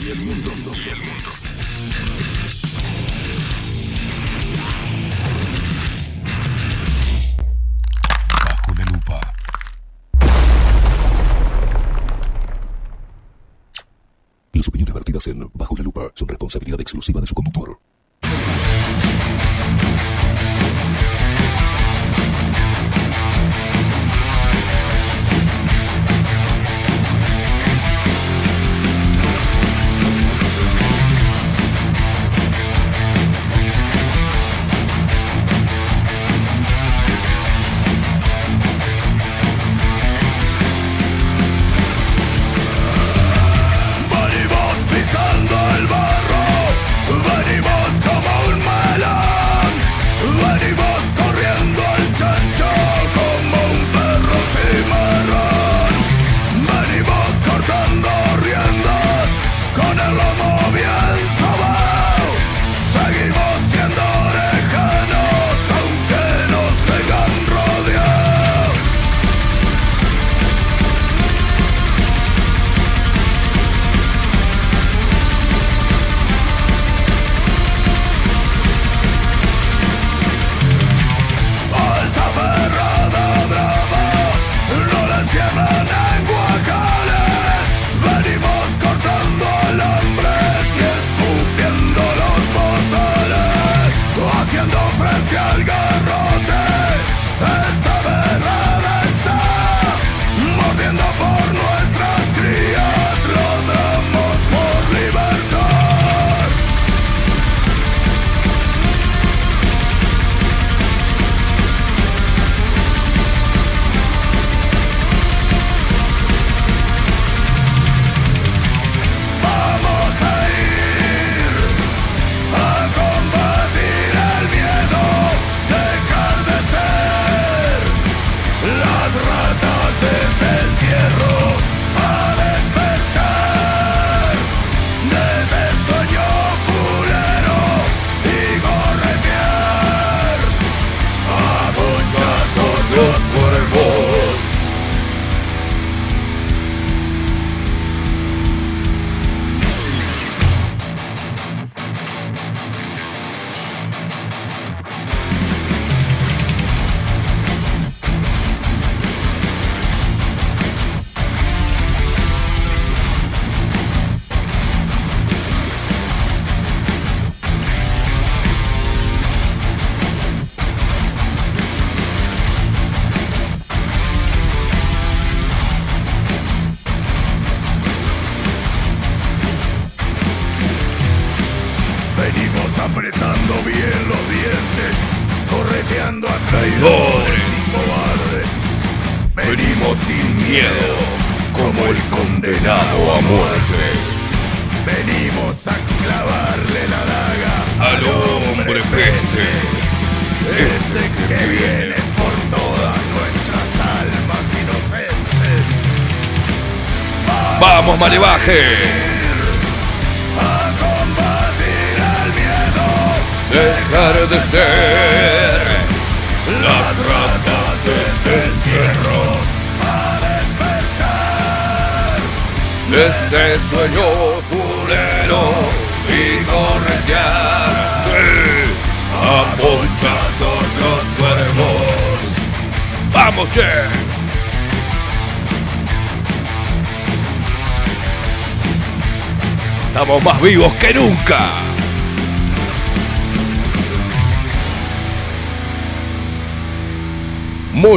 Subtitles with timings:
[0.00, 0.50] y el mundo.
[0.74, 1.30] Y el mundo.
[8.44, 9.34] Bajo la lupa.
[14.52, 17.78] Las opiniones vertidas en Bajo la lupa son responsabilidad exclusiva de su conductor.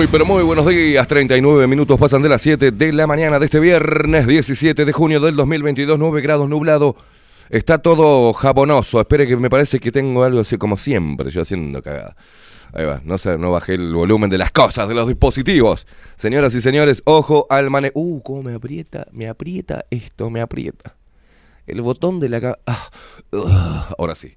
[0.09, 1.05] Pero muy buenos días.
[1.05, 5.19] 39 minutos pasan de las 7 de la mañana de este viernes 17 de junio
[5.19, 5.99] del 2022.
[5.99, 6.95] 9 grados nublado.
[7.49, 8.99] Está todo jabonoso.
[8.99, 11.29] Espere que me parece que tengo algo así como siempre.
[11.29, 12.15] Yo haciendo cagada.
[12.73, 13.01] Ahí va.
[13.05, 15.85] No sé, no bajé el volumen de las cosas, de los dispositivos.
[16.15, 17.91] Señoras y señores, ojo al mane...
[17.93, 20.95] Uh, cómo me aprieta, me aprieta esto, me aprieta.
[21.67, 22.57] El botón de la...
[22.65, 22.89] Ah,
[23.99, 24.33] ahora sí.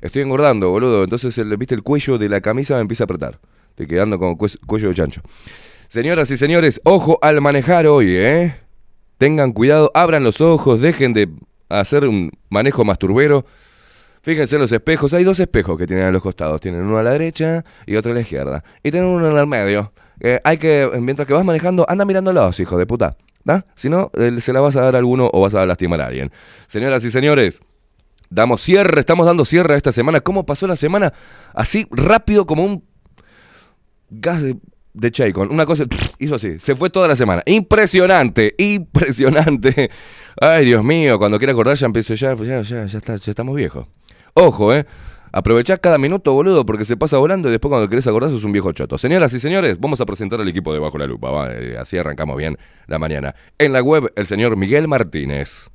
[0.00, 1.04] Estoy engordando, boludo.
[1.04, 3.38] Entonces, viste, el cuello de la camisa me empieza a apretar.
[3.72, 5.22] Estoy quedando con cuello de chancho.
[5.88, 8.54] Señoras y señores, ojo al manejar hoy, ¿eh?
[9.16, 11.30] Tengan cuidado, abran los ojos, dejen de
[11.70, 13.46] hacer un manejo masturbero.
[14.22, 16.60] Fíjense en los espejos, hay dos espejos que tienen a los costados.
[16.60, 18.62] Tienen uno a la derecha y otro a la izquierda.
[18.82, 19.92] Y tienen uno en el medio.
[20.20, 23.16] Eh, hay que, mientras que vas manejando, anda mirándolos, hijo de puta.
[23.44, 23.64] ¿da?
[23.74, 26.30] Si no, se la vas a dar a alguno o vas a lastimar a alguien.
[26.66, 27.62] Señoras y señores,
[28.30, 30.20] damos cierre, estamos dando cierre a esta semana.
[30.20, 31.12] ¿Cómo pasó la semana?
[31.54, 32.84] Así rápido como un
[34.12, 34.56] gas de,
[34.94, 35.50] de Chaycon.
[35.50, 35.84] Una cosa,
[36.18, 37.42] hizo así, se fue toda la semana.
[37.46, 39.90] Impresionante, impresionante.
[40.40, 43.56] Ay, Dios mío, cuando quiera acordar ya empiezo, ya, ya, ya, ya, está, ya estamos
[43.56, 43.86] viejos.
[44.34, 44.86] Ojo, eh.
[45.34, 48.52] Aprovechá cada minuto, boludo, porque se pasa volando y después cuando querés acordar sos un
[48.52, 48.98] viejo choto.
[48.98, 51.30] Señoras y señores, vamos a presentar al equipo de Bajo la Lupa.
[51.30, 53.34] va, eh, así arrancamos bien la mañana.
[53.56, 55.70] En la web, el señor Miguel Martínez.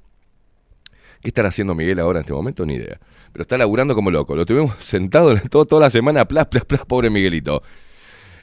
[1.21, 2.67] ¿Qué estará haciendo Miguel ahora en este momento?
[2.67, 2.99] Ni idea.
[3.33, 4.35] Pero está laburando como loco.
[4.35, 7.63] Lo tuvimos sentado todo, toda la semana, plas, plas, plas, pobre Miguelito.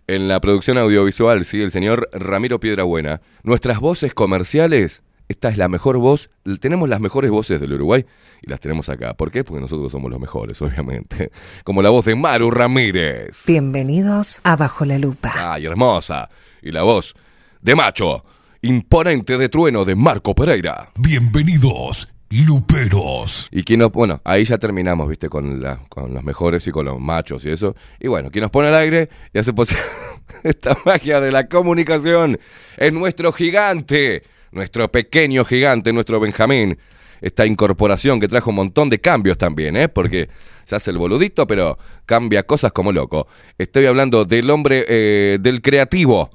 [0.07, 3.23] En la producción audiovisual, sí, el señor Ramiro Piedrabuena.
[3.43, 6.29] Nuestras voces comerciales, esta es la mejor voz.
[6.61, 8.05] Tenemos las mejores voces del Uruguay
[8.43, 9.15] y las tenemos acá.
[9.15, 9.45] ¿Por qué?
[9.45, 11.31] Porque nosotros somos los mejores, obviamente.
[11.65, 13.45] Como la voz de Maru Ramírez.
[13.47, 15.55] Bienvenidos a Bajo la Lupa.
[15.55, 16.29] Ay, hermosa.
[16.61, 17.15] Y la voz
[17.63, 18.27] de macho,
[18.61, 20.91] imponente de trueno de Marco Pereira.
[20.97, 23.49] Bienvenidos, Luperos.
[23.53, 26.85] Y quien nos, bueno, ahí ya terminamos, viste, con, la, con los mejores y con
[26.85, 27.77] los machos y eso.
[28.01, 29.85] Y bueno, quien nos pone al aire y hace posible
[30.43, 32.41] esta magia de la comunicación
[32.77, 36.77] es nuestro gigante, nuestro pequeño gigante, nuestro Benjamín.
[37.21, 39.89] Esta incorporación que trajo un montón de cambios también, ¿eh?
[39.89, 40.29] Porque
[40.65, 43.29] se hace el boludito, pero cambia cosas como loco.
[43.57, 46.31] Estoy hablando del hombre, eh, del creativo.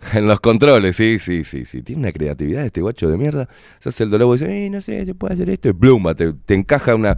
[0.14, 1.82] En los controles, sí, sí, sí, sí.
[1.82, 3.48] Tiene una creatividad este guacho de mierda.
[3.78, 5.68] Se hace el dolor y dice, "Eh, no sé, se puede hacer esto.
[5.68, 7.16] Y pluma, te, encaja una.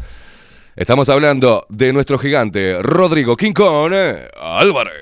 [0.77, 3.93] Estamos hablando de nuestro gigante, Rodrigo Quincón
[4.41, 4.93] Álvarez.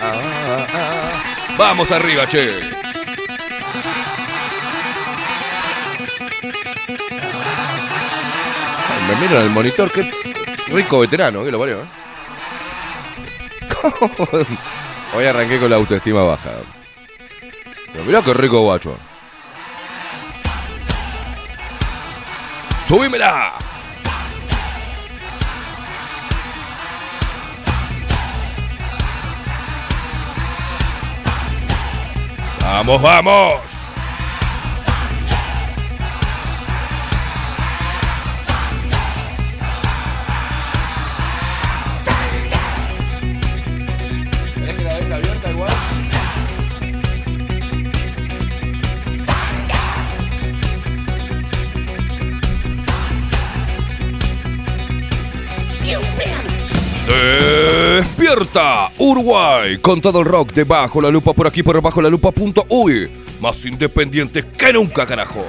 [0.00, 1.12] Ah, ah.
[1.56, 2.81] Vamos arriba, che.
[9.08, 10.10] Me miro en el monitor, qué
[10.68, 11.82] rico veterano, que lo parió.
[11.82, 11.86] ¿eh?
[15.14, 16.50] Hoy arranqué con la autoestima baja.
[17.92, 18.96] Pero mirá qué rico guacho.
[22.86, 23.54] ¡Subímela!
[32.60, 33.71] ¡Vamos, vamos!
[58.96, 63.10] Uruguay con todo el rock de Bajo la Lupa por aquí por bajo la lupa.uy
[63.40, 65.44] más independiente que nunca carajo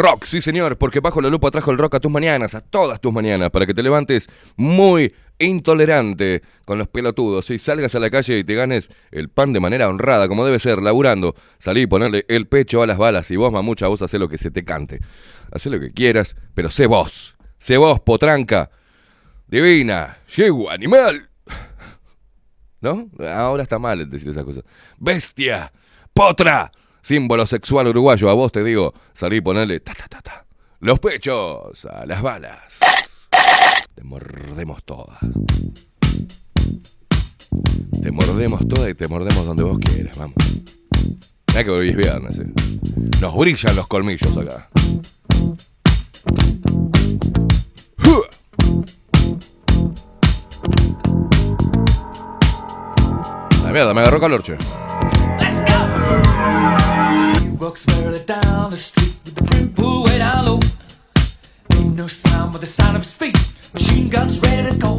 [0.00, 3.02] Rock, sí señor, porque bajo la lupa trajo el rock a tus mañanas, a todas
[3.02, 8.08] tus mañanas, para que te levantes muy intolerante con los pelotudos y salgas a la
[8.08, 11.34] calle y te ganes el pan de manera honrada, como debe ser, laburando.
[11.58, 14.38] Salí y ponerle el pecho a las balas y vos, mamucha, vos hacé lo que
[14.38, 15.00] se te cante.
[15.52, 17.36] Hacé lo que quieras, pero sé vos.
[17.58, 18.70] Sé vos, potranca.
[19.48, 21.28] Divina, yegua, animal.
[22.80, 23.06] ¿No?
[23.18, 24.64] Ahora está mal decir esas cosas.
[24.96, 25.70] Bestia,
[26.14, 28.30] potra, símbolo sexual uruguayo.
[28.30, 30.44] A vos te digo, salí y ponerle ta ta ta ta.
[30.80, 32.80] Los pechos a las balas.
[33.94, 35.18] Te mordemos todas.
[38.02, 40.36] Te mordemos todas y te mordemos donde vos quieras, vamos.
[41.48, 42.46] Mirá que hoy es viernes, eh.
[43.20, 44.68] Nos brillan los colmillos acá.
[53.64, 54.56] La mierda, me agarró calor, che.
[57.86, 60.60] Walks down the street with the brim pulled way down low.
[61.72, 63.36] Ain't no sound but the sound of his feet.
[63.72, 64.96] Machine guns ready to go.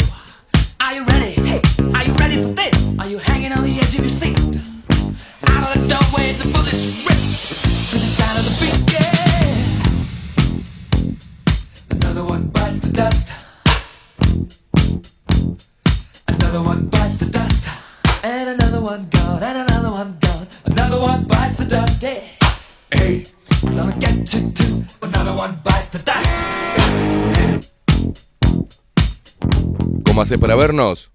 [30.31, 31.11] Haces para vernos?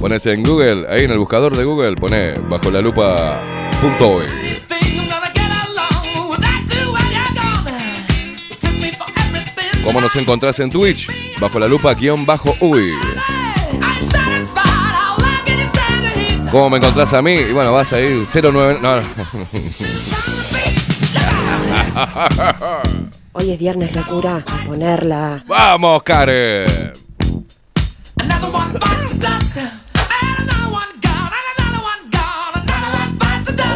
[0.00, 3.40] Pones en Google, ahí en el buscador de Google, pone bajo la lupa
[3.80, 4.24] punto hoy.
[9.84, 11.08] ¿Cómo nos encontrás en Twitch?
[11.38, 12.92] Bajo la lupa guion bajo uy.
[16.50, 17.34] ¿Cómo me encontrás a mí?
[17.34, 18.78] Y bueno, vas a ir 09...
[18.82, 19.02] No, no.
[23.32, 25.44] Hoy es viernes locura, a ponerla.
[25.46, 27.09] ¡Vamos, Karen!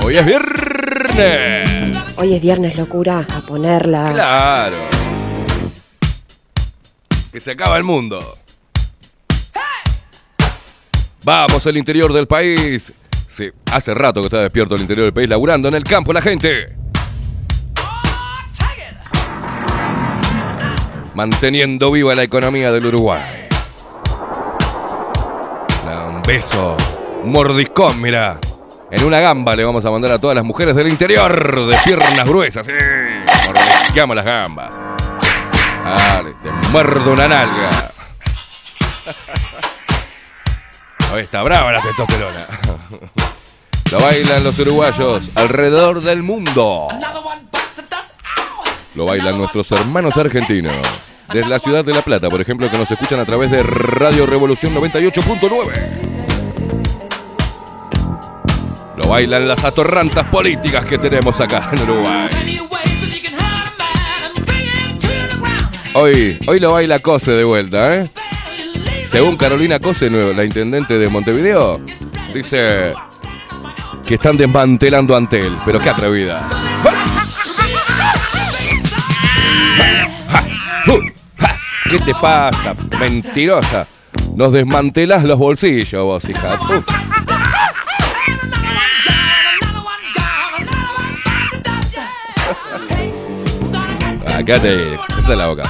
[0.03, 1.99] Hoy es viernes.
[2.17, 4.13] Hoy es viernes locura, a ponerla.
[4.13, 4.77] Claro.
[7.33, 8.39] Que se acaba el mundo.
[11.25, 12.93] Vamos al interior del país.
[13.27, 16.21] Sí, hace rato que está despierto el interior del país, laburando en el campo la
[16.21, 16.63] gente.
[16.63, 16.85] It.
[21.15, 23.44] Manteniendo viva la economía del Uruguay.
[26.27, 26.77] Beso,
[27.25, 28.39] mordiscón, mira.
[28.91, 32.27] En una gamba le vamos a mandar a todas las mujeres del interior de piernas
[32.27, 32.65] gruesas.
[32.65, 32.73] Sí,
[33.47, 34.71] mordisqueamos las gambas.
[35.85, 37.93] Dale, te muerdo una nalga.
[41.13, 42.47] Hoy está brava la testosterona.
[43.93, 46.89] Lo bailan los uruguayos alrededor del mundo.
[48.95, 50.75] Lo bailan nuestros hermanos argentinos.
[51.33, 54.25] Desde la ciudad de La Plata, por ejemplo, que nos escuchan a través de Radio
[54.27, 56.14] Revolución 98.9.
[58.97, 62.59] Lo bailan las atorrantas políticas que tenemos acá en Uruguay.
[65.95, 68.11] Hoy, hoy lo baila Cose de vuelta, ¿eh?
[69.05, 71.81] Según Carolina Cose, la intendente de Montevideo,
[72.33, 72.95] dice
[74.07, 75.57] que están desmantelando Antel.
[75.65, 76.49] Pero qué atrevida.
[81.89, 83.87] ¿Qué te pasa, mentirosa?
[84.35, 86.59] Nos desmantelás los bolsillos, vos, hija.
[94.35, 94.95] Acá te.
[95.17, 95.63] Esta la boca.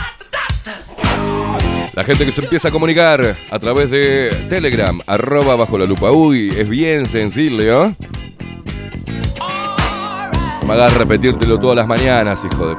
[1.93, 6.11] La gente que se empieza a comunicar a través de Telegram, arroba bajo la lupa.
[6.11, 7.97] Uy, es bien sencillo, ¿eh?
[10.67, 12.75] Me hagas repetírtelo todas las mañanas, hijo de.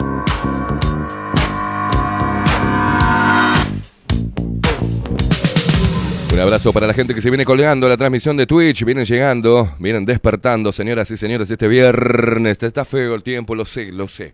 [6.33, 8.83] Un abrazo para la gente que se viene colgando la transmisión de Twitch.
[8.83, 12.61] Vienen llegando, vienen despertando, señoras y señores, este viernes.
[12.61, 14.33] Está feo el tiempo, lo sé, lo sé.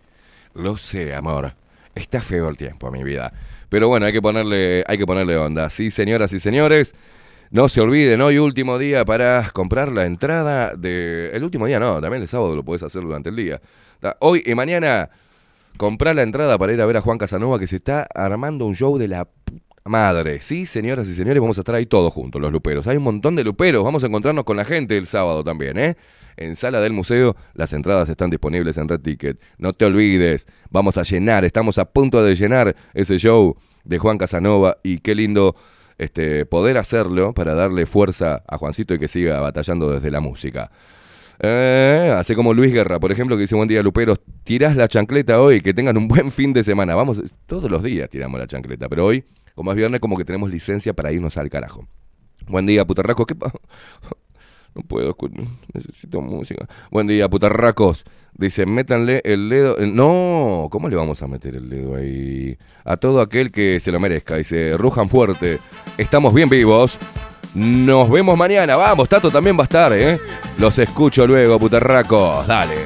[0.54, 1.54] Lo sé, amor.
[1.94, 3.32] Está feo el tiempo, mi vida.
[3.68, 5.70] Pero bueno, hay que ponerle, hay que ponerle onda.
[5.70, 6.94] Sí, señoras y señores.
[7.50, 11.30] No se olviden, hoy último día para comprar la entrada de...
[11.34, 13.60] El último día no, también el sábado lo puedes hacer durante el día.
[14.20, 15.10] Hoy y mañana,
[15.76, 18.74] comprar la entrada para ir a ver a Juan Casanova que se está armando un
[18.74, 20.40] show de la puta madre.
[20.40, 22.86] Sí, señoras y señores, vamos a estar ahí todos juntos, los luperos.
[22.86, 25.96] Hay un montón de luperos, vamos a encontrarnos con la gente el sábado también, ¿eh?
[26.36, 29.40] En Sala del Museo, las entradas están disponibles en Red Ticket.
[29.58, 34.18] No te olvides, vamos a llenar, estamos a punto de llenar ese show de Juan
[34.18, 35.56] Casanova y qué lindo
[35.98, 40.70] este, poder hacerlo para darle fuerza a Juancito y que siga batallando desde la música.
[41.44, 45.40] Eh, así como Luis Guerra, por ejemplo, que dice buen día, Luperos, tirás la chancleta
[45.40, 46.94] hoy, que tengan un buen fin de semana.
[46.94, 49.24] Vamos, todos los días tiramos la chancleta, pero hoy,
[49.54, 51.86] como es viernes, como que tenemos licencia para irnos al carajo.
[52.46, 53.26] Buen día, putarracos.
[53.26, 53.52] ¿Qué pa-
[54.74, 55.14] No puedo,
[55.74, 56.66] necesito música.
[56.90, 58.04] Buen día, putarracos.
[58.32, 59.76] Dice, métanle el dedo.
[59.86, 62.56] No, ¿cómo le vamos a meter el dedo ahí?
[62.84, 64.36] A todo aquel que se lo merezca.
[64.36, 65.58] Dice, rujan fuerte.
[65.98, 66.98] Estamos bien vivos.
[67.54, 68.76] Nos vemos mañana.
[68.76, 70.18] Vamos, Tato también va a estar, ¿eh?
[70.56, 72.46] Los escucho luego, putarracos.
[72.46, 72.76] Dale.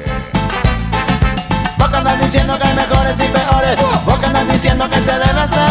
[1.77, 3.77] Vos que diciendo que hay mejores y peores.
[4.05, 5.26] Vos que diciendo que se.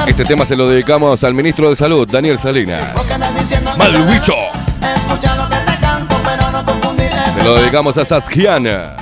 [0.06, 2.95] Este tema se lo dedicamos al ministro de Salud, Daniel Salinas.
[2.95, 7.11] Vos que andas diciendo que ¡Mal se lo que te canto, pero no confundir.
[7.35, 8.97] Se lo dedicamos a Saskiana,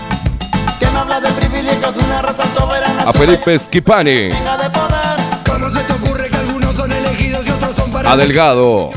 [3.06, 5.04] a Felipe Schipani, Venga de poder.
[5.46, 8.90] ¿Cómo se te ocurre que algunos son elegidos y otros son para a Delgado,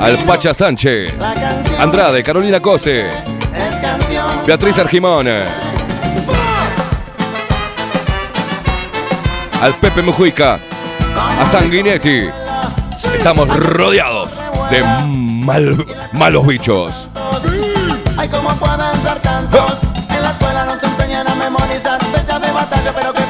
[0.00, 1.14] al Pacha Sánchez,
[1.78, 3.06] Andrade, Carolina Cose,
[4.46, 5.26] Beatriz Argimón.
[9.64, 10.58] Al Pepe Mujica.
[11.16, 12.28] A Sanguinetti.
[13.16, 14.28] Estamos rodeados
[14.70, 14.82] de
[15.16, 17.08] mal- malos bichos.
[18.18, 19.78] Ay, cómo pueden ser tantos.
[20.10, 23.23] En la escuela nos enseñan a memorizar fechas de batalla, pero que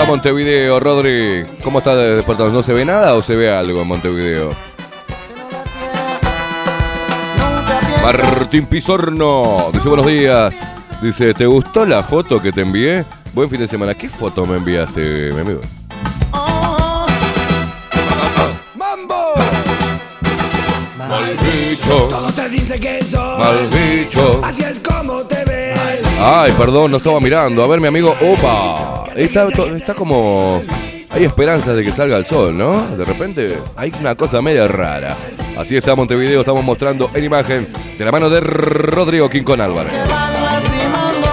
[0.00, 1.44] está Montevideo, Rodri?
[1.62, 4.54] ¿Cómo está desde Puerto ¿No se ve nada o se ve algo en Montevideo?
[8.02, 10.58] Martín Pizorno dice buenos días.
[11.02, 13.04] Dice, ¿te gustó la foto que te envié?
[13.34, 13.94] Buen fin de semana.
[13.94, 15.60] ¿Qué foto me enviaste, mi amigo?
[18.74, 19.34] ¡Mambo!
[20.96, 23.38] Mal bicho, Todos te dicen que sos.
[23.38, 24.40] mal bicho.
[24.44, 25.78] Así es como te ves.
[26.18, 27.62] Ay, perdón, no estaba mirando.
[27.62, 28.16] A ver, mi amigo.
[28.20, 28.89] ¡Opa!
[29.20, 30.62] Está, como.
[31.10, 32.96] Hay esperanzas de que salga el sol, ¿no?
[32.96, 35.14] De repente hay una cosa media rara.
[35.58, 39.92] Así está Montevideo, estamos mostrando en imagen de la mano de Rodrigo Quincón Álvarez.
[39.92, 41.30] que van lastimando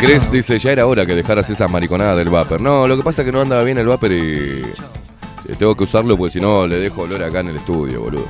[0.00, 2.60] Chris dice, ya era hora que dejaras esa mariconada del vapor.
[2.60, 5.84] No, lo que pasa es que no andaba bien el vapor y eh, tengo que
[5.84, 8.28] usarlo porque si no le dejo olor acá en el estudio, boludo.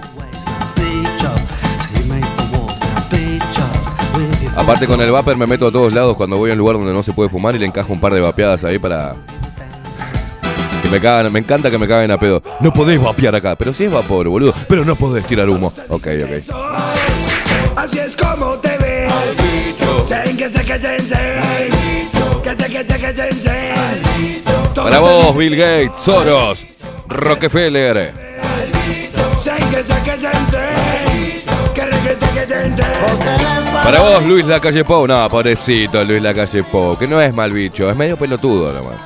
[4.57, 6.93] Aparte con el vapor me meto a todos lados cuando voy a un lugar donde
[6.93, 9.15] no se puede fumar y le encajo un par de vapeadas ahí para...
[10.83, 12.43] Que me cagan, me encanta que me caguen a pedo.
[12.61, 14.55] No podés vapear acá, pero si es vapor, boludo.
[14.69, 15.73] Pero no podés tirar humo.
[15.89, 16.55] Ok, ok.
[17.77, 19.68] Así es como te ves.
[24.75, 26.67] Para vos, Bill Gates, Soros,
[27.09, 28.13] Rockefeller.
[33.83, 35.07] Para vos, Luis Lacalle Pou.
[35.07, 39.01] No, pobrecito Luis Lacalle Pou, que no es mal bicho, es medio pelotudo nomás.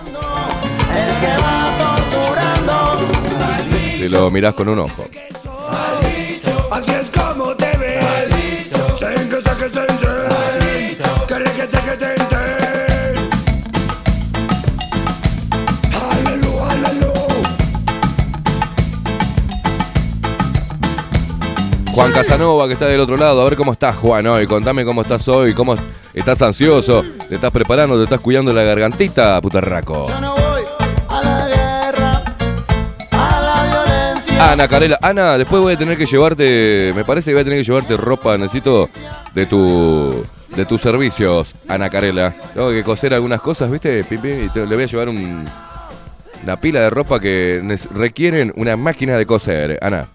[3.96, 5.06] Si lo mirás con un ojo.
[22.02, 23.40] Juan Casanova, que está del otro lado.
[23.40, 24.44] A ver cómo estás, Juan, hoy.
[24.48, 25.76] Contame cómo estás hoy, cómo
[26.12, 27.04] estás ansioso.
[27.28, 27.96] ¿Te estás preparando?
[27.96, 30.08] ¿Te estás cuidando la gargantita, putarraco?
[30.08, 30.62] yo no voy
[31.08, 32.22] a la guerra,
[33.12, 34.50] a la violencia.
[34.50, 37.60] Ana Carela, Ana, después voy a tener que llevarte, me parece que voy a tener
[37.60, 38.88] que llevarte ropa, necesito
[39.32, 42.34] de tu de tus servicios, Ana Carela.
[42.52, 44.02] Tengo que coser algunas cosas, ¿viste?
[44.02, 45.48] Pim, pim, y te- le voy a llevar un,
[46.42, 47.62] una pila de ropa que
[47.94, 50.08] requieren una máquina de coser, Ana.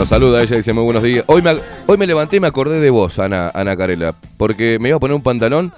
[0.00, 1.26] Nos saluda ella, dice muy buenos días.
[1.26, 1.50] Hoy me,
[1.86, 4.98] hoy me levanté y me acordé de vos, Ana, Ana Carela, porque me iba a
[4.98, 5.74] poner un pantalón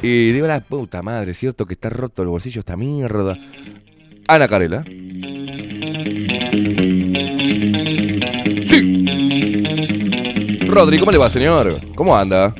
[0.00, 3.36] y digo, la puta madre, ¿cierto que está roto el bolsillo esta mierda?
[4.28, 4.84] Ana Carela.
[8.62, 9.06] Sí.
[10.68, 11.80] Rodri, ¿cómo le va, señor?
[11.96, 12.54] ¿Cómo anda?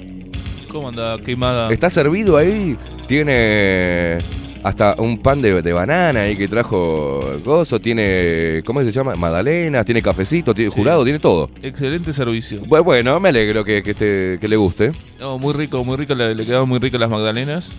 [0.68, 1.16] ¿Cómo anda?
[1.18, 1.72] Queimada.
[1.72, 2.76] ¿Está servido ahí?
[3.06, 4.18] Tiene
[4.64, 7.78] hasta un pan de, de banana ahí que trajo Gozo.
[7.80, 9.14] Tiene, ¿cómo se llama?
[9.14, 10.76] Magdalenas, tiene cafecito, tiene Sí.
[10.76, 11.48] jurado, tiene todo.
[11.62, 12.62] Excelente servicio.
[12.64, 14.90] Bu- Bueno, me alegro que, que, le guste.
[15.20, 16.14] No, muy rico, muy rico.
[16.14, 17.72] Le, le quedaban muy ricas las magdalenas.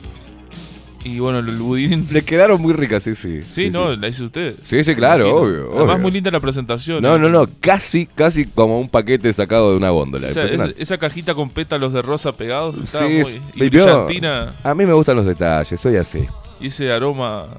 [1.07, 2.03] Y bueno, el budín.
[2.11, 3.41] Le quedaron muy ricas, sí, sí.
[3.51, 4.55] Sí, no, la hizo usted.
[4.63, 6.99] Sí, sí, claro, obvio, Además, muy linda la presentación.
[7.03, 7.19] No, ¿eh?
[7.19, 10.27] no, no, casi, casi como un paquete sacado de una góndola.
[10.27, 13.41] Esa, esa- esa cajita con pétalos de rosa pegados está Sí, muy.
[13.53, 14.55] Y brillantina.
[14.63, 16.25] A mí me gustan los detalles, soy así.
[16.59, 17.49] Y ese aroma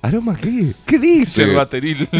[0.00, 0.72] ¿Aroma qué?
[0.86, 1.44] ¿Qué dice?
[1.44, 2.08] cervateril.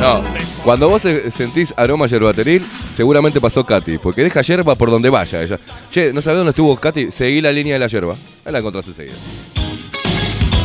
[0.00, 0.22] No,
[0.64, 5.42] cuando vos se- sentís aroma yerbateril, seguramente pasó Katy, porque deja yerba por donde vaya
[5.42, 5.58] ella.
[5.90, 7.10] Che, ¿no sabés dónde estuvo Katy?
[7.10, 8.14] Seguí la línea de la yerba.
[8.44, 9.14] Ahí la encontrás enseguida.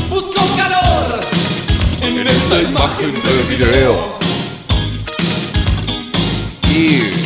[0.10, 1.20] Busco calor
[2.02, 4.16] en esa imagen del video.
[6.72, 7.25] Y...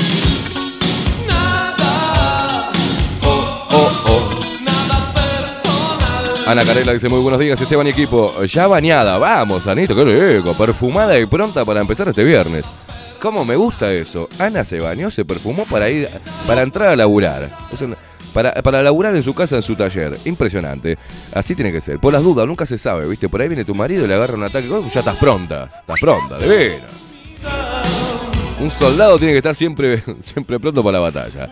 [6.50, 8.44] Ana Carela dice muy buenos días, Esteban y equipo.
[8.46, 10.04] Ya bañada, vamos, Anito, qué
[10.38, 10.56] rico.
[10.56, 12.66] Perfumada y pronta para empezar este viernes.
[13.22, 14.28] ¿Cómo me gusta eso?
[14.40, 16.10] Ana se bañó, se perfumó para ir,
[16.48, 17.56] para entrar a laburar.
[18.34, 20.18] Para, para laburar en su casa, en su taller.
[20.26, 20.98] Impresionante.
[21.36, 22.00] Así tiene que ser.
[22.00, 23.30] Por las dudas, nunca se sabe, ¿viste?
[23.30, 24.72] Por ahí viene tu marido y le agarra un ataque.
[24.72, 25.70] oh, Ya estás pronta.
[25.82, 26.90] Estás pronta, de veras.
[28.60, 31.46] Un soldado tiene que estar siempre, siempre pronto para la batalla.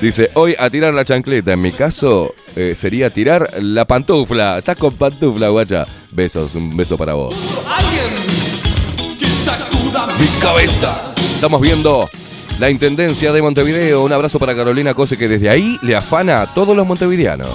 [0.00, 1.52] Dice, hoy a tirar la chancleta.
[1.52, 4.58] En mi caso, eh, sería tirar la pantufla.
[4.58, 5.86] Estás con pantufla, guacha.
[6.12, 7.34] Besos, un beso para vos.
[7.66, 11.14] Alguien que sacuda Mi cabeza.
[11.34, 12.08] Estamos viendo
[12.60, 14.04] la Intendencia de Montevideo.
[14.04, 17.48] Un abrazo para Carolina Cose, que desde ahí le afana a todos los montevideanos.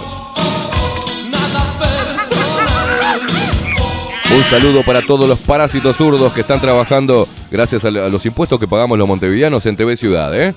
[4.36, 8.60] Un saludo para todos los parásitos zurdos que están trabajando gracias a a los impuestos
[8.60, 10.56] que pagamos los montevideanos en TV Ciudad, ¿eh?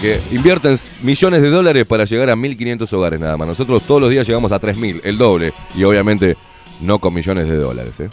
[0.00, 3.48] Que invierten millones de dólares para llegar a 1.500 hogares nada más.
[3.48, 5.54] Nosotros todos los días llegamos a 3.000, el doble.
[5.74, 6.36] Y obviamente
[6.80, 8.10] no con millones de dólares, ¿eh?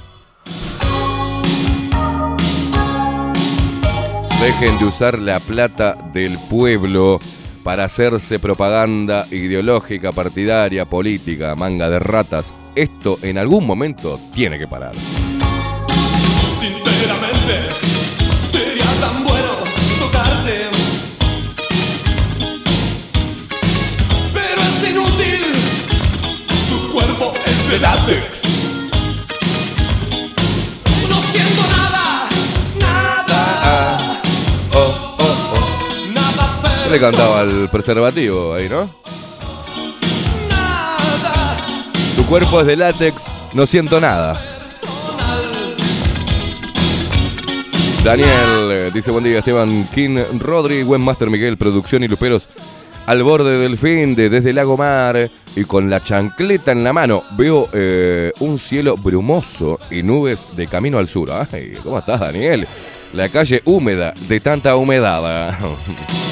[4.42, 7.20] Dejen de usar la plata del pueblo
[7.64, 12.52] para hacerse propaganda ideológica, partidaria, política, manga de ratas.
[12.74, 14.94] Esto en algún momento tiene que parar.
[16.60, 17.91] Sinceramente,
[27.72, 28.42] de látex.
[31.08, 32.28] No siento nada,
[32.78, 34.22] nada,
[34.74, 36.14] Oh, oh, oh.
[36.14, 38.94] nada ¿Qué le cantaba al preservativo ahí, no?
[40.50, 41.58] nada
[42.18, 44.42] Tu cuerpo es de látex, no siento nada.
[48.04, 52.48] Daniel dice buen día Esteban King, Rodri, buen Master Miguel, producción y luperos
[53.06, 57.24] al borde del fin de desde Lago Mar y con la chancleta en la mano
[57.38, 61.30] veo eh, un cielo brumoso y nubes de camino al sur.
[61.32, 62.68] Ay, ¿cómo estás Daniel?
[63.14, 65.58] La calle húmeda de tanta humedad.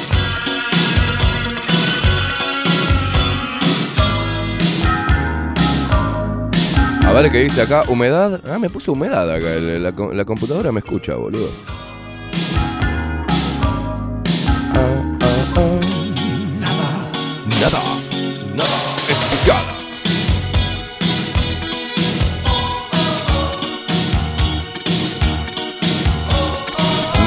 [7.10, 8.39] A ver qué dice acá, humedad.
[8.47, 9.47] Ah, me puso humedad acá.
[9.49, 11.49] La, la computadora me escucha, boludo.
[17.62, 17.82] Nada,
[18.56, 19.80] nada especial.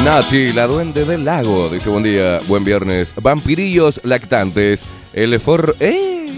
[0.04, 3.12] Nati, la duende del lago, dice buen día, buen viernes.
[3.20, 4.86] Vampirillos lactantes.
[5.12, 5.76] El for.
[5.80, 6.32] ¡Eh!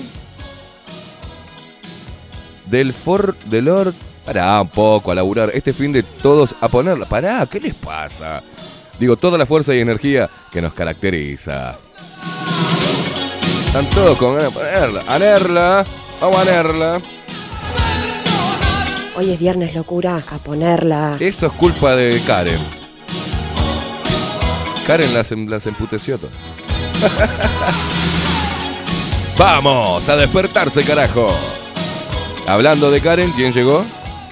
[2.66, 3.36] Del for.
[3.46, 3.94] Del or.
[4.24, 5.50] Pará un poco a laburar.
[5.54, 7.06] Este fin de todos a ponerla.
[7.06, 8.42] Pará, ¿qué les pasa?
[8.98, 11.78] Digo, toda la fuerza y energía que nos caracteriza.
[13.74, 15.02] Están todos con ganas de ponerla.
[15.08, 15.84] Anerla.
[16.20, 17.02] Vamos a anerla.
[19.16, 21.16] Hoy es viernes locura, a ponerla.
[21.18, 22.60] Eso es culpa de Karen.
[24.86, 26.36] Karen las, em- las emputeció todas.
[29.36, 31.34] Vamos a despertarse, carajo.
[32.46, 33.84] Hablando de Karen, ¿quién llegó?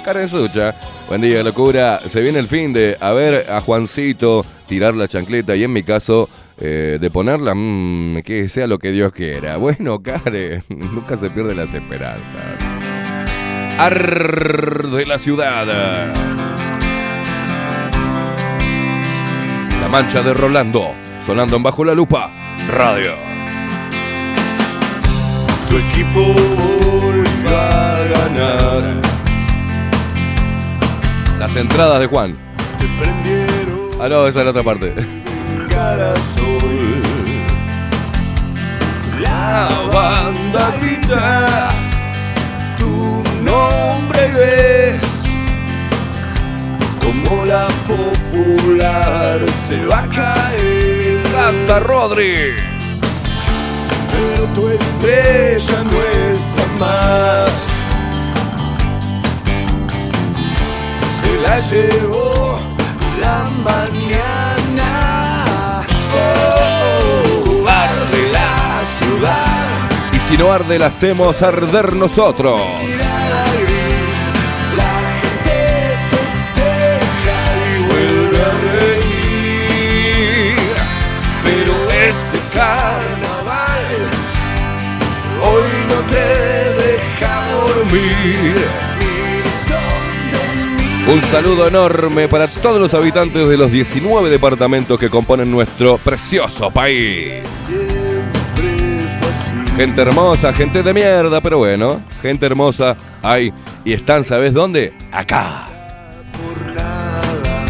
[0.05, 0.73] Karen Sucha.
[1.09, 2.03] Buen día, locura.
[2.07, 5.83] Se viene el fin de a ver a Juancito tirar la chancleta y en mi
[5.83, 6.29] caso
[6.65, 9.57] eh, de ponerla, mm, que sea lo que Dios quiera.
[9.63, 12.41] Bueno, Karen, nunca se pierden las esperanzas.
[13.79, 15.67] Ar de la ciudad.
[19.81, 20.93] La mancha de Rolando,
[21.27, 22.31] sonando en bajo la lupa.
[22.69, 23.15] Radio.
[25.69, 29.03] Tu equipo volvió a ganar.
[31.41, 32.37] Las entradas de Juan.
[32.79, 34.93] Te prendieron Ah, no, esa es la otra parte.
[39.43, 41.69] La banda grita
[42.79, 45.03] tu nombre ves
[47.03, 51.23] como la popular se va a caer.
[51.35, 52.55] Canta Rodri.
[54.13, 56.01] Pero tu estrella no
[56.35, 57.53] está más.
[61.21, 62.59] Se la llevó
[63.21, 64.62] la mañana.
[70.33, 72.59] Si no arde, la hacemos arder nosotros.
[72.83, 74.17] Mirada gris,
[74.79, 75.59] la gente
[76.11, 78.53] festeja y vuelve a
[79.61, 80.57] reír.
[81.45, 83.87] Pero este carnaval
[85.43, 86.29] hoy no te
[86.81, 88.57] deja dormir.
[88.99, 89.13] Ni
[89.69, 90.43] son de
[90.83, 91.13] mí.
[91.13, 96.71] Un saludo enorme para todos los habitantes de los 19 departamentos que componen nuestro precioso
[96.71, 97.43] país.
[99.77, 103.53] Gente hermosa, gente de mierda, pero bueno, gente hermosa hay
[103.85, 104.93] y están, ¿sabes dónde?
[105.11, 105.67] Acá.
[106.33, 107.65] por nada.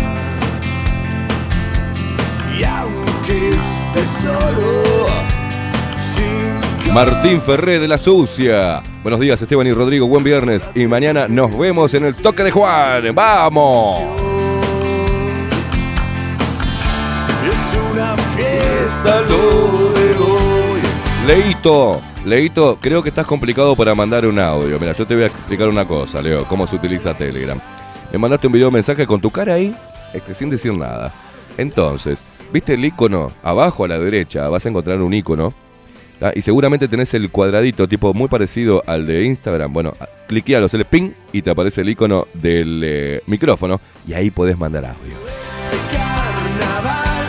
[2.59, 5.07] Y aunque esté solo,
[6.17, 8.83] sin Martín Ferré de la Sucia.
[9.03, 10.09] Buenos días, Esteban y Rodrigo.
[10.09, 10.69] Buen viernes.
[10.75, 13.15] Y mañana nos vemos en el toque de Juan.
[13.15, 14.01] ¡Vamos!
[18.39, 19.92] Es lo de hoy.
[21.27, 24.79] Leito, Leito, creo que estás complicado para mandar un audio.
[24.81, 27.61] Mira, yo te voy a explicar una cosa, Leo, cómo se utiliza Telegram.
[28.11, 29.75] Me mandaste un video mensaje con tu cara ahí,
[30.13, 31.13] este, sin decir nada.
[31.57, 33.31] Entonces, ¿viste el icono?
[33.45, 35.55] Abajo a la derecha vas a encontrar un icono.
[36.19, 36.33] ¿tá?
[36.35, 39.73] Y seguramente tenés el cuadradito, tipo muy parecido al de Instagram.
[39.73, 39.95] Bueno,
[40.27, 43.81] cliquealo, le ping y te aparece el icono del eh, micrófono.
[44.09, 45.15] Y ahí podés mandar audio.
[45.93, 47.27] Carnaval,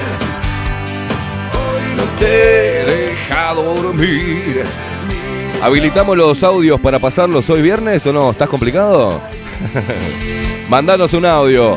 [1.53, 2.72] hoy no Te
[3.51, 4.63] dormir.
[5.61, 8.31] ¿Habilitamos los audios para pasarlos hoy viernes o no?
[8.31, 9.21] ¿Estás complicado?
[10.69, 11.75] Mandanos un audio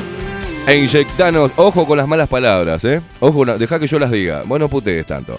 [0.67, 1.51] e inyectanos.
[1.57, 3.01] Ojo con las malas palabras, ¿eh?
[3.21, 4.43] Ojo, deja que yo las diga.
[4.45, 5.39] Bueno, putees tanto.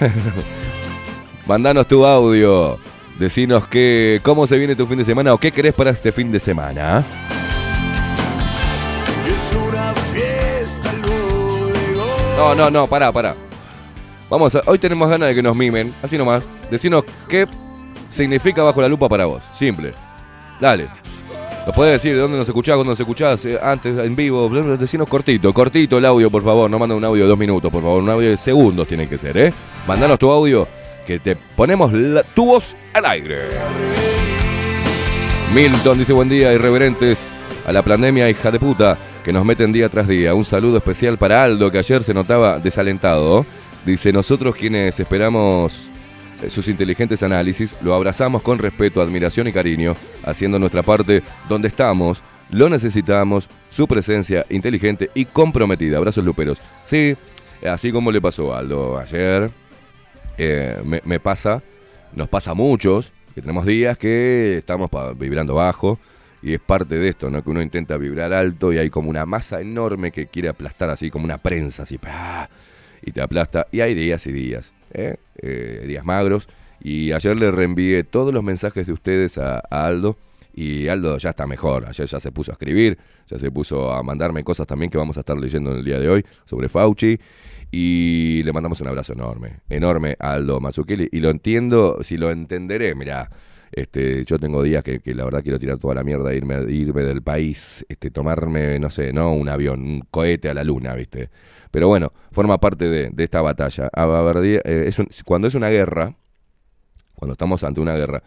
[1.46, 2.78] Mandanos tu audio.
[3.18, 6.32] Decinos que, cómo se viene tu fin de semana o qué querés para este fin
[6.32, 7.04] de semana.
[9.26, 12.36] es una fiesta luego.
[12.36, 13.36] No, no, no, pará, pará.
[14.34, 16.42] Vamos a, hoy tenemos ganas de que nos mimen, así nomás.
[16.68, 17.46] Decinos qué
[18.10, 19.44] significa bajo la lupa para vos.
[19.56, 19.92] Simple.
[20.60, 20.88] Dale.
[21.64, 24.48] Nos podés decir de dónde nos escuchás, cuándo nos escuchás, eh, antes, en vivo.
[24.76, 26.68] Decinos cortito, cortito el audio, por favor.
[26.68, 28.02] No manda un audio de dos minutos, por favor.
[28.02, 29.52] Un audio de segundos tiene que ser, ¿eh?
[29.86, 30.66] Mandanos tu audio
[31.06, 33.50] que te ponemos la- tu voz al aire.
[35.54, 37.28] Milton dice buen día, irreverentes
[37.64, 40.34] a la pandemia, hija de puta, que nos meten día tras día.
[40.34, 43.46] Un saludo especial para Aldo, que ayer se notaba desalentado.
[43.84, 45.88] Dice, nosotros quienes esperamos
[46.42, 49.94] eh, sus inteligentes análisis, lo abrazamos con respeto, admiración y cariño,
[50.24, 55.98] haciendo nuestra parte donde estamos, lo necesitamos, su presencia inteligente y comprometida.
[55.98, 56.58] Abrazos luperos.
[56.84, 57.16] Sí,
[57.68, 59.50] así como le pasó a Aldo ayer,
[60.38, 61.62] eh, me, pasa,
[62.14, 65.98] nos pasa a muchos, que tenemos días que estamos vibrando bajo
[66.42, 67.42] y es parte de esto, ¿no?
[67.42, 71.10] Que uno intenta vibrar alto y hay como una masa enorme que quiere aplastar así,
[71.10, 72.48] como una prensa, así, ¡pah!
[73.04, 73.66] Y te aplasta.
[73.72, 75.16] Y hay días y días, ¿eh?
[75.36, 76.48] Eh, días magros.
[76.80, 80.16] Y ayer le reenvié todos los mensajes de ustedes a, Aldo.
[80.54, 81.86] Y Aldo ya está mejor.
[81.88, 85.16] Ayer ya se puso a escribir, ya se puso a mandarme cosas también que vamos
[85.16, 87.18] a estar leyendo en el día de hoy sobre Fauci.
[87.70, 91.08] Y le mandamos un abrazo enorme, enorme a Aldo Mazzucchelli.
[91.10, 93.28] Y lo entiendo, si lo entenderé, mirá.
[93.76, 97.02] Este, yo tengo días que, la verdad quiero tirar toda la mierda, e irme, irme
[97.02, 101.28] del país, este, tomarme, no sé, no un avión, un cohete a la luna, ¿viste?
[101.72, 103.90] Pero bueno, forma parte de, esta batalla.
[104.64, 104.92] Eh,
[105.24, 106.14] cuando es una guerra,
[107.16, 108.22] cuando estamos ante una guerra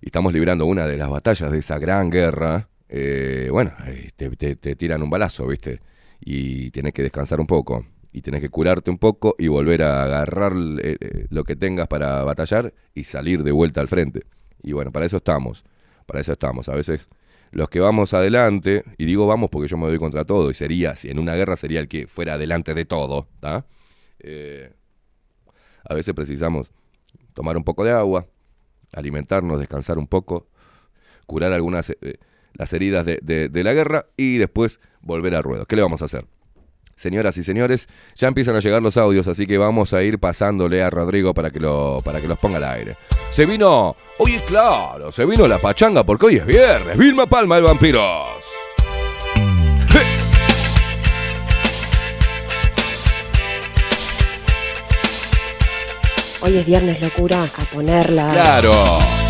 [0.00, 4.76] y estamos librando una de las batallas de esa gran guerra, eh, bueno, eh, te,
[4.76, 5.80] tiran un balazo, ¿viste?
[6.20, 7.84] Y tienes que descansar un poco.
[8.12, 12.72] Y tenés que curarte un poco y volver a agarrar lo que tengas para batallar
[12.94, 14.22] y salir de vuelta al frente.
[14.62, 15.64] Y bueno, para eso estamos.
[16.06, 16.68] Para eso estamos.
[16.68, 17.08] A veces
[17.50, 20.96] los que vamos adelante, y digo vamos porque yo me doy contra todo, y sería,
[20.96, 23.28] si en una guerra sería el que fuera adelante de todo.
[24.20, 24.72] Eh,
[25.84, 26.70] a veces precisamos
[27.34, 28.26] tomar un poco de agua,
[28.92, 30.46] alimentarnos, descansar un poco,
[31.26, 32.18] curar algunas eh,
[32.54, 35.64] las heridas de- de la guerra y después volver al ruedo.
[35.66, 36.26] ¿Qué le vamos a hacer?
[36.96, 40.82] Señoras y señores, ya empiezan a llegar los audios, así que vamos a ir pasándole
[40.82, 42.96] a Rodrigo para que, lo, para que los ponga al aire.
[43.32, 46.96] Se vino, oye claro, se vino la pachanga porque hoy es viernes.
[46.96, 48.28] Vilma Palma, el vampiros.
[56.44, 58.32] Hoy es viernes, locura, a ponerla.
[58.32, 59.21] Claro.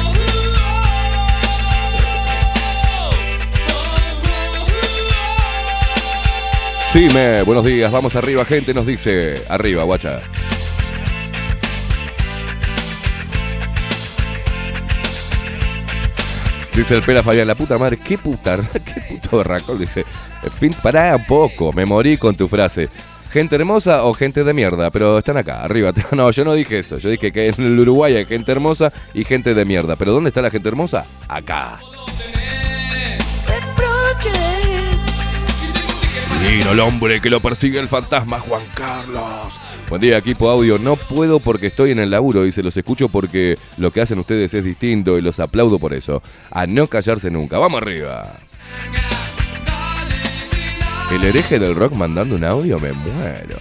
[6.92, 9.42] Sí, me, buenos días, vamos arriba, gente, nos dice.
[9.48, 10.20] Arriba, guacha.
[16.74, 19.78] Dice el Pela Fabián, la puta madre, qué puta, qué puto berracón.
[19.78, 20.04] Dice,
[20.60, 22.90] fin, pará poco, me morí con tu frase.
[23.30, 24.90] ¿Gente hermosa o gente de mierda?
[24.90, 25.94] Pero están acá, arriba.
[26.12, 26.98] No, yo no dije eso.
[26.98, 29.96] Yo dije que en el Uruguay hay gente hermosa y gente de mierda.
[29.96, 31.06] ¿Pero dónde está la gente hermosa?
[31.26, 31.78] Acá.
[36.42, 39.60] Divino el hombre que lo persigue el fantasma Juan Carlos.
[39.88, 40.76] Buen día, equipo audio.
[40.76, 42.64] No puedo porque estoy en el laburo, dice.
[42.64, 46.20] Los escucho porque lo que hacen ustedes es distinto y los aplaudo por eso.
[46.50, 47.58] A no callarse nunca.
[47.58, 48.40] Vamos arriba.
[51.12, 53.58] El hereje del rock mandando un audio, me muero.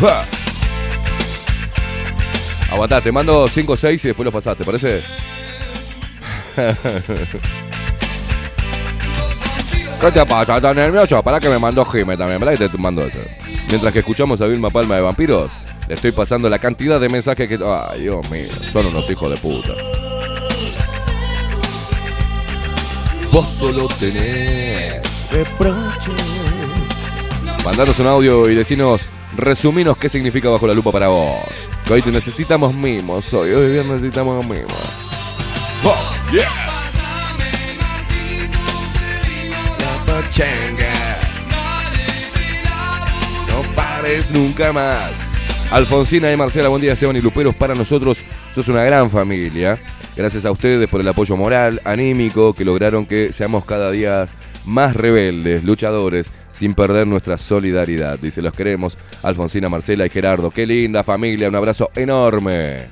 [0.00, 0.35] ¡Ja!
[2.76, 5.02] Aguantá, te mando 5 o 6 y después los pasás, ¿te parece?
[9.98, 10.56] ¿Qué te pasa?
[10.56, 11.22] ¿Estás nervioso?
[11.22, 12.58] Para que me mandó Jime también, ¿verdad?
[12.58, 13.20] Que te mando eso.
[13.68, 15.50] Mientras que escuchamos a Vilma Palma de Vampiros,
[15.88, 17.58] le estoy pasando la cantidad de mensajes que.
[17.64, 19.72] Ay, Dios mío, son unos hijos de puta.
[23.32, 26.12] vos solo tenés reproches.
[27.64, 31.40] Mandanos un audio y decinos, resuminos qué significa bajo la lupa para vos.
[31.90, 34.72] Hoy te necesitamos mimos, hoy, hoy viernes necesitamos mimos.
[35.84, 36.76] Oh, yeah.
[43.48, 45.44] No pares nunca más.
[45.70, 47.54] Alfonsina y Marcela, buen día Esteban y Luperos.
[47.54, 49.80] Para nosotros sos una gran familia.
[50.14, 54.26] Gracias a ustedes por el apoyo moral, anímico, que lograron que seamos cada día
[54.66, 58.18] más rebeldes, luchadores, sin perder nuestra solidaridad.
[58.18, 60.50] Dice, los queremos, Alfonsina, Marcela y Gerardo.
[60.50, 62.88] Qué linda familia, un abrazo enorme.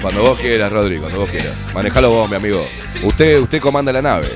[0.00, 1.56] Cuando vos quieras, Rodri, cuando vos quieras.
[1.74, 2.66] Manejalo vos, mi amigo.
[3.02, 4.28] Usted, usted comanda la nave.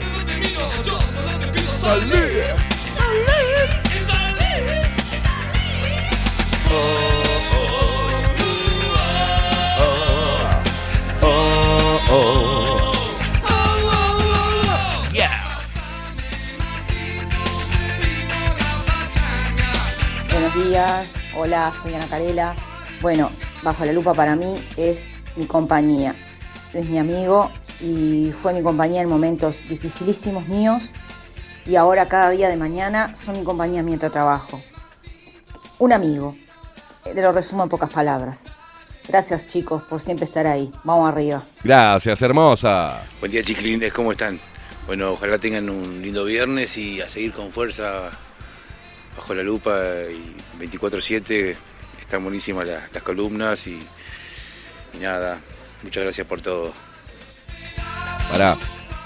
[6.69, 7.06] Buenos
[20.57, 22.57] días, hola, soy Ana Carela.
[23.03, 23.31] Bueno,
[23.63, 26.15] Bajo la Lupa para mí es mi compañía,
[26.73, 30.93] es mi amigo y fue mi compañía en momentos dificilísimos míos
[31.67, 34.63] y ahora cada día de mañana son mi compañía mientras trabajo.
[35.79, 36.37] Un amigo,
[37.03, 38.45] te lo resumo en pocas palabras.
[39.09, 40.71] Gracias chicos por siempre estar ahí.
[40.85, 41.43] Vamos arriba.
[41.65, 43.03] Gracias, hermosa.
[43.21, 44.41] Buen día chiquilines, ¿cómo están?
[44.87, 48.11] Bueno, ojalá tengan un lindo viernes y a seguir con fuerza
[49.17, 51.57] bajo la lupa y 24-7.
[52.01, 53.81] Están buenísimas las, columnas y,
[55.01, 55.41] nada,
[55.83, 56.73] muchas gracias por todo.
[58.31, 58.57] Pará,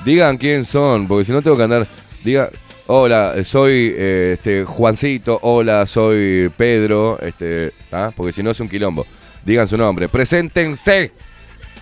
[0.05, 1.87] digan quién son, porque si no tengo que andar.
[2.23, 2.51] Diga,
[2.87, 8.12] hola, soy eh, este Juancito, hola, soy Pedro, este, ¿ah?
[8.14, 9.07] porque si no es un quilombo.
[9.44, 11.12] Digan su nombre, preséntense,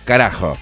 [0.05, 0.57] carajo.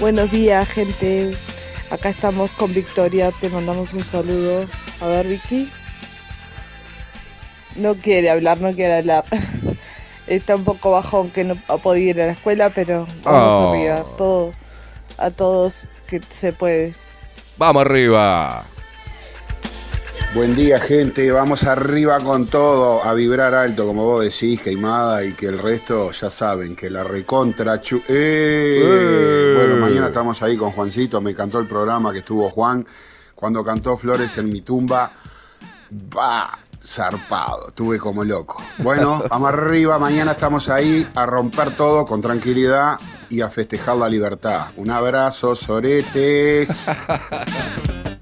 [0.00, 1.36] Buenos días, gente.
[1.90, 3.30] Acá estamos con Victoria.
[3.40, 4.66] Te mandamos un saludo.
[5.00, 5.70] A ver, Vicky.
[7.76, 9.24] No quiere hablar, no quiere hablar.
[10.26, 13.72] Está un poco bajón que no ha podido ir a la escuela, pero vamos Oh.
[13.74, 14.04] arriba.
[14.16, 14.52] Todo,
[15.18, 16.94] a todos que se puede.
[17.58, 18.64] Vamos arriba.
[20.34, 21.30] Buen día, gente.
[21.30, 26.10] Vamos arriba con todo, a vibrar alto, como vos decís, Queimada, y que el resto
[26.10, 27.80] ya saben, que la recontra.
[27.80, 28.80] chu- ¡Eh!
[28.82, 29.54] ¡Eh!
[29.56, 31.20] Bueno, mañana estamos ahí con Juancito.
[31.20, 32.84] Me encantó el programa que estuvo Juan.
[33.36, 35.12] Cuando cantó Flores en mi tumba,
[36.16, 37.68] va zarpado.
[37.68, 38.60] Estuve como loco.
[38.78, 40.00] Bueno, vamos arriba.
[40.00, 42.98] Mañana estamos ahí a romper todo con tranquilidad
[43.30, 44.66] y a festejar la libertad.
[44.78, 46.86] Un abrazo, soretes.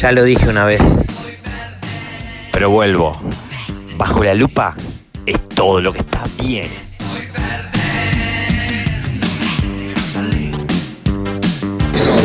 [0.00, 0.80] Ya lo dije una vez.
[2.52, 3.20] Pero vuelvo.
[3.96, 4.76] Bajo la lupa
[5.26, 6.70] es todo lo que está bien.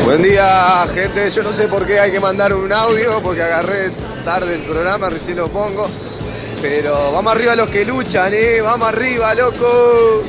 [0.05, 1.27] Buen día, gente.
[1.31, 3.89] Yo no sé por qué hay que mandar un audio, porque agarré
[4.23, 5.89] tarde el programa, recién lo pongo.
[6.61, 8.61] Pero vamos arriba los que luchan, ¿eh?
[8.61, 10.23] Vamos arriba, loco.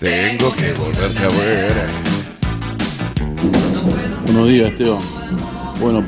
[0.00, 2.09] Tengo que volverte a ver.
[4.32, 5.00] Buenos días, Esteban.
[5.80, 6.04] Bueno,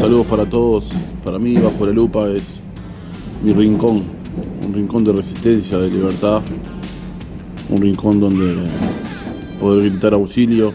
[0.00, 0.90] saludos para todos.
[1.22, 2.60] Para mí, Bajo la Lupa es
[3.44, 4.02] mi rincón.
[4.66, 6.42] Un rincón de resistencia, de libertad.
[7.70, 8.68] Un rincón donde
[9.60, 10.74] poder gritar auxilio,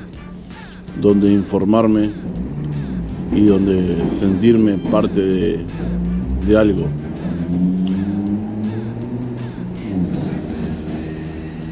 [1.01, 2.11] donde informarme
[3.35, 5.65] y donde sentirme parte de,
[6.47, 6.85] de algo.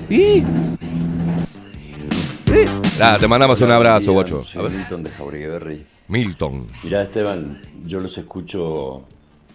[0.10, 0.44] ¿Y?
[3.02, 4.72] Ah, te mandamos un abrazo, Soy ver.
[4.72, 5.86] Milton de Jauregui.
[6.08, 6.68] Milton.
[6.84, 9.04] Mirá, Esteban, yo los escucho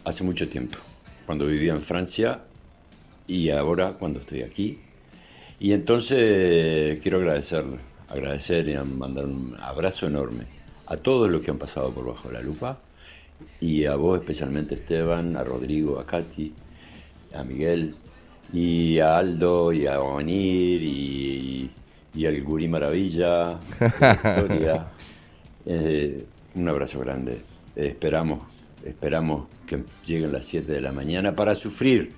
[0.04, 0.76] hace mucho tiempo,
[1.24, 2.40] cuando vivía en Francia
[3.26, 4.78] y ahora cuando estoy aquí.
[5.58, 7.64] Y entonces quiero agradecer,
[8.08, 10.44] agradecer y mandar un abrazo enorme
[10.86, 12.78] a todos los que han pasado por Bajo la Lupa
[13.60, 16.52] y a vos especialmente Esteban, a Rodrigo, a Katy,
[17.34, 17.94] a Miguel
[18.52, 21.39] y a Aldo y a Vanir y,
[22.14, 24.86] y al Gurí Maravilla, Victoria.
[25.66, 27.40] Eh, un abrazo grande.
[27.76, 28.40] Esperamos,
[28.84, 32.12] esperamos que lleguen las 7 de la mañana para sufrir,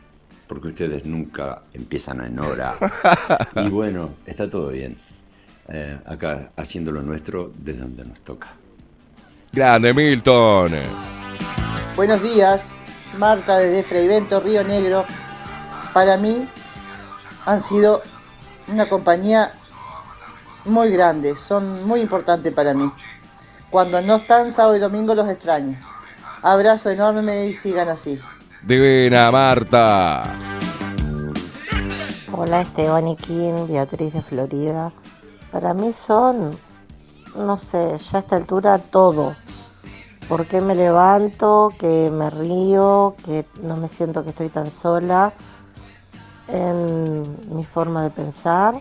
[0.46, 2.76] porque ustedes nunca empiezan en hora.
[3.56, 4.96] Y bueno, está todo bien.
[5.68, 8.54] Eh, acá haciendo lo nuestro desde donde nos toca.
[9.52, 10.72] Grande Milton.
[11.94, 12.70] Buenos días,
[13.18, 15.04] Marta desde Freivento, Río Negro.
[15.92, 16.46] Para mí
[17.44, 18.02] han sido
[18.66, 19.52] una compañía
[20.64, 22.90] muy grande, son muy importantes para mí.
[23.70, 25.78] Cuando no están sábado y domingo los extraño.
[26.42, 28.20] Abrazo enorme y sigan así.
[28.62, 30.24] Divina Marta.
[32.32, 34.92] Hola Esteban y Kim, Beatriz de Florida.
[35.50, 36.56] Para mí son,
[37.36, 39.34] no sé, ya a esta altura todo.
[40.28, 45.32] Porque me levanto, que me río, que no me siento que estoy tan sola
[46.48, 47.22] en
[47.54, 48.80] mi forma de pensar.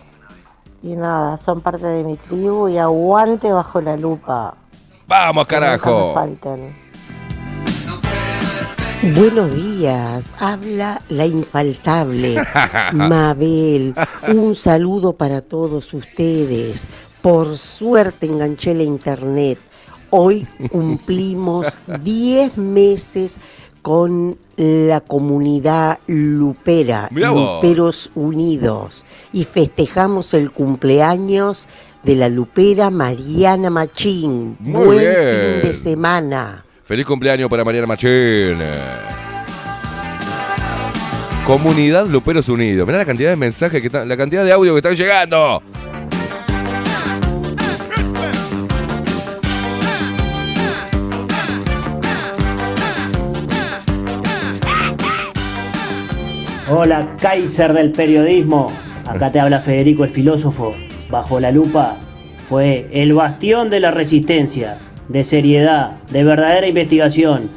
[0.82, 4.54] Y nada, son parte de mi tribu y aguante bajo la lupa.
[5.06, 6.12] Vamos, carajo.
[6.14, 6.74] falten.
[9.14, 12.36] Buenos días, habla la infaltable
[12.92, 13.94] Mabel.
[14.28, 16.86] Un saludo para todos ustedes.
[17.20, 19.58] Por suerte enganché la internet.
[20.10, 23.38] Hoy cumplimos 10 meses
[23.82, 27.08] con la comunidad lupera.
[27.10, 31.68] Luperos Unidos, y festejamos el cumpleaños
[32.02, 34.56] de la lupera Mariana Machín.
[34.60, 35.14] Muy Buen bien.
[35.14, 36.64] fin de semana.
[36.84, 38.58] Feliz cumpleaños para Mariana Machín.
[41.46, 42.86] Comunidad Luperos Unidos.
[42.86, 45.62] Mirá la cantidad de mensajes que están, la cantidad de audio que están llegando.
[56.74, 58.72] Hola, Kaiser del periodismo.
[59.06, 60.74] Acá te habla Federico el filósofo.
[61.10, 61.98] Bajo la lupa
[62.48, 67.50] fue el bastión de la resistencia, de seriedad, de verdadera investigación.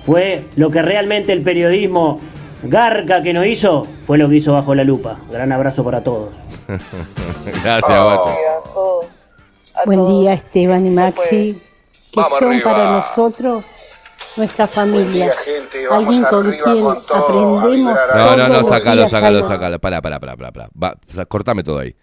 [0.00, 2.18] Fue lo que realmente el periodismo
[2.62, 5.18] garca que no hizo, fue lo que hizo bajo la lupa.
[5.30, 6.38] Gran abrazo para todos.
[7.62, 8.36] Gracias, Bacho.
[9.84, 11.60] Buen día Esteban y Maxi,
[12.10, 12.72] que son arriba.
[12.72, 13.84] para nosotros
[14.36, 15.26] nuestra familia.
[15.26, 15.86] día, gente.
[15.88, 19.10] Vamos Alguien con quien con todo, a aprendemos No, no, no, todos los sácalo, días
[19.10, 19.48] sácalo, algo.
[19.48, 19.78] sácalo.
[19.78, 20.52] Pará, pará, pará, pará.
[20.52, 20.68] pará.
[20.80, 21.94] Va, o sea, cortame todo ahí.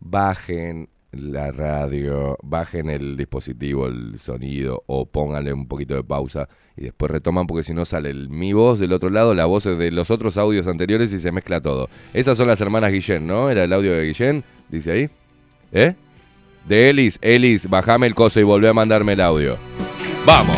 [0.00, 6.82] Bajen la radio, bajen el dispositivo, el sonido, o pónganle un poquito de pausa y
[6.82, 9.90] después retoman porque si no sale el- mi voz del otro lado, la voz de
[9.92, 11.88] los otros audios anteriores y se mezcla todo.
[12.12, 13.48] Esas son las hermanas Guillén, ¿no?
[13.48, 15.10] Era el audio de Guillén, dice ahí.
[15.70, 15.94] ¿Eh?
[16.66, 19.56] De Elis, Elis, bajame el coso y volvé a mandarme el audio.
[20.26, 20.56] ¡Vamos!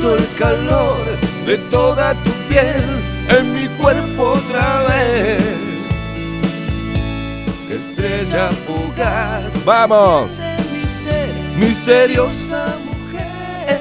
[0.00, 1.04] Siento el calor
[1.44, 5.44] de toda tu piel en mi cuerpo otra vez.
[7.70, 9.62] Estrella fugaz.
[9.62, 10.30] ¡Vamos!
[10.38, 13.78] de mi ser, misteriosa mujer.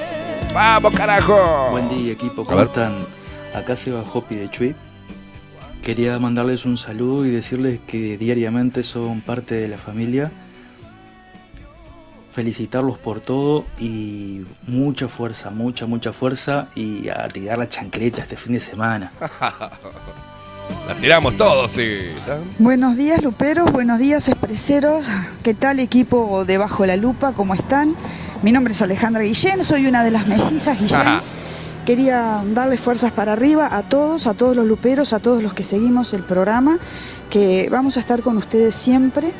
[0.54, 1.70] ¡Vamos, carajo!
[1.72, 2.96] Buen día equipo, A ¿cómo están?
[3.56, 4.76] Acá se va Hopi de Chuy.
[5.82, 10.30] Quería mandarles un saludo y decirles que diariamente son parte de la familia.
[12.32, 18.38] Felicitarlos por todo y mucha fuerza, mucha, mucha fuerza y a tirar la chancleta este
[18.38, 19.12] fin de semana.
[20.88, 22.12] La tiramos todos, sí.
[22.60, 23.72] Buenos días, Luperos.
[23.72, 25.10] Buenos días, expreseros.
[25.44, 27.34] ¿Qué tal, equipo de Bajo la Lupa?
[27.34, 27.96] ¿Cómo están?
[28.42, 31.20] Mi nombre es Alejandra Guillén, soy una de las mellizas Guillén.
[31.86, 35.64] Quería darles fuerzas para arriba a todos, a todos los luperos, a todos los que
[35.64, 36.78] seguimos el programa,
[37.30, 39.32] que vamos a estar con ustedes siempre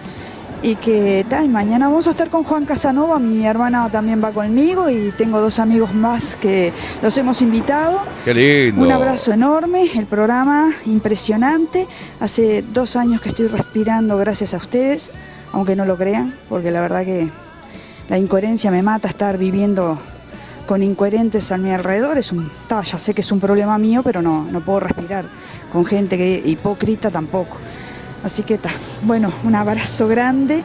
[0.62, 4.32] y que ta, y mañana vamos a estar con Juan Casanova, mi hermana también va
[4.32, 8.02] conmigo y tengo dos amigos más que los hemos invitado.
[8.26, 8.82] Qué lindo.
[8.82, 11.88] Un abrazo enorme, el programa impresionante.
[12.20, 15.14] Hace dos años que estoy respirando gracias a ustedes,
[15.54, 17.30] aunque no lo crean, porque la verdad que
[18.10, 19.98] la incoherencia me mata estar viviendo
[20.68, 22.18] con incoherentes a mi alrededor.
[22.18, 25.26] Es un, ta, ya sé que es un problema mío, pero no, no puedo respirar
[25.72, 27.58] con gente que hipócrita tampoco.
[28.24, 28.72] Así que está.
[29.04, 30.64] Bueno, un abrazo grande,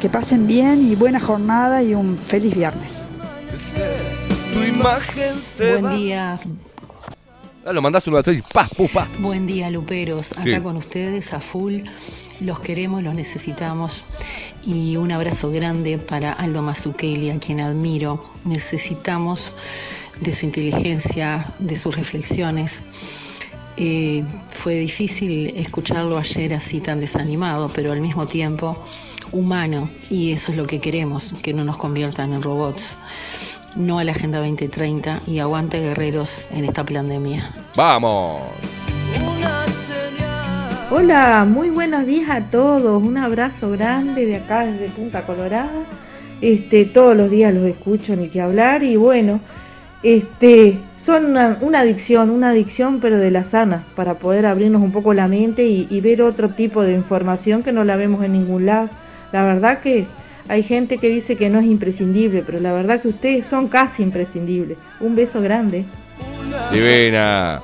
[0.00, 3.06] que pasen bien y buena jornada y un feliz viernes.
[4.54, 6.38] Tu imagen se Buen día,
[7.64, 9.08] Ah, lo mandás un WhatsApp y pa, pu, pa.
[9.18, 10.60] buen día Luperos, acá Sí.
[10.60, 11.80] con ustedes a full,
[12.40, 14.04] los queremos, los necesitamos
[14.62, 19.54] y un abrazo grande para Aldo Mazzucchelli, a quien admiro, necesitamos
[20.20, 22.84] de su inteligencia, de sus reflexiones.
[23.76, 28.82] Eh, fue difícil escucharlo ayer así tan desanimado, pero al mismo tiempo
[29.32, 32.98] humano y eso es lo que queremos, que no nos conviertan en robots.
[33.76, 37.50] No a la Agenda 2030 y aguante guerreros en esta pandemia.
[37.74, 38.40] ¡Vamos!
[40.90, 43.02] Hola, muy buenos días a todos.
[43.02, 45.84] Un abrazo grande de acá desde Punta Colorada.
[46.40, 49.40] Este, todos los días los escucho ni que hablar y bueno,
[50.02, 54.90] este, son una, una adicción, una adicción pero de la sana, para poder abrirnos un
[54.90, 58.32] poco la mente y, y ver otro tipo de información que no la vemos en
[58.32, 58.88] ningún lado.
[59.30, 60.06] La verdad que
[60.48, 64.02] hay gente que dice que no es imprescindible, pero la verdad que ustedes son casi
[64.02, 64.78] imprescindibles.
[64.98, 65.84] Un beso grande.
[66.72, 67.60] Divina.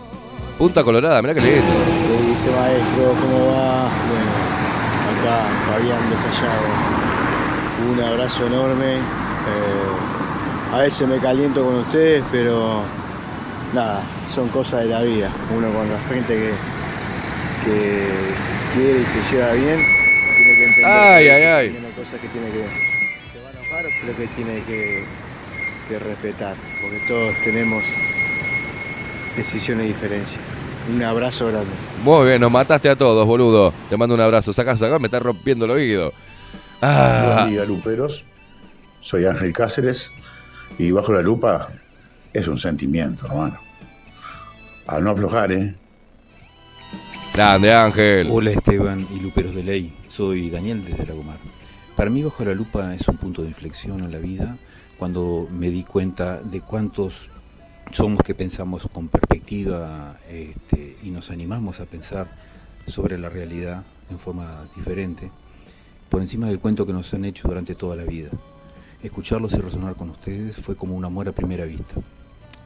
[0.56, 1.62] Punta Colorada, mirá que lindo.
[1.62, 3.12] ¿Qué dice maestro?
[3.20, 3.88] ¿Cómo va?
[4.06, 4.32] Bueno,
[5.18, 6.68] acá Fabián Desallado.
[7.92, 8.94] Un abrazo enorme.
[8.94, 12.82] Eh, a veces me caliento con ustedes, pero
[13.72, 14.02] nada,
[14.32, 15.30] son cosas de la vida.
[15.56, 16.52] Uno con la gente que,
[17.64, 18.08] que
[18.74, 19.80] quiere y se lleva bien,
[20.36, 21.70] tiene que entender Ay, que ay, ay.
[21.70, 22.64] tiene cosas que tiene que
[23.32, 25.04] se va a enojar, pero que tiene que,
[25.88, 27.82] que respetar, porque todos tenemos
[29.36, 30.40] decisiones y diferencias.
[30.92, 31.70] Un abrazo grande.
[32.02, 33.72] Muy bien, nos mataste a todos, boludo.
[33.88, 34.52] Te mando un abrazo.
[34.52, 36.12] Sacá, sacá, me está rompiendo el oído.
[36.80, 37.34] Ah.
[37.36, 38.24] Buen día, luperos.
[39.00, 40.10] Soy Ángel Cáceres
[40.78, 41.68] y bajo la lupa
[42.32, 43.58] es un sentimiento, hermano.
[44.86, 45.76] Al no aflojar, ¿eh?
[47.34, 48.28] Grande, Ángel.
[48.30, 51.38] Hola Esteban y Luperos de Ley, soy Daniel desde Lagomar.
[51.96, 54.58] Para mí Bajo la Lupa es un punto de inflexión en la vida
[54.98, 57.30] cuando me di cuenta de cuántos
[57.92, 62.26] somos que pensamos con perspectiva este, y nos animamos a pensar
[62.84, 65.30] sobre la realidad en forma diferente,
[66.08, 68.30] por encima del cuento que nos han hecho durante toda la vida.
[69.02, 71.96] Escucharlos y resonar con ustedes fue como un amor a primera vista.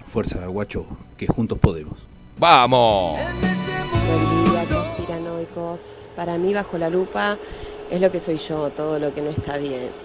[0.07, 0.87] Fuerza, guacho,
[1.17, 2.07] que juntos podemos.
[2.39, 3.19] ¡Vamos!
[4.07, 5.81] Buen día, conspiranoicos.
[6.15, 7.37] Para mí, bajo la lupa,
[7.91, 9.91] es lo que soy yo, todo lo que no está bien.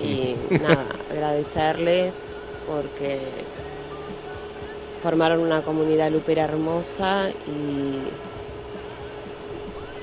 [0.00, 2.12] Y nada, agradecerles
[2.66, 3.18] porque
[5.02, 8.02] formaron una comunidad lupera hermosa y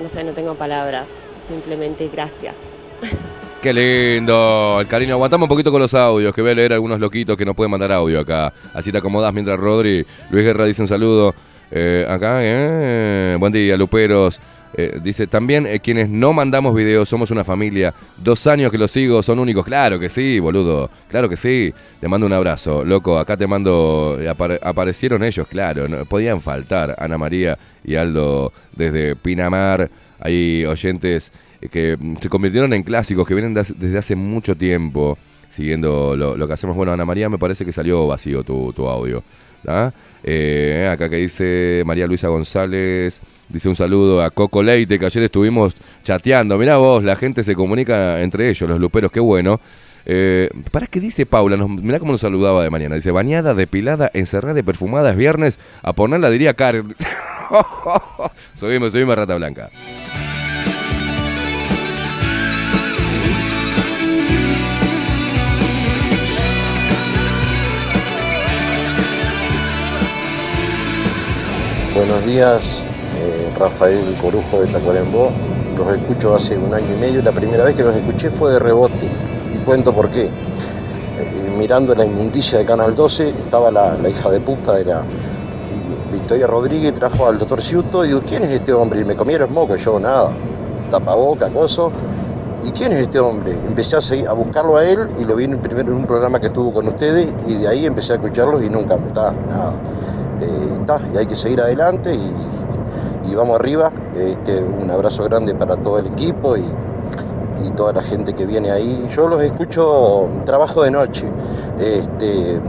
[0.02, 1.06] no sé, no tengo palabras.
[1.48, 2.54] Simplemente gracias.
[3.62, 4.78] Qué lindo.
[4.80, 7.44] El cariño, aguantamos un poquito con los audios, que voy a leer algunos loquitos que
[7.44, 8.52] nos pueden mandar audio acá.
[8.72, 10.06] Así te acomodás mientras Rodri.
[10.30, 11.34] Luis Guerra dice un saludo.
[11.70, 14.40] Eh, acá, eh, buen día, Luperos.
[14.74, 17.92] Eh, dice, también eh, quienes no mandamos videos somos una familia.
[18.16, 19.64] Dos años que los sigo, son únicos.
[19.64, 20.88] Claro que sí, boludo.
[21.08, 21.74] Claro que sí.
[22.00, 22.84] Le mando un abrazo.
[22.84, 24.18] Loco, acá te mando...
[24.20, 25.88] apare- aparecieron ellos, claro.
[25.88, 26.94] No, podían faltar.
[26.96, 29.90] Ana María y Aldo desde Pinamar.
[30.20, 31.32] Hay oyentes
[31.70, 36.46] que mm, se convirtieron en clásicos, que vienen desde hace mucho tiempo siguiendo lo, lo
[36.46, 36.76] que hacemos.
[36.76, 39.22] Bueno, Ana María, me parece que salió vacío tu, tu audio.
[40.24, 45.24] Eh, acá que dice María Luisa González, dice un saludo a Coco Leite, que ayer
[45.24, 46.58] estuvimos chateando.
[46.58, 49.60] Mirá vos, la gente se comunica entre ellos, los luperos, qué bueno.
[50.10, 51.56] Eh, ¿Para qué dice Paula?
[51.56, 52.94] Nos, mirá cómo nos saludaba de mañana.
[52.94, 55.60] Dice, bañada, depilada, encerrada y perfumada es viernes.
[55.82, 56.88] A ponerla diría Karen.
[58.54, 59.70] subimos, subimos Rata Blanca.
[71.98, 72.84] Buenos días,
[73.16, 75.32] eh, Rafael Corujo de Tacuarembó.
[75.76, 77.20] Los escucho hace un año y medio.
[77.22, 79.10] La primera vez que los escuché fue de rebote.
[79.52, 80.26] Y cuento por qué.
[80.26, 80.30] Eh,
[81.58, 85.02] mirando la inmundicia de Canal 12, estaba la, hija de puta de la
[86.12, 89.00] Victoria Rodríguez, trajo al doctor Ciuto y digo, ¿quién es este hombre?
[89.00, 90.30] Y me comieron moco, yo nada,
[90.92, 91.90] tapaboca, coso.
[92.64, 93.56] ¿Y quién es este hombre?
[93.66, 96.38] Empecé a, seguir- a buscarlo a él y lo vi en- primero en un programa
[96.38, 99.72] que estuvo con ustedes y de ahí empecé a escucharlo y nunca me está nada.
[100.40, 103.92] Eh, y hay que seguir adelante y, vamos arriba.
[104.14, 106.64] Este, un abrazo grande para todo el equipo y,
[107.76, 109.06] toda la gente que viene ahí.
[109.08, 111.26] Yo los escucho, trabajo de noche.
[111.78, 112.60] Este,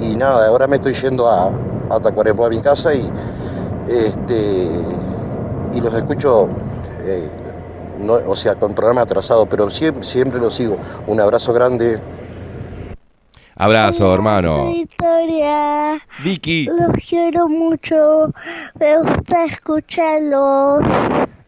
[0.00, 3.08] y nada, ahora me estoy yendo a, a a mi casa y,
[3.88, 4.68] este,
[5.72, 6.48] y los escucho,
[7.02, 7.28] eh,
[8.26, 10.76] o sea, con programa atrasado, pero siempre, siempre los sigo.
[11.06, 11.98] Un abrazo grande.
[13.58, 14.70] Abrazo, hermano.
[14.70, 15.98] Victoria.
[16.22, 16.64] Vicky.
[16.66, 18.30] Los quiero mucho.
[18.78, 20.86] Me gusta escucharlos.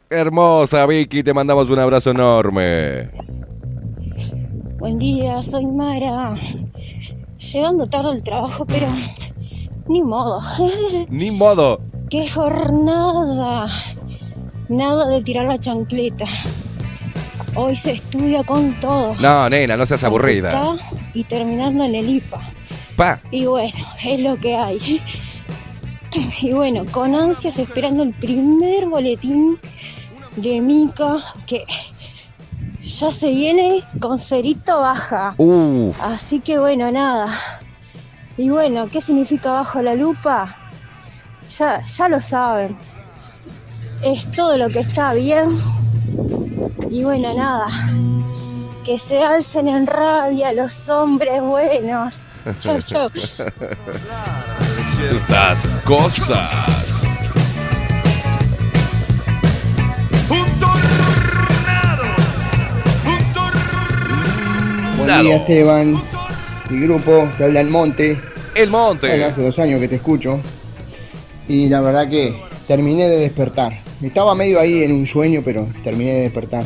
[0.08, 3.10] Hermosa Vicky, te mandamos un abrazo enorme.
[4.78, 6.34] Buen día, soy Mara.
[7.36, 8.86] Llegando tarde al trabajo, pero
[9.86, 10.40] ni modo.
[11.10, 11.80] Ni modo.
[12.08, 13.68] ¡Qué jornada!
[14.70, 16.24] Nada de tirar la chancleta.
[17.54, 19.14] Hoy se estudia con todo.
[19.20, 20.50] No, nena, no seas aburrida.
[21.14, 22.40] Y terminando en el IPA.
[22.96, 23.20] Pa.
[23.30, 24.78] Y bueno, es lo que hay.
[26.40, 29.58] Y bueno, con ansias esperando el primer boletín
[30.36, 31.64] de Mica que
[32.82, 35.34] ya se viene con cerito baja.
[35.36, 35.94] Uf.
[36.00, 37.28] Así que bueno, nada.
[38.38, 40.56] Y bueno, ¿qué significa bajo la lupa?
[41.58, 42.76] Ya, ya lo saben.
[44.02, 45.48] Es todo lo que está bien.
[46.90, 47.66] Y bueno, nada.
[48.84, 52.26] Que se alcen en rabia los hombres buenos.
[52.58, 53.08] Chau, chau.
[54.96, 56.50] Ciertas cosas.
[64.96, 66.02] Buen día Esteban,
[66.70, 68.20] mi grupo, te habla El Monte.
[68.54, 69.08] El Monte.
[69.08, 70.40] Bueno, hace dos años que te escucho.
[71.46, 72.34] Y la verdad que
[72.66, 73.87] terminé de despertar.
[74.02, 76.64] Estaba medio ahí en un sueño, pero terminé de despertar.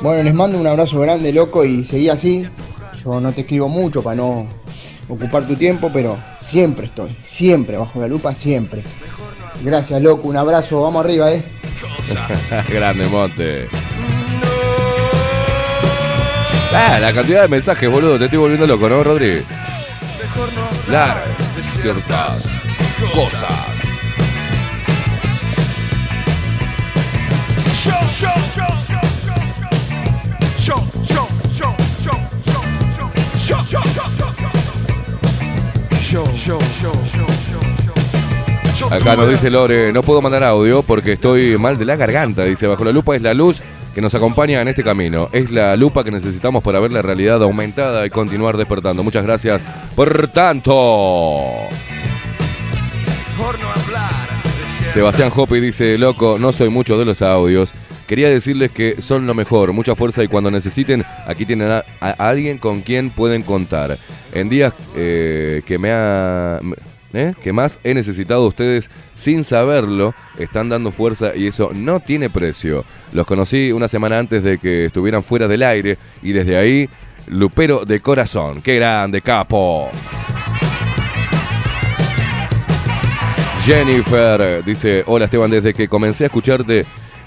[0.00, 2.46] Bueno, les mando un abrazo grande, loco, y seguí así.
[3.04, 4.46] Yo no te escribo mucho para no
[5.08, 8.82] ocupar tu tiempo, pero siempre estoy, siempre, bajo la lupa, siempre.
[9.62, 11.44] Gracias, loco, un abrazo, vamos arriba, eh.
[12.68, 13.68] Grande Monte.
[16.72, 19.42] Ah, la cantidad de mensajes, boludo, te estoy volviendo loco, ¿no, Rodri?
[20.86, 21.20] Claro,
[21.80, 22.44] ciertas
[23.12, 23.69] cosas.
[38.90, 42.44] Acá nos dice Lore, no puedo mandar audio porque estoy mal de la garganta.
[42.44, 43.62] Dice, bajo la lupa es la luz
[43.94, 45.30] que nos acompaña en este camino.
[45.32, 49.02] Es la lupa que necesitamos para ver la realidad aumentada y continuar despertando.
[49.02, 49.64] Muchas gracias
[49.94, 51.68] por tanto.
[54.92, 57.72] Sebastián Hopi dice, loco, no soy mucho de los audios.
[58.08, 62.10] Quería decirles que son lo mejor, mucha fuerza y cuando necesiten, aquí tienen a, a
[62.28, 63.96] alguien con quien pueden contar.
[64.32, 66.58] En días eh, que me ha...
[67.12, 67.34] ¿eh?
[67.40, 72.84] que más he necesitado ustedes sin saberlo, están dando fuerza y eso no tiene precio.
[73.12, 76.88] Los conocí una semana antes de que estuvieran fuera del aire y desde ahí,
[77.28, 78.60] Lupero de corazón.
[78.60, 79.88] ¡Qué grande, capo!
[83.70, 86.84] Jennifer dice, hola Esteban, desde que comencé a escucharte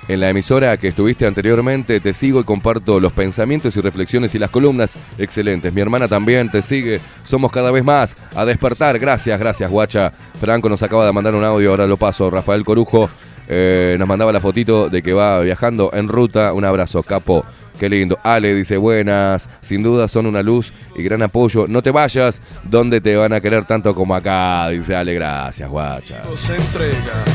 [0.10, 4.40] en la emisora que estuviste anteriormente, te sigo y comparto los pensamientos y reflexiones y
[4.40, 5.74] las columnas excelentes.
[5.74, 9.00] Mi hermana también te sigue, somos cada vez más a despertar.
[9.00, 10.12] Gracias, gracias guacha.
[10.38, 12.30] Franco nos acaba de mandar un audio, ahora lo paso.
[12.30, 13.10] Rafael Corujo
[13.48, 16.52] eh, nos mandaba la fotito de que va viajando en ruta.
[16.52, 17.46] Un abrazo, capo.
[17.84, 18.18] Qué lindo.
[18.24, 21.68] Ale dice, buenas, sin duda son una luz y gran apoyo.
[21.68, 24.70] No te vayas, donde te van a querer tanto como acá?
[24.70, 26.24] Dice Ale, gracias, guacha.
[26.38, 27.26] Se entrega.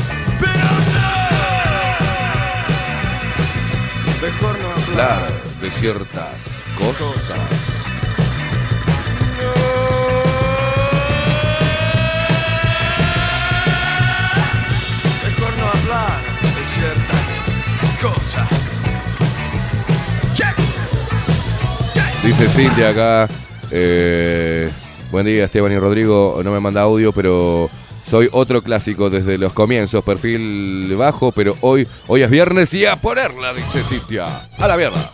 [4.23, 5.29] Mejor no hablar.
[5.61, 7.37] De ciertas cosas.
[15.27, 17.29] Mejor no hablar de ciertas
[18.01, 18.58] cosas.
[22.29, 23.27] Dice Cintia acá.
[23.71, 24.69] eh,
[25.09, 26.39] buen día, Esteban y Rodrigo.
[26.43, 27.71] No me manda audio, pero
[28.05, 30.03] soy otro clásico desde los comienzos.
[30.03, 34.47] Perfil bajo, pero hoy, hoy es viernes y a ponerla, dice Cintia.
[34.59, 35.11] A la mierda.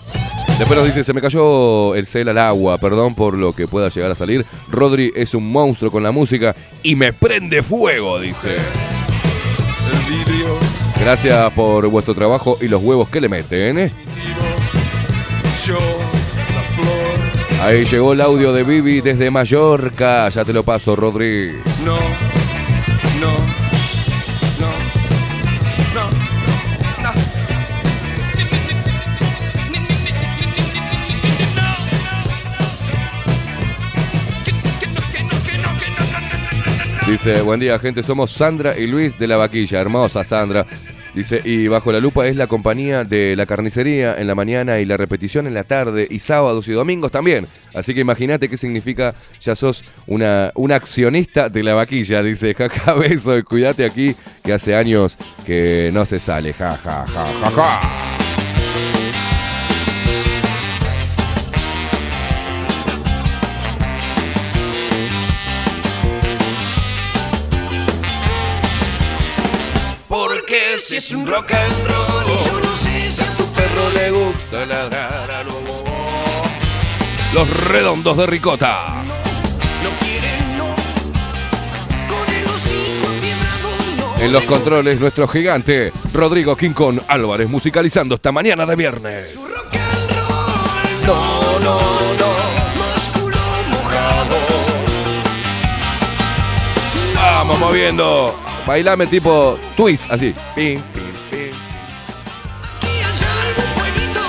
[0.60, 3.88] Después nos dice, se me cayó el cel al agua, perdón por lo que pueda
[3.88, 4.46] llegar a salir.
[4.70, 6.54] Rodri es un monstruo con la música
[6.84, 8.58] y me prende fuego, dice.
[8.58, 10.58] El vidrio,
[11.00, 13.80] Gracias por vuestro trabajo y los huevos que le meten.
[13.80, 13.92] ¿eh?
[15.66, 16.15] yo.
[17.62, 20.30] Ahí llegó el audio de Vivi desde Mallorca.
[20.30, 21.54] Ya te lo paso, Rodri.
[21.84, 21.98] No,
[23.20, 23.32] no,
[24.60, 24.72] no,
[25.94, 26.10] no,
[27.04, 27.12] no.
[37.08, 40.66] Dice, buen día gente, somos Sandra y Luis de la Vaquilla, hermosa Sandra.
[41.16, 44.86] Dice, y bajo la lupa es la compañía de la carnicería en la mañana y
[44.86, 47.48] la repetición en la tarde y sábados y domingos también.
[47.74, 53.42] Así que imagínate qué significa, ya sos una, accionista de la vaquilla, dice, jaja, beso
[53.46, 54.14] cuídate aquí,
[54.44, 58.25] que hace años que no se sale, ja, ja, ja, ja, ja.
[70.96, 74.12] Si es un rock and roll, y yo no sé si a tu perro le
[74.12, 75.54] gusta ladrar a lo
[77.34, 79.04] Los redondos de ricota.
[84.20, 89.36] En los controles, nuestro gigante, Rodrigo Quincón Álvarez, musicalizando esta mañana de viernes.
[91.06, 91.80] No, no,
[92.14, 92.30] no.
[92.80, 93.38] Más culo
[93.70, 94.38] mojado.
[97.14, 98.55] Vamos moviendo.
[98.66, 100.34] Bailame tipo twist, así.
[100.56, 101.54] Pim, pim, pim.
[102.82, 104.22] Y allá algún fueguito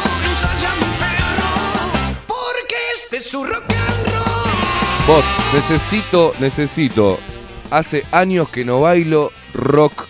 [1.00, 2.26] perro.
[2.26, 5.06] Porque este es su rock and roll.
[5.06, 5.24] Bot,
[5.54, 7.18] necesito, necesito.
[7.70, 10.06] Hace años que no bailo rock,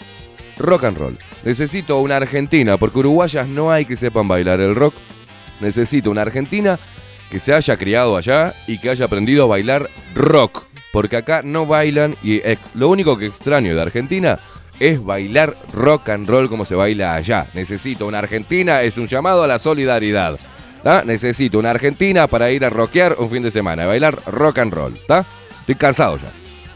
[0.58, 1.18] rock and roll.
[1.44, 4.94] Necesito una argentina, porque uruguayas no hay que sepan bailar el rock.
[5.60, 6.80] Necesito una argentina
[7.30, 10.64] que se haya criado allá y que haya aprendido a bailar rock.
[10.92, 14.38] Porque acá no bailan y ex- lo único que extraño de Argentina
[14.78, 17.48] es bailar rock and roll como se baila allá.
[17.54, 20.38] Necesito una Argentina, es un llamado a la solidaridad.
[21.04, 24.94] Necesito una Argentina para ir a rockear un fin de semana, bailar rock and roll.
[25.08, 25.24] ¿tá?
[25.60, 26.30] Estoy cansado ya.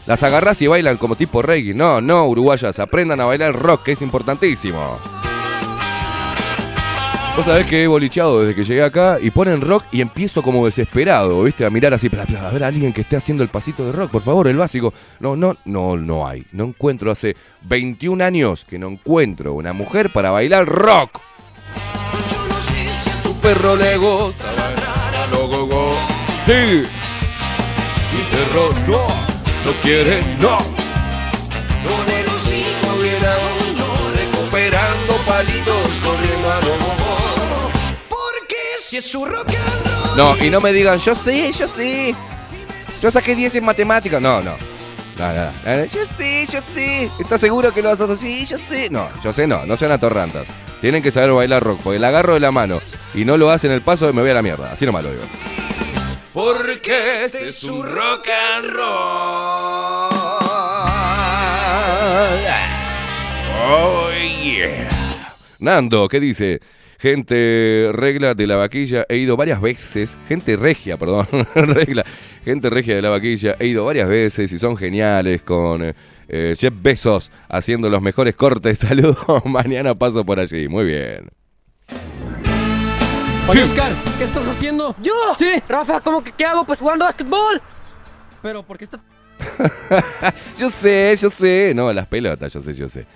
[0.07, 1.73] Las agarrás y bailan como tipo reggae.
[1.73, 4.99] No, no, uruguayas, aprendan a bailar rock, que es importantísimo.
[7.35, 10.65] Vos sabés que he bolicheado desde que llegué acá y ponen rock y empiezo como
[10.65, 11.65] desesperado, ¿viste?
[11.65, 13.93] A mirar así, bla, bla, a ver a alguien que esté haciendo el pasito de
[13.93, 14.93] rock, por favor, el básico.
[15.19, 16.45] No, no, no, no hay.
[16.51, 21.19] No encuentro hace 21 años que no encuentro una mujer para bailar rock.
[23.23, 25.95] Tu perro le gusta bailar a lo go go.
[26.45, 26.83] Sí.
[28.13, 29.07] Mi perro no,
[29.65, 30.57] no quiere, no.
[31.83, 32.11] Con
[33.25, 36.80] agudo, recuperando palitos, corriendo a lo
[40.17, 42.13] No, y no me digan, yo sé, yo sé.
[43.01, 44.21] Yo saqué 10 en matemáticas.
[44.21, 44.55] No, no.
[45.17, 45.85] No, no, no.
[45.85, 47.09] Yo sé, yo sé.
[47.17, 48.17] ¿Estás seguro que lo vas a hacer?
[48.17, 48.89] Sí, yo sé.
[48.89, 50.45] No, yo sé no, no sean atorrantas.
[50.81, 52.81] Tienen que saber bailar rock, porque la agarro de la mano
[53.13, 54.71] y no lo hacen el paso y me voy a la mierda.
[54.71, 55.23] Así nomás lo digo.
[56.33, 60.11] Porque este es un rock and roll.
[63.73, 64.09] Oh,
[64.43, 65.35] yeah.
[65.59, 66.59] Nando, ¿qué dice?
[67.01, 70.19] Gente regla de la vaquilla, he ido varias veces.
[70.27, 71.25] Gente regia, perdón.
[71.55, 72.05] regla.
[72.45, 75.95] Gente regia de la vaquilla, he ido varias veces y son geniales con
[76.27, 78.77] eh, Jeff Bezos haciendo los mejores cortes.
[78.87, 80.67] Saludos, mañana paso por allí.
[80.67, 81.27] Muy bien.
[83.47, 84.95] Oye, Oscar, ¿qué estás haciendo?
[85.01, 85.13] ¿Yo?
[85.39, 85.59] Sí.
[85.67, 86.63] Rafa, ¿cómo que qué hago?
[86.65, 87.59] Pues jugando básquetbol.
[88.43, 89.01] Pero, ¿por qué está...
[90.59, 91.73] yo sé, yo sé.
[91.75, 93.07] No, las pelotas, yo sé, yo sé.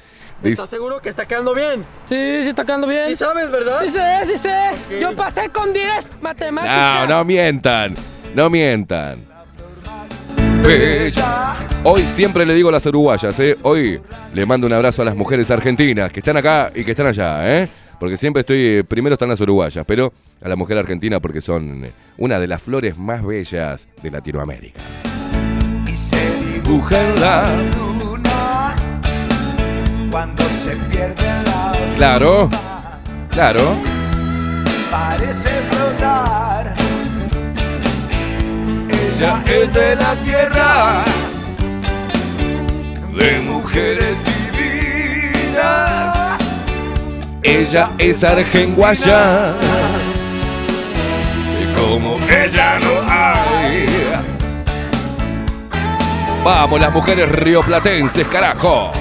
[0.52, 1.84] ¿Estás seguro que está quedando bien?
[2.06, 3.08] Sí, sí está quedando bien.
[3.08, 3.82] ¿Sí sabes, verdad?
[3.84, 5.00] Sí sé, sí sé.
[5.00, 7.10] Yo pasé con 10 No, matemáticas.
[7.10, 7.96] no mientan.
[8.36, 9.26] No mientan.
[11.84, 13.56] Hoy siempre le digo a las uruguayas, ¿eh?
[13.62, 14.00] Hoy
[14.34, 17.62] le mando un abrazo a las mujeres argentinas que están acá y que están allá,
[17.62, 17.70] ¿eh?
[18.00, 18.84] Porque siempre estoy.
[18.84, 22.62] Primero están las uruguayas, pero a la mujer argentina porque son eh, una de las
[22.62, 24.80] flores más bellas de Latinoamérica.
[25.88, 26.20] Y se
[26.54, 27.44] dibuja en la
[27.78, 27.95] luna
[30.16, 32.50] cuando se pierde la Claro,
[33.32, 33.76] claro.
[34.90, 36.74] parece flotar.
[38.88, 41.04] Ella es de la tierra,
[43.14, 44.16] de mujeres
[44.54, 46.40] divinas.
[47.44, 49.52] Ella es argenguaya.
[51.62, 53.86] Y como ella no hay.
[56.42, 58.94] Vamos, las mujeres rioplatenses, carajo.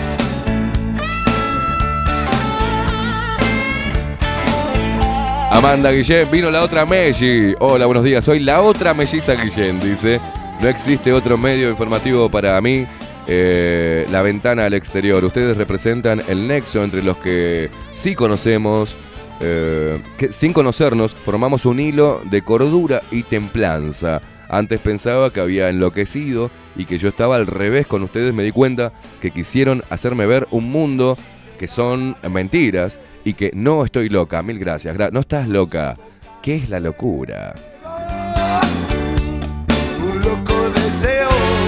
[5.54, 7.54] Amanda Guillén, vino la otra Melli.
[7.60, 8.24] Hola, buenos días.
[8.24, 10.20] Soy la otra melliza Guillén, dice.
[10.60, 12.84] No existe otro medio informativo para mí.
[13.28, 15.24] eh, la ventana al exterior.
[15.24, 18.96] Ustedes representan el nexo entre los que sí conocemos,
[19.40, 24.20] eh, que sin conocernos formamos un hilo de cordura y templanza.
[24.48, 28.34] Antes pensaba que había enloquecido y que yo estaba al revés con ustedes.
[28.34, 28.92] Me di cuenta
[29.22, 31.16] que quisieron hacerme ver un mundo
[31.60, 34.42] que son mentiras y que no estoy loca.
[34.42, 34.96] Mil gracias.
[34.96, 35.96] Gra- no estás loca.
[36.42, 37.54] ¿Qué es la locura?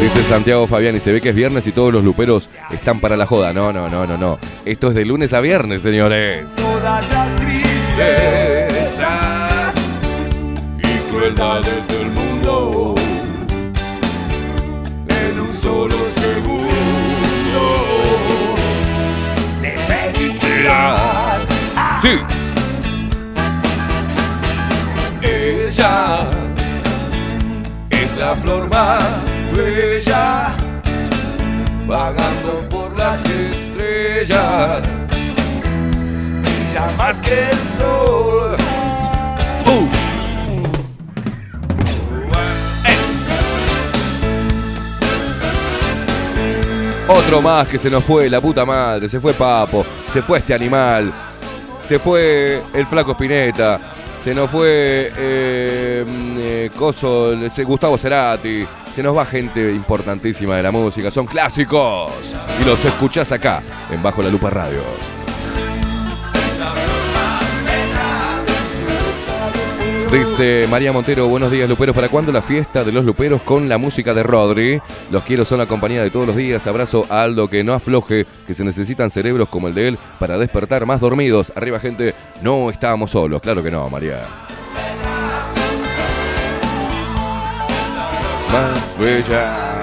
[0.00, 3.16] Dice Santiago Fabián y se ve que es viernes y todos los luperos están para
[3.16, 3.52] la joda.
[3.52, 4.38] No, no, no, no, no.
[4.64, 6.44] Esto es de lunes a viernes, señores.
[6.57, 9.04] Todas las tristezas
[10.78, 12.94] y crueldades del mundo
[15.09, 16.64] en un solo segundo
[19.62, 21.15] de felicidad.
[22.07, 22.12] Sí.
[25.22, 26.30] Ella
[27.90, 30.54] es la flor más bella,
[31.88, 34.86] vagando por las estrellas,
[36.42, 38.57] brilla más que el sol.
[39.66, 39.88] Uh.
[47.09, 49.09] Otro más que se nos fue, la puta madre.
[49.09, 51.12] Se fue Papo, se fue este animal,
[51.87, 53.80] se fue el flaco Spinetta,
[54.18, 56.70] se nos fue eh, mm, eh,
[57.64, 58.66] Gustavo Cerati.
[58.93, 61.11] Se nos va gente importantísima de la música.
[61.12, 62.11] Son clásicos.
[62.61, 64.80] Y los escuchás acá, en Bajo la Lupa Radio.
[70.18, 73.76] Dice María Montero, buenos días Luperos, ¿para cuándo la fiesta de los Luperos con la
[73.76, 74.80] música de Rodri?
[75.10, 76.66] Los quiero, son la compañía de todos los días.
[76.66, 80.38] Abrazo a Aldo, que no afloje, que se necesitan cerebros como el de él para
[80.38, 81.52] despertar más dormidos.
[81.54, 84.22] Arriba gente, no estábamos solos, claro que no, María.
[88.50, 89.82] Más bella.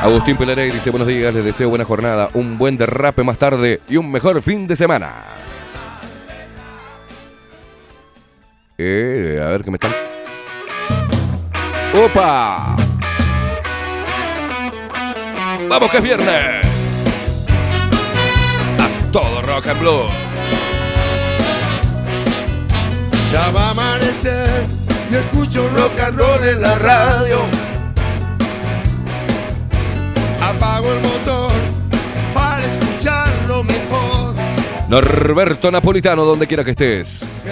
[0.00, 3.98] Agustín Pelarey dice buenos días, les deseo buena jornada, un buen derrape más tarde y
[3.98, 5.37] un mejor fin de semana.
[8.80, 9.92] Eh, a ver qué me están.
[11.96, 12.76] ¡Opa!
[15.68, 16.64] ¡Vamos que es viernes!
[18.78, 20.12] A todo rock and blues.
[23.32, 24.66] Ya va a amanecer
[25.10, 27.40] y escucho rock and roll en la radio.
[30.40, 31.17] Apago el motor
[34.88, 37.42] Norberto Napolitano, donde quiera que estés.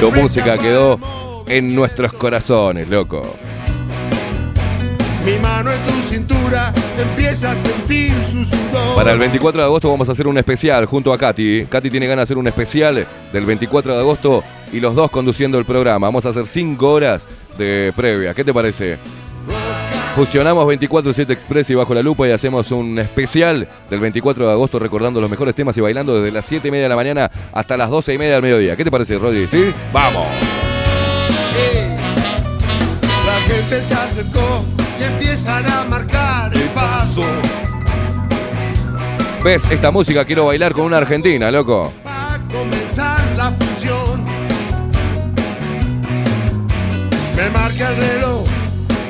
[0.00, 0.98] Tu música quedó
[1.46, 3.36] en nuestros corazones, loco.
[5.24, 8.96] Mi mano en tu cintura empieza a sentir su sudor.
[8.96, 11.66] Para el 24 de agosto vamos a hacer un especial junto a Katy.
[11.66, 14.42] Katy tiene ganas de hacer un especial del 24 de agosto
[14.72, 16.08] y los dos conduciendo el programa.
[16.08, 18.34] Vamos a hacer 5 horas de previa.
[18.34, 18.98] ¿Qué te parece?
[20.14, 24.78] Fusionamos 24-7 Express y Bajo la Lupa y hacemos un especial del 24 de agosto
[24.78, 27.78] recordando los mejores temas y bailando desde las 7 y media de la mañana hasta
[27.78, 28.76] las 12 y media del mediodía.
[28.76, 29.48] ¿Qué te parece, Rodri?
[29.48, 29.72] ¿Sí?
[29.90, 30.26] ¡Vamos!
[33.24, 34.64] La gente se acercó
[35.00, 37.24] y empiezan a marcar el paso.
[39.42, 39.64] ¿Ves?
[39.70, 41.90] Esta música quiero bailar con una argentina, loco.
[42.06, 44.24] Va a comenzar la función.
[47.34, 48.61] Me marca el reloj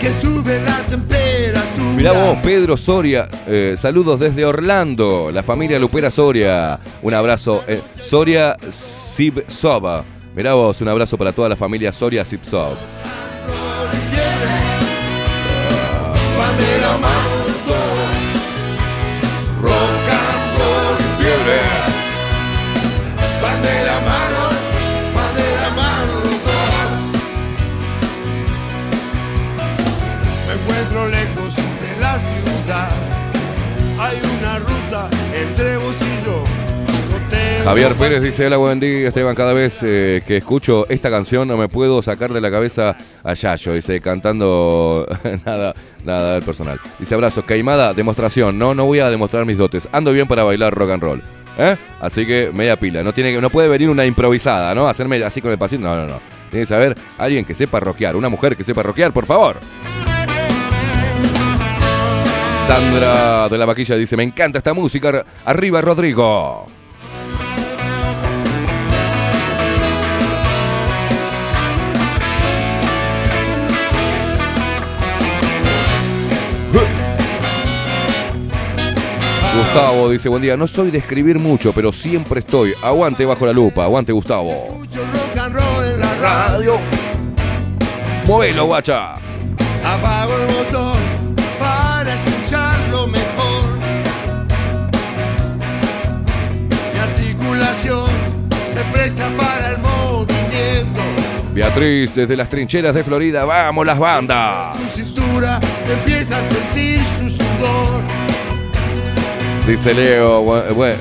[0.02, 1.92] que sube la temperatura.
[1.96, 6.78] Mirá vos, Pedro Soria, eh, saludos desde Orlando, la familia Lupera Soria.
[7.02, 10.04] Un abrazo, eh, Soria Sibsova.
[10.34, 12.76] Mirá vos, un abrazo para toda la familia Soria Sibsov.
[37.64, 41.56] Javier Pérez dice, hola, buen día, Esteban, cada vez eh, que escucho esta canción no
[41.56, 45.06] me puedo sacar de la cabeza a Yayo, dice, cantando
[45.46, 45.72] nada,
[46.04, 46.80] nada del personal.
[46.98, 50.74] Dice, abrazo, Caimada, demostración, no, no voy a demostrar mis dotes, ando bien para bailar
[50.74, 51.22] rock and roll.
[51.56, 51.76] ¿eh?
[52.00, 54.88] Así que media pila, no, tiene, no puede venir una improvisada, ¿no?
[54.88, 56.20] Hacerme así con el pasito, no, no, no.
[56.50, 59.60] Tiene que saber alguien que sepa rockear, una mujer que sepa rockear, por favor.
[62.66, 66.66] Sandra de la Vaquilla dice, me encanta esta música, arriba Rodrigo.
[79.54, 82.72] Gustavo dice, buen día, no soy de escribir mucho, pero siempre estoy.
[82.82, 84.50] Aguante bajo la lupa, aguante Gustavo.
[84.50, 86.78] rock and roll en la radio.
[88.26, 89.12] Muelo, guacha.
[89.84, 90.96] Apago el motor
[91.58, 93.78] para escucharlo mejor.
[96.94, 98.08] Mi articulación
[98.72, 101.00] se presta para el movimiento.
[101.52, 104.78] Beatriz, desde las trincheras de Florida, vamos las bandas.
[104.78, 108.01] Tu cintura empieza a sentir su sudor.
[109.66, 110.44] Dice Leo,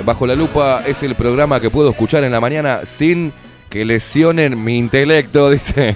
[0.05, 3.33] bajo la lupa es el programa que puedo escuchar en la mañana sin
[3.69, 5.95] que lesionen mi intelecto, dice.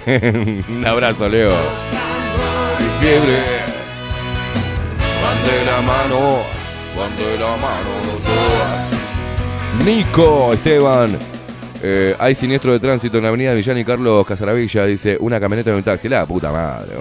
[0.68, 1.52] Un abrazo, Leo.
[3.00, 3.66] Fiebre.
[5.66, 6.38] La mano,
[6.96, 9.84] van la mano los dos.
[9.84, 11.18] Nico, Esteban.
[11.82, 15.76] eh, hay siniestro de tránsito en la avenida Villani Carlos Casaravilla, dice, una camioneta de
[15.76, 16.08] un taxi.
[16.08, 16.92] La puta madre.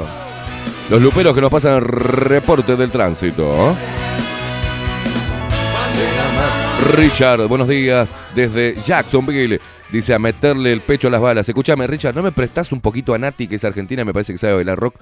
[0.90, 3.76] Los luperos que nos pasan el reporte del tránsito.
[6.94, 9.60] Richard, buenos días desde Jacksonville.
[9.92, 11.48] Dice a meterle el pecho a las balas.
[11.48, 14.38] Escúchame, Richard, ¿no me prestás un poquito a Nati, que es argentina, me parece que
[14.38, 14.96] sabe bailar rock?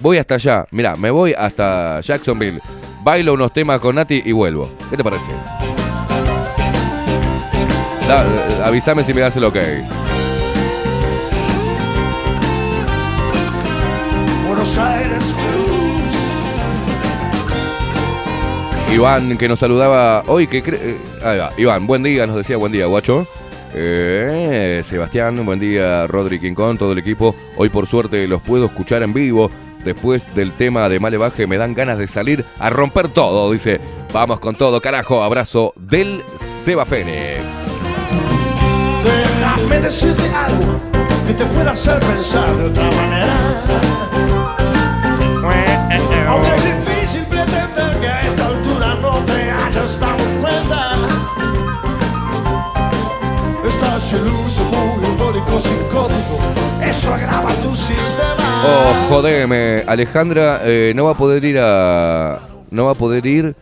[0.00, 0.66] Voy hasta allá.
[0.70, 2.60] Mira, me voy hasta Jacksonville.
[3.02, 4.70] Bailo unos temas con Nati y vuelvo.
[4.90, 5.30] ¿Qué te parece?
[8.08, 9.56] Da- eh, avísame si me das el ok.
[14.46, 15.34] Buenos Aires
[18.94, 21.52] Iván, que nos saludaba hoy, que cre- eh, ahí va.
[21.56, 23.26] Iván, buen día, nos decía buen día, guacho.
[23.74, 27.34] Eh, Sebastián, buen día, Rodri Quincón, todo el equipo.
[27.56, 29.50] Hoy por suerte los puedo escuchar en vivo.
[29.84, 33.80] Después del tema de Malevaje me dan ganas de salir a romper todo, dice.
[34.12, 35.24] Vamos con todo, carajo.
[35.24, 37.40] Abrazo del Seba Fénix.
[40.34, 40.80] Algo
[41.26, 43.64] que te pueda hacer pensar de otra manera.
[58.66, 59.82] Oh, jodeme.
[59.86, 62.40] Alejandra eh, no va a poder ir a.
[62.70, 63.56] No va a poder ir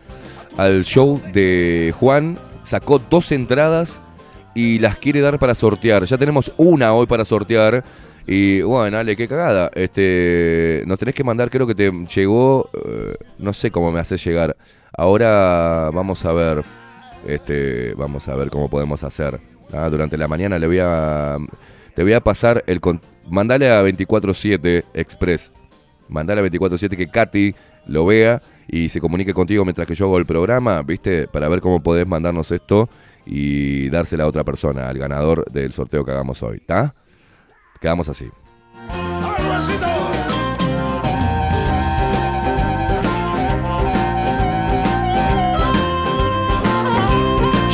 [0.57, 2.37] al show de Juan.
[2.63, 4.01] Sacó dos entradas
[4.53, 6.03] y las quiere dar para sortear.
[6.05, 7.83] Ya tenemos una hoy para sortear.
[8.25, 9.69] Y bueno, Ale, qué cagada.
[9.73, 14.17] Este, nos tenés que mandar, creo que te llegó, eh, no sé cómo me hace
[14.17, 14.55] llegar.
[14.95, 16.63] Ahora vamos a ver,
[17.27, 19.52] este, vamos a ver cómo podemos hacer.
[19.73, 21.37] Ah, durante la mañana le voy a,
[21.95, 22.79] te voy a pasar el,
[23.29, 25.51] mandale a 24/7 Express,
[26.09, 27.55] mandale a 24/7 que Katy
[27.87, 31.61] lo vea y se comunique contigo mientras que yo hago el programa, viste, para ver
[31.61, 32.89] cómo podés mandarnos esto
[33.25, 36.93] y dársela a otra persona, al ganador del sorteo que hagamos hoy, ¿está?
[37.81, 38.29] Quedamos así.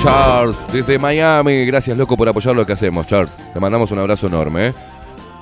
[0.09, 3.37] Charles, desde Miami, gracias loco por apoyar lo que hacemos, Charles.
[3.53, 4.73] Te mandamos un abrazo enorme, ¿eh?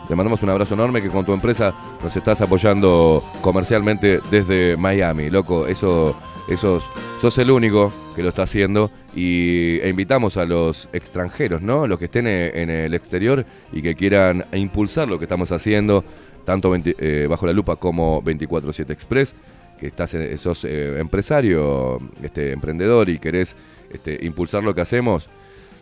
[0.09, 5.29] Te mandamos un abrazo enorme que con tu empresa nos estás apoyando comercialmente desde Miami,
[5.29, 5.67] loco.
[5.67, 6.81] Eso, eso,
[7.21, 11.87] sos el único que lo está haciendo y e invitamos a los extranjeros, ¿no?
[11.87, 16.03] Los que estén eh, en el exterior y que quieran impulsar lo que estamos haciendo,
[16.43, 19.33] tanto 20 eh, bajo la lupa como 24/7 Express,
[19.79, 23.55] que estás, sos eh, empresario, este, emprendedor y querés
[23.91, 25.29] este, impulsar lo que hacemos,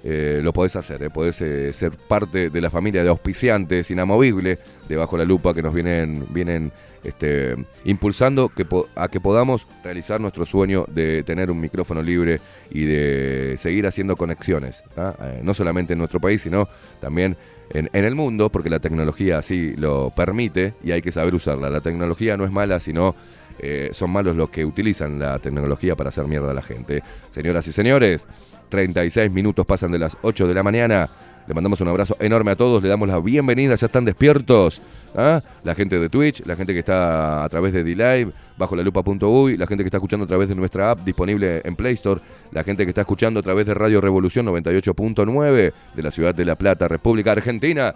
[0.07, 4.59] eh, lo podés hacer, eh, podés eh, ser parte de la familia de auspiciantes inamovible
[4.87, 6.71] de Bajo la Lupa que nos vienen, vienen
[7.03, 12.39] este, impulsando que a que podamos realizar nuestro sueño de tener un micrófono libre
[12.69, 15.15] y de seguir haciendo conexiones, ¿ah?
[15.41, 16.69] No solamente en nuestro país, sino
[17.01, 17.35] también
[17.71, 21.71] en, en el mundo, porque la tecnología así lo permite y hay que saber usarla.
[21.71, 23.15] La tecnología no es mala, sino
[23.59, 27.03] eh, son malos los que utilizan la tecnología para hacer mierda a la gente.
[27.29, 28.27] Señoras y señores,
[28.69, 31.09] 36 minutos pasan de las 8 de la mañana.
[31.47, 34.81] Le mandamos un abrazo enorme a todos, le damos la bienvenida, ya están despiertos.
[35.15, 35.39] ¿ah?
[35.63, 39.55] La gente de Twitch, la gente que está a través de D-Live, bajo la lupa.uy,
[39.55, 42.19] la gente que está escuchando a través de nuestra app disponible en Play Store,
[42.51, 46.45] la gente que está escuchando a través de Radio Revolución 98.9 de la ciudad de
[46.45, 47.93] La Plata, República Argentina.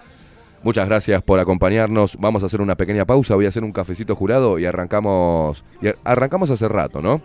[0.62, 2.18] Muchas gracias por acompañarnos.
[2.20, 3.36] Vamos a hacer una pequeña pausa.
[3.36, 5.64] Voy a hacer un cafecito jurado y arrancamos.
[6.04, 7.22] arrancamos hace rato, ¿no?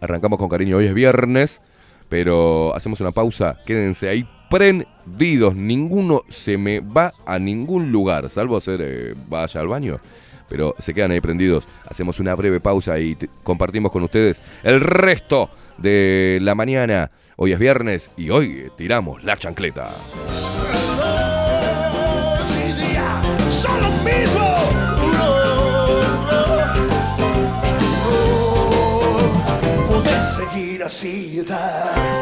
[0.00, 0.78] Arrancamos con cariño.
[0.78, 1.60] Hoy es viernes,
[2.08, 3.58] pero hacemos una pausa.
[3.66, 5.54] Quédense ahí prendidos.
[5.54, 10.00] Ninguno se me va a ningún lugar, salvo hacer eh, vaya al baño.
[10.48, 11.66] Pero se quedan ahí prendidos.
[11.86, 17.10] Hacemos una breve pausa y compartimos con ustedes el resto de la mañana.
[17.36, 19.90] Hoy es viernes y hoy tiramos la chancleta.
[23.62, 24.46] Son mismo.
[29.88, 32.21] Podés seguir así, está.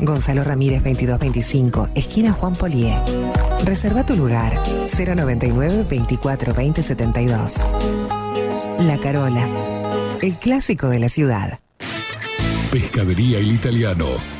[0.00, 2.96] Gonzalo Ramírez 2225, esquina Juan Polié.
[3.64, 7.66] Reserva tu lugar 099 24 20 72.
[8.78, 11.60] La Carola, el clásico de la ciudad.
[12.70, 14.39] Pescadería El Italiano.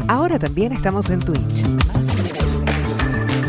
[0.09, 1.64] Ahora también estamos en Twitch.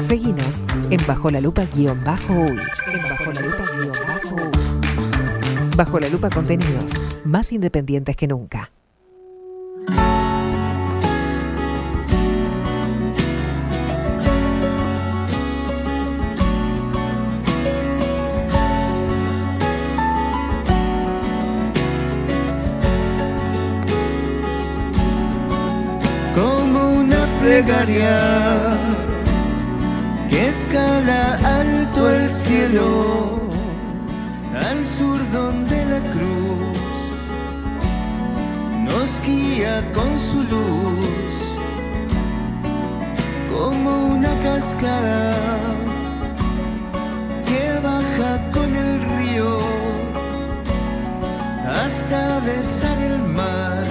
[0.10, 2.58] Seguinos en Bajo la Lupa guion bajo uy.
[2.92, 5.70] En Bajo la Lupa guion bajo uy.
[5.78, 6.94] Bajo la Lupa contenidos
[7.26, 8.72] más independientes que nunca.
[26.34, 28.69] como una plegaria
[30.70, 33.40] escala alto el cielo
[34.54, 36.94] al sur donde la cruz
[38.86, 41.36] nos guía con su luz
[43.52, 45.36] como una cascada
[47.48, 49.60] que baja con el río
[51.84, 53.86] hasta besar el mar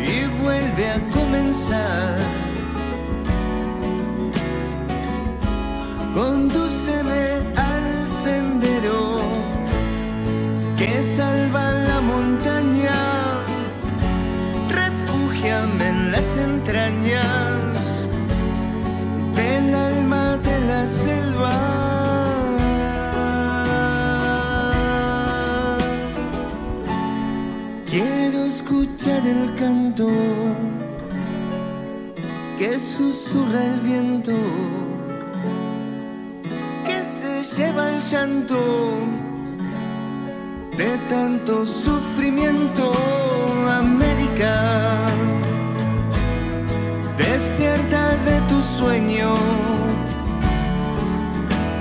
[0.00, 2.41] y vuelve a comenzar.
[6.14, 9.22] Condúceme al sendero
[10.76, 12.92] que salva la montaña,
[14.68, 18.06] refúgiame en las entrañas
[19.34, 21.56] del alma de la selva.
[27.86, 30.08] Quiero escuchar el canto
[32.58, 34.32] que susurra el viento,
[38.12, 38.60] llanto
[40.76, 42.92] de tanto sufrimiento.
[43.84, 44.54] América,
[47.16, 49.30] despierta de tu sueño,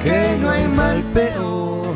[0.04, 1.94] que no hay mal peor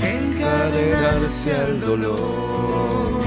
[0.00, 3.24] que encadenarse al dolor.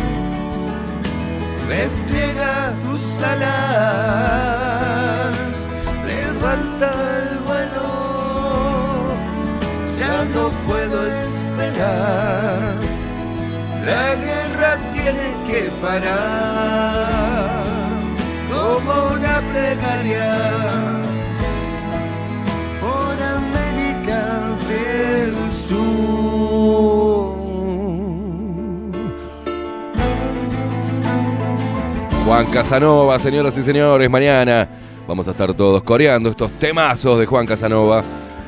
[1.67, 4.19] Despliega tus alas,
[6.05, 7.08] levanta
[13.89, 17.63] La guerra tiene que parar
[18.51, 20.29] como una plegaria
[22.79, 24.19] por América
[24.67, 27.33] del Sur.
[32.25, 34.69] Juan Casanova, señoras y señores, mañana
[35.07, 38.03] vamos a estar todos coreando estos temazos de Juan Casanova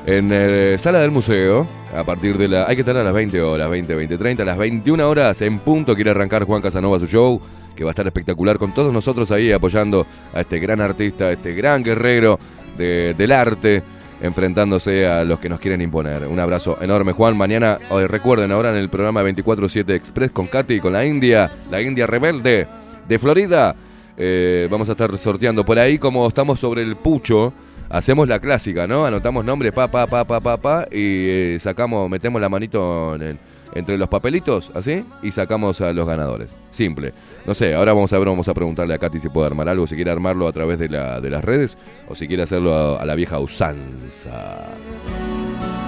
[0.05, 1.67] en eh, Sala del Museo.
[1.95, 2.65] A partir de la.
[2.67, 4.43] Hay que estar a las 20 horas, 20, 20, 30.
[4.43, 7.41] A las 21 horas en punto quiere arrancar Juan Casanova su show,
[7.75, 11.31] que va a estar espectacular con todos nosotros ahí apoyando a este gran artista, a
[11.33, 12.39] este gran guerrero
[12.77, 13.83] de- del arte,
[14.21, 16.25] enfrentándose a los que nos quieren imponer.
[16.27, 17.35] Un abrazo enorme, Juan.
[17.35, 21.81] Mañana, recuerden, ahora en el programa 24-7 Express con Katy y con la India, la
[21.81, 22.67] India rebelde
[23.07, 23.75] de Florida.
[24.17, 27.51] Eh, vamos a estar sorteando por ahí, como estamos sobre el pucho.
[27.91, 29.05] Hacemos la clásica, ¿no?
[29.05, 33.37] Anotamos nombres, pa, pa, pa, pa, pa, pa, y eh, sacamos, metemos la manito en
[33.73, 36.53] entre los papelitos, así, y sacamos a los ganadores.
[36.71, 37.13] Simple.
[37.45, 39.87] No sé, ahora vamos a ver, vamos a preguntarle a Katy si puede armar algo,
[39.87, 41.77] si quiere armarlo a través de, la, de las redes,
[42.07, 44.65] o si quiere hacerlo a, a la vieja usanza.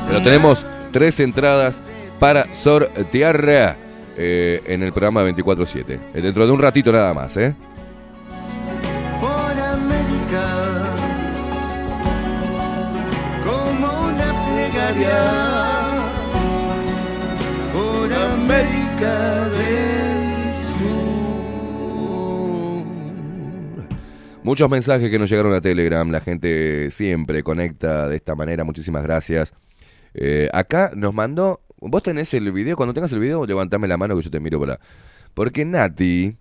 [0.07, 1.81] Pero tenemos tres entradas
[2.19, 3.77] para sortear
[4.17, 5.99] eh, en el programa 24-7.
[6.13, 7.55] Eh, Dentro de un ratito nada más, ¿eh?
[17.73, 20.93] Por América del Sur.
[24.43, 29.03] Muchos mensajes que nos llegaron a Telegram, la gente siempre conecta de esta manera, muchísimas
[29.03, 29.53] gracias.
[30.13, 34.15] Eh, acá nos mandó, vos tenés el video, cuando tengas el video levantame la mano
[34.15, 34.79] que yo te miro por la...
[35.33, 36.37] Porque Nati,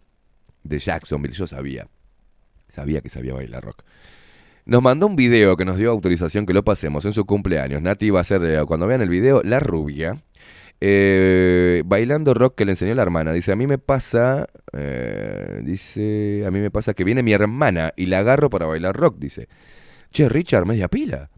[0.63, 1.89] de Jacksonville, yo sabía,
[2.69, 3.83] sabía que sabía bailar rock.
[4.65, 7.83] Nos mandó un video que nos dio autorización que lo pasemos en su cumpleaños.
[7.83, 10.23] Nati va a ser, eh, cuando vean el video, la rubia.
[10.85, 13.33] eh, bailando rock que le enseñó la hermana.
[13.33, 17.93] Dice, a mí me pasa, eh, dice, a mí me pasa que viene mi hermana
[17.97, 19.49] y la agarro para bailar rock, dice.
[20.11, 21.31] Che, Richard, media pila.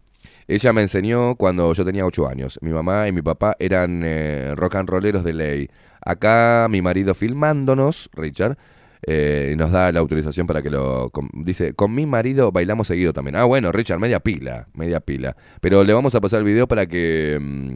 [0.47, 2.57] Ella me enseñó cuando yo tenía 8 años.
[2.61, 5.69] Mi mamá y mi papá eran eh, rock and rolleros de ley.
[6.01, 8.57] Acá mi marido filmándonos, Richard,
[9.03, 11.11] eh, nos da la autorización para que lo...
[11.33, 13.35] dice, con mi marido bailamos seguido también.
[13.35, 15.35] Ah, bueno, Richard, media pila, media pila.
[15.61, 17.73] Pero le vamos a pasar el video para que mm,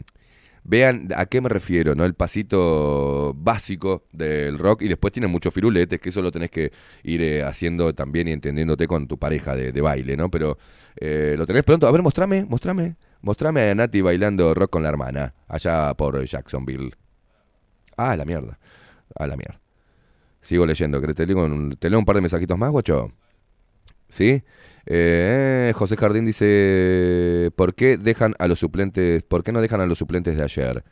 [0.64, 2.04] vean a qué me refiero, ¿no?
[2.04, 6.72] El pasito básico del rock y después tiene muchos firuletes, que eso lo tenés que
[7.04, 10.30] ir eh, haciendo también y entendiéndote con tu pareja de, baile, ¿no?
[10.30, 10.58] Pero
[10.96, 11.86] eh, lo tenés pronto.
[11.86, 12.96] A ver, mostrame, mostrame.
[13.22, 16.92] Mostrame a Nati bailando rock con la hermana, allá por Jacksonville.
[17.96, 18.58] Ah, la mierda.
[19.14, 19.60] Ah, la mierda.
[20.40, 21.00] Sigo leyendo.
[21.00, 23.12] ¿Querés Te leo un, te leo un par de mensajitos más, guacho.
[24.08, 24.42] ¿Sí?
[24.86, 29.86] Eh, José Jardín dice, ¿por qué dejan a los suplentes, por qué no dejan a
[29.86, 30.84] los suplentes de ayer?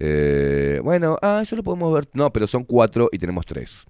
[0.00, 2.08] Eh, bueno, ah, eso lo podemos ver.
[2.14, 3.84] No, pero son cuatro y tenemos tres.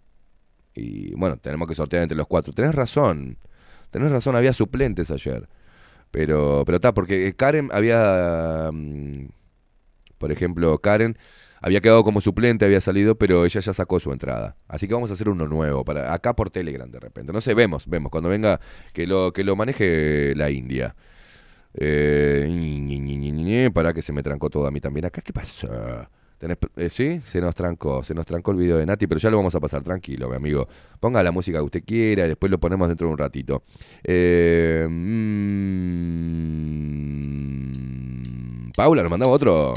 [0.75, 2.53] Y bueno, tenemos que sortear entre los cuatro.
[2.53, 3.39] Tenés razón.
[3.91, 5.49] Tenés razón, había suplentes ayer.
[6.11, 9.29] Pero, pero está, porque Karen había, mm,
[10.19, 11.17] por ejemplo, Karen
[11.67, 14.55] había quedado como suplente, había salido, pero ella ya sacó su entrada.
[14.69, 17.33] Así que vamos a hacer uno nuevo, para acá por Telegram de repente.
[17.33, 18.11] No sé, vemos, vemos.
[18.11, 18.61] Cuando venga,
[18.93, 20.95] que lo, que lo maneje la India.
[21.73, 25.07] Eh, para que se me trancó todo a mí también.
[25.07, 25.69] Acá, ¿qué pasó?
[26.37, 27.23] ¿Tenés pr- eh, ¿Sí?
[27.25, 29.61] Se nos trancó, se nos trancó el video de Nati, pero ya lo vamos a
[29.61, 30.69] pasar tranquilo, mi amigo.
[31.01, 33.63] Ponga la música que usted quiera y después lo ponemos dentro de un ratito.
[34.03, 34.87] Eh,
[36.95, 39.73] mm, Paula, nos mandaba otro.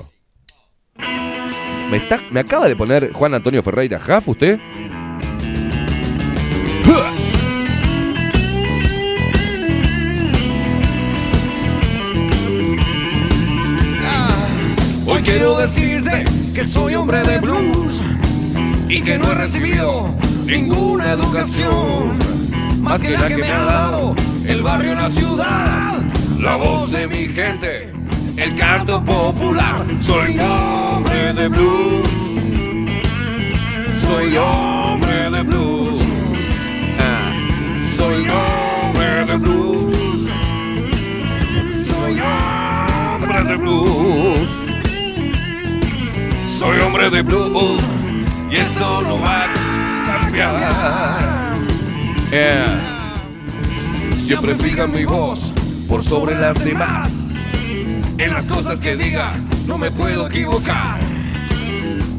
[1.89, 3.99] ¿Me, está, ¿Me acaba de poner Juan Antonio Ferreira.
[3.99, 4.59] Jaff usted?
[15.05, 18.01] Hoy quiero decirte que soy hombre de blues
[18.89, 20.13] y que no he recibido
[20.45, 22.17] ninguna educación
[22.81, 24.15] más que la que me ha dado
[24.47, 26.01] el barrio en la ciudad,
[26.39, 27.93] la voz de mi gente,
[28.37, 29.85] el canto popular.
[29.99, 32.07] Soy hombre de blues,
[33.93, 36.01] soy hombre de blues,
[36.99, 37.33] Ah,
[37.97, 40.29] soy hombre de blues,
[41.85, 44.49] soy hombre de blues.
[46.57, 47.81] Soy hombre de blues
[48.49, 49.47] y eso no va a
[50.21, 50.71] cambiar.
[54.15, 55.53] Siempre fija mi voz
[55.87, 57.37] por sobre las demás.
[58.19, 59.33] En las cosas que diga
[59.67, 60.99] no me puedo equivocar.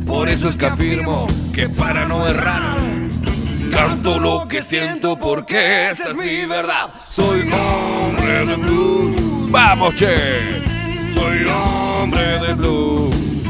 [0.07, 2.79] Por eso es que afirmo que para no errar
[3.71, 6.91] canto lo que siento porque esa es mi verdad.
[7.09, 9.51] Soy hombre de blues.
[9.51, 10.15] Vamos, che.
[11.13, 13.45] Soy hombre de blues.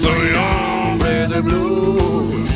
[0.00, 2.48] Soy hombre de blues.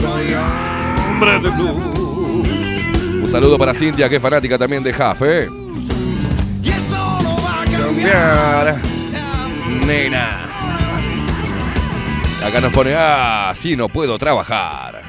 [0.00, 3.22] Soy hombre de blues.
[3.22, 5.48] Un saludo para Cintia, que es fanática también de Jaff, ¿eh?
[9.86, 10.28] Nena.
[12.46, 15.02] Acá nos pone, ah, sí, no puedo trabajar.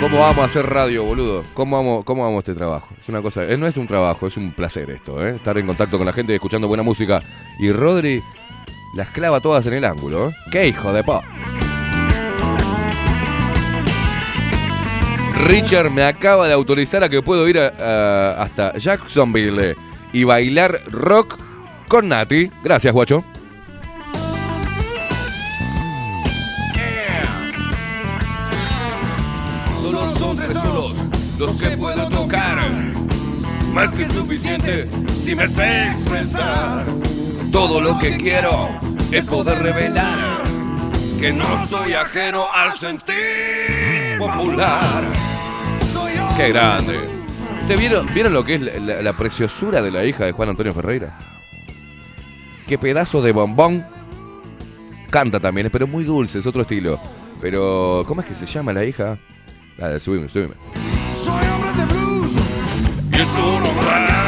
[0.00, 1.44] ¿Cómo vamos a hacer radio, boludo?
[1.54, 2.88] ¿Cómo vamos, ¿Cómo este trabajo?
[3.00, 5.36] Es una cosa, eh, no es un trabajo, es un placer esto, ¿eh?
[5.36, 7.22] Estar en contacto con la gente, escuchando buena música.
[7.60, 8.22] Y Rodri
[8.94, 10.32] las clava todas en el ángulo, ¿eh?
[10.50, 11.22] ¡Qué hijo de po!
[15.46, 19.76] Richard me acaba de autorizar a que puedo ir a- a- hasta Jacksonville
[20.12, 21.38] y bailar rock
[21.88, 22.50] con Nati.
[22.62, 23.24] Gracias, guacho.
[29.82, 30.94] Solo son tres tonos
[31.38, 32.60] los que puedo tocar.
[33.72, 36.84] Más que suficientes si me sé expresar.
[37.52, 38.68] Todo lo que quiero
[39.12, 40.42] es poder revelar
[41.20, 45.04] que no soy ajeno al sentir popular.
[46.38, 46.94] ¡Qué grande!
[47.66, 50.48] ¿Te vieron, vieron lo que es la, la- la preciosura de la hija de Juan
[50.50, 51.18] Antonio Ferreira?
[52.66, 53.84] ¡Qué pedazo de bombón!
[55.10, 56.98] Canta también, pero es muy dulce, es otro estilo.
[57.40, 59.18] Pero, ¿cómo es que se llama la hija?
[59.76, 60.54] Dale, subime, subime.
[61.14, 62.36] Soy hombre de blues
[63.12, 64.27] y eso no va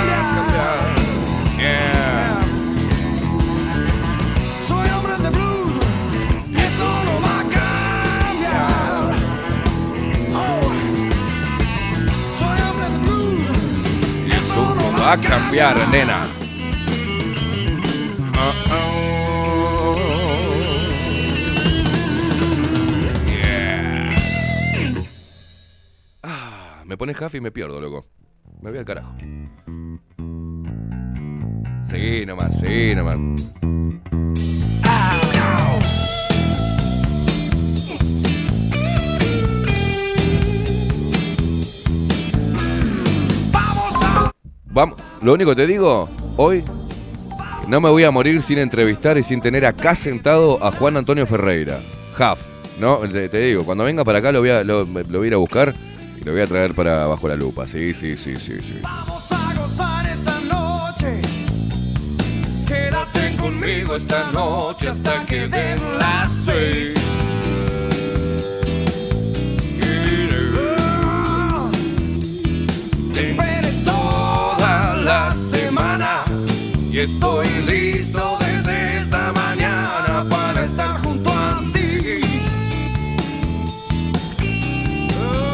[15.11, 16.19] a cambiar, nena.
[26.23, 28.07] Ah, me pones half y me pierdo, loco.
[28.61, 29.13] Me voy al carajo.
[31.83, 33.19] Seguí nomás, seguí nomás.
[44.73, 46.65] Lo único que te digo, hoy
[47.67, 51.27] no me voy a morir sin entrevistar y sin tener acá sentado a Juan Antonio
[51.27, 51.81] Ferreira.
[52.17, 52.39] Half,
[52.79, 52.99] ¿no?
[52.99, 55.75] Te, digo, cuando venga para acá lo voy, a, lo voy a ir a buscar
[56.21, 57.67] y lo voy a traer para bajo la lupa.
[57.67, 58.79] Sí, sí, sí, sí, sí.
[58.83, 61.21] Vamos a gozar esta noche.
[62.69, 66.95] Quédate conmigo esta noche hasta que den las seis.
[76.93, 82.21] Y estoy listo desde esta mañana para estar junto a ti.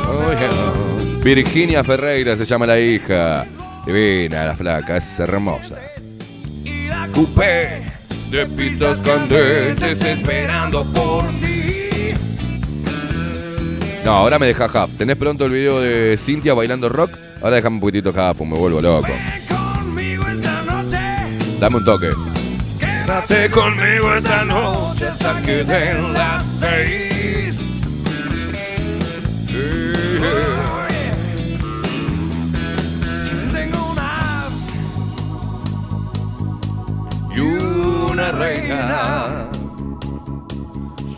[0.08, 1.22] Oh, yeah.
[1.22, 3.46] Virginia Ferreira se llama la hija.
[3.84, 5.76] Divina, la flaca, es hermosa.
[7.14, 7.82] Coupé
[8.30, 12.14] de pistas candentes esperando por ti.
[14.04, 14.96] No, ahora me deja Half.
[14.98, 17.12] ¿Tenés pronto el video de Cintia bailando rock?
[17.42, 19.08] Ahora déjame un poquitito Half, me vuelvo loco.
[21.66, 22.10] Dame un toque.
[22.78, 27.58] Quédate conmigo esta noche hasta que den las seis.
[33.52, 34.70] Tengo unas
[37.34, 39.48] y una reina.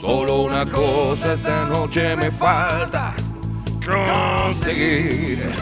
[0.01, 3.13] Solo una cosa esta noche me falta
[3.85, 5.53] conseguir.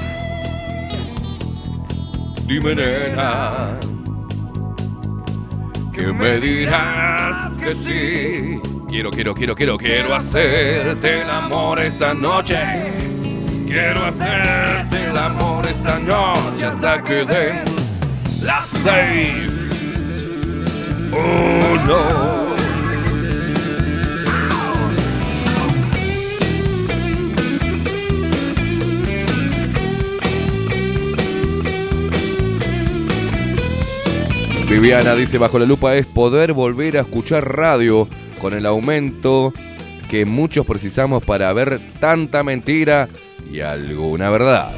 [2.47, 3.77] Dime, nena,
[5.97, 8.61] que me dirás que sí.
[8.87, 12.59] Quiero, quiero, quiero, quiero, quiero hacerte el amor esta noche.
[13.67, 17.65] Quiero hacerte el amor esta noche hasta que den
[18.43, 19.51] las seis.
[21.13, 22.56] Oh no.
[34.77, 38.07] Viviana dice, bajo la lupa es poder volver a escuchar radio
[38.43, 39.55] con el aumento
[40.11, 43.09] que muchos precisamos para ver tanta mentira
[43.51, 44.71] y alguna verdad.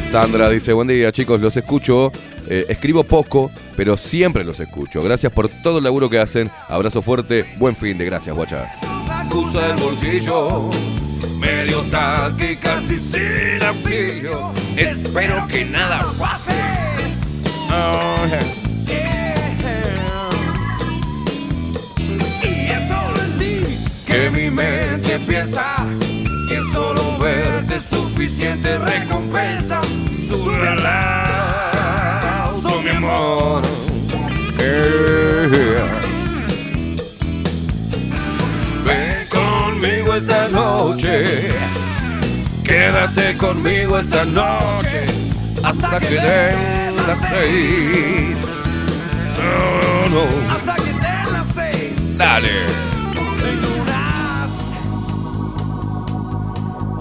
[0.00, 2.10] Sandra dice, buen día chicos, los escucho.
[2.48, 5.00] Eh, escribo poco, pero siempre los escucho.
[5.00, 6.50] Gracias por todo el laburo que hacen.
[6.66, 8.66] Abrazo fuerte, buen fin de gracias, guacha.
[11.38, 14.52] Medio tanque casi sin auxilio.
[14.76, 16.52] Espero que nada pase.
[17.70, 18.26] Oh,
[22.42, 23.60] Y es solo en ti
[24.06, 25.76] que mi mente piensa
[26.48, 29.80] que solo verte es suficiente recompensa.
[30.28, 30.86] Sube al
[32.46, 33.62] auto, mi amor.
[34.56, 36.07] Ven
[40.18, 41.24] esta noche.
[42.64, 45.06] Quédate conmigo esta noche
[45.62, 48.36] hasta que den las seis.
[49.38, 50.24] No, no.
[50.52, 52.18] Hasta que den las seis.
[52.18, 52.66] Dale.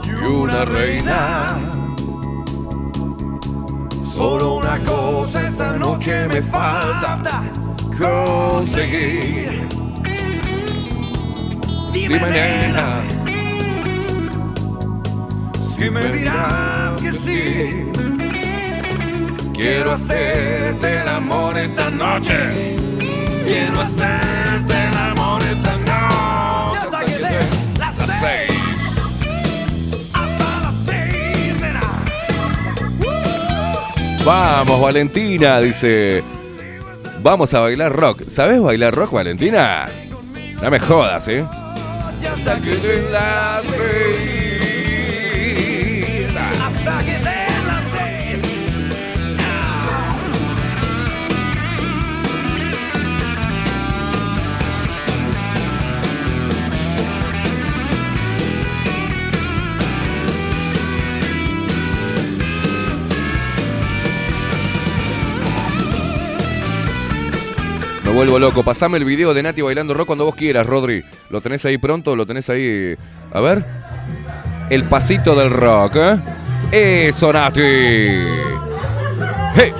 [0.03, 1.47] Y una reina.
[4.03, 7.43] Solo una cosa esta noche me falta
[7.97, 9.66] conseguir
[12.07, 13.01] Dime, nena,
[15.61, 17.91] si me dirás que sí.
[19.53, 22.33] Quiero hacerte el amor esta noche.
[23.45, 26.77] Quiero hacerte el amor esta noche.
[26.77, 27.39] Hasta que dé
[27.77, 28.57] las seis.
[34.23, 36.23] Vamos, Valentina, dice.
[37.21, 38.29] Vamos a bailar rock.
[38.29, 39.87] ¿Sabes bailar rock, Valentina?
[40.61, 41.45] No me jodas, ¿eh?
[42.37, 43.65] Hasta que den las
[68.17, 68.63] vuelvo loco.
[68.63, 71.03] Pasame el video de Nati bailando rock cuando vos quieras, Rodri.
[71.29, 72.15] ¿Lo tenés ahí pronto?
[72.15, 72.95] ¿Lo tenés ahí?
[73.31, 73.63] A ver.
[74.71, 77.07] El pasito del rock, ¿eh?
[77.09, 77.61] ¡Eso, Nati!
[79.55, 79.71] ¡Hey!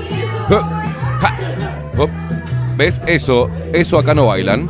[2.77, 3.01] ¿Ves?
[3.07, 4.69] Eso, eso acá no bailan.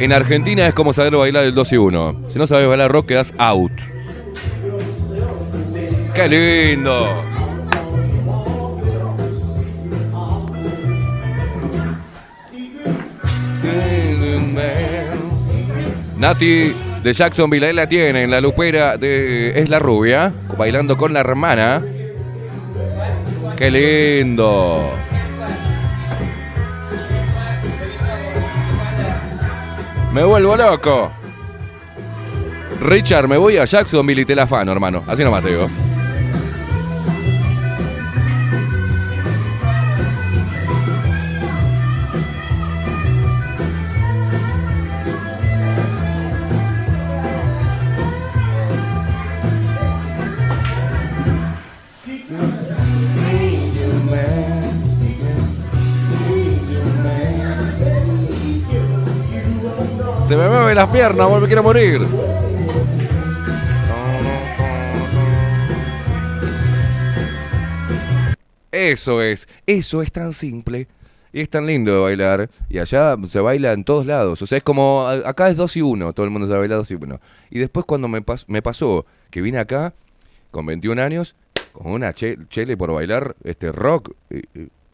[0.00, 2.16] En Argentina es como saber bailar el 2 y 1.
[2.32, 3.72] Si no sabes bailar rock, quedas out.
[6.14, 7.33] ¡Qué lindo!
[16.24, 21.20] Nati de Jacksonville, ahí la tienen, la lupera de Es la rubia, bailando con la
[21.20, 21.82] hermana.
[23.58, 24.90] ¡Qué lindo!
[30.14, 31.12] Me vuelvo loco.
[32.80, 35.04] Richard, me voy a Jacksonville y te la afano, hermano.
[35.06, 35.68] Así nomás te digo.
[60.74, 62.00] Se las piernas, me quiero morir.
[68.72, 70.88] Eso es, eso es tan simple.
[71.32, 72.50] Y es tan lindo de bailar.
[72.68, 74.42] Y allá se baila en todos lados.
[74.42, 75.06] O sea, es como.
[75.06, 76.12] Acá es 2 y 1.
[76.12, 77.20] Todo el mundo sabe bailar 2 y 1.
[77.50, 79.94] Y después, cuando me, pas- me pasó que vine acá
[80.50, 81.36] con 21 años,
[81.72, 84.12] con una che- chele por bailar este rock.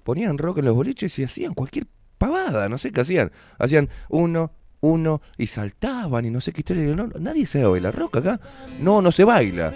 [0.05, 1.86] ponían rock en los boliches y hacían cualquier
[2.19, 2.69] pavada.
[2.69, 3.31] No sé qué hacían.
[3.59, 4.51] Hacían uno,
[4.81, 6.94] uno y saltaban y no sé qué historia.
[7.19, 8.40] Nadie sabe bailar rock acá.
[8.81, 9.73] No, no se baila.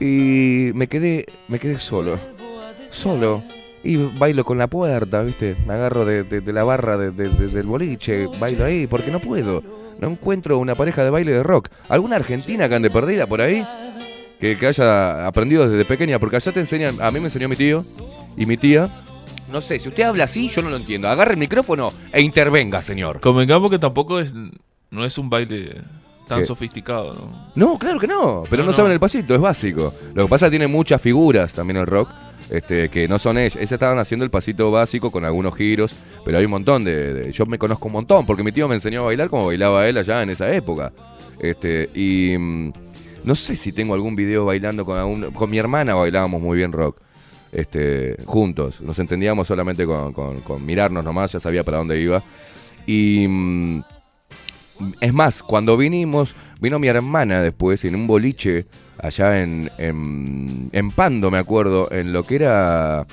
[0.00, 2.18] Y me quedé, me quedé solo.
[2.88, 3.42] Solo.
[3.84, 5.56] Y bailo con la puerta, ¿viste?
[5.66, 9.62] Me agarro de, la barra de- del boliche, bailo ahí, porque no puedo.
[9.98, 11.68] No encuentro una pareja de baile de rock.
[11.88, 13.66] ¿Alguna argentina que ande perdida por ahí?
[14.40, 17.54] Que, que haya aprendido desde pequeña, porque allá te enseñan, a mí me enseñó mi
[17.56, 17.84] tío
[18.36, 18.88] y mi tía.
[19.52, 21.08] No sé, si usted habla así, yo no lo entiendo.
[21.08, 23.20] Agarre el micrófono e intervenga, señor.
[23.20, 24.34] Convengamos que tampoco es
[24.90, 25.80] no es un baile
[26.28, 26.44] tan ¿Qué?
[26.46, 27.48] sofisticado, ¿no?
[27.54, 28.76] No, claro que no, pero no, No, no.
[28.76, 29.92] saben el pasito, es básico.
[30.14, 32.08] Lo que pasa es que tiene muchas figuras también el rock,
[32.50, 33.56] este, que no son ellos.
[33.56, 37.32] Ellos estaban haciendo el pasito básico con algunos giros, pero hay un montón de, de-
[37.32, 39.98] Yo me conozco un montón, porque mi tío me enseñó a bailar como bailaba él
[39.98, 40.92] allá en esa época.
[41.40, 42.72] Este, y mm,
[43.24, 46.72] no sé si tengo algún video bailando con algún- Con mi hermana bailábamos muy bien
[46.72, 46.98] rock.
[47.52, 52.22] Este, juntos, nos entendíamos solamente con, con- con mirarnos nomás, ya sabía para dónde iba.
[52.86, 53.82] Y mm,
[55.00, 58.66] es más, cuando vinimos, vino mi hermana después en un boliche
[58.98, 63.06] allá en, en, Pando, me acuerdo, en lo que era.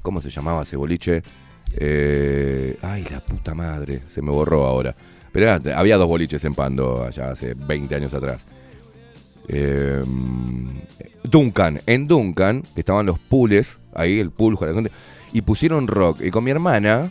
[0.00, 1.22] ¿Cómo se llamaba ese boliche?
[1.74, 4.96] Eh, ay, la puta madre, se me borró ahora.
[5.32, 8.46] Pero había dos boliches en Pando allá hace 20 años atrás.
[9.48, 10.02] Eh,
[11.24, 14.58] Duncan, en Duncan estaban los pools, ahí el pool,
[15.32, 16.20] y pusieron rock.
[16.22, 17.10] Y con mi hermana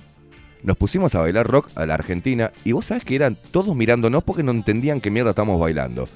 [0.64, 2.52] nos pusimos a bailar rock a la Argentina.
[2.64, 6.08] Y vos sabés que eran todos mirándonos porque no entendían qué mierda estamos bailando.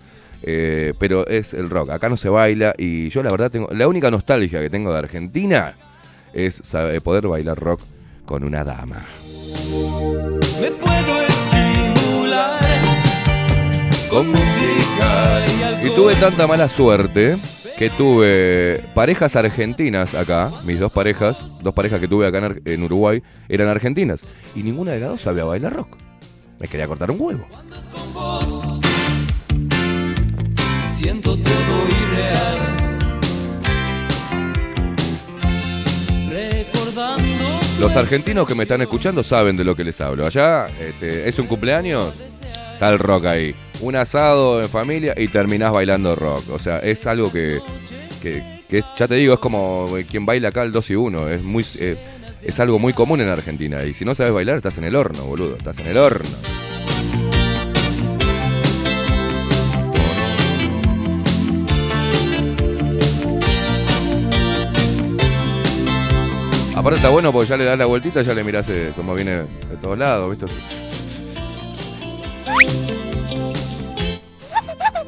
[0.44, 2.76] Eh, pero es el rock, acá no se baila.
[2.78, 3.70] Y yo la verdad tengo.
[3.72, 5.74] La única nostalgia que tengo de Argentina
[6.34, 7.82] es saber- poder bailar rock
[8.26, 9.04] con una dama.
[14.16, 14.32] Con
[15.84, 17.36] y tuve tanta mala suerte
[17.78, 23.22] que tuve parejas argentinas acá, mis dos parejas, dos parejas que tuve acá en, Uruguay,
[23.50, 24.22] eran argentinas.
[24.56, 25.98] Y ninguna de las dos sabía bailar rock.
[26.60, 27.46] Me quería cortar un huevo.
[30.88, 32.88] Siento todo irreal.
[36.30, 37.26] Recordando.
[37.82, 40.26] Los argentinos que me están escuchando saben de lo que les hablo.
[40.26, 42.14] Allá este, es un cumpleaños,
[42.76, 43.56] está el rock ahí.
[43.81, 46.49] Un asado en familia y terminás bailando rock.
[46.52, 47.61] O sea, es algo que,
[48.22, 51.30] que, que ya te digo, es como quien baila acá el 2 y 1.
[51.30, 51.97] Es, muy, eh,
[52.43, 53.84] es algo muy común en Argentina.
[53.84, 55.57] Y si no sabes bailar, estás en el horno, boludo.
[55.57, 56.30] Estás en el horno.
[66.76, 69.31] Aparte está bueno porque ya le das la vueltita ya le mirás eh, cómo viene
[69.31, 70.45] de todos lados, ¿viste?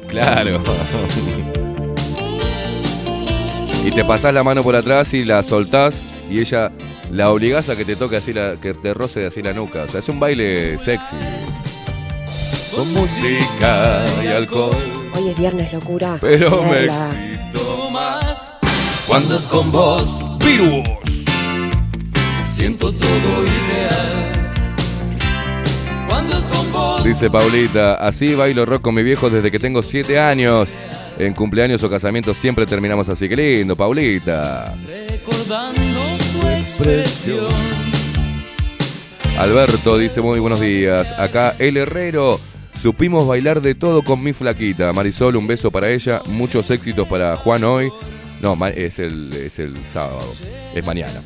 [0.08, 0.62] Claro.
[3.84, 6.72] y te pasás la mano por atrás y la soltás y ella
[7.12, 9.84] la obligás a que te toque así la, que te roce así la nuca.
[9.84, 11.16] O sea, es un baile sexy.
[12.74, 14.76] Con música y alcohol.
[15.14, 16.18] Hoy es viernes, locura.
[16.20, 18.54] Pero me excito más
[19.06, 20.20] cuando es con vos.
[20.38, 20.84] Virus.
[22.44, 24.37] Siento todo irreal.
[27.04, 30.68] Dice Paulita, así bailo rock con mi viejo desde que tengo 7 años.
[31.18, 33.28] En cumpleaños o casamientos siempre terminamos así.
[33.28, 34.74] Qué lindo, Paulita.
[35.08, 36.00] Recordando
[36.32, 37.46] tu expresión.
[39.38, 41.18] Alberto dice muy buenos días.
[41.18, 42.38] Acá el herrero.
[42.80, 44.92] Supimos bailar de todo con mi flaquita.
[44.92, 46.22] Marisol, un beso para ella.
[46.26, 47.90] Muchos éxitos para Juan hoy.
[48.40, 50.32] No, es el, es el sábado.
[50.74, 51.20] Es mañana.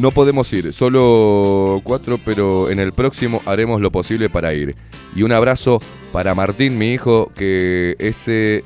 [0.00, 4.74] No podemos ir, solo cuatro, pero en el próximo haremos lo posible para ir.
[5.14, 8.64] Y un abrazo para Martín, mi hijo, que ese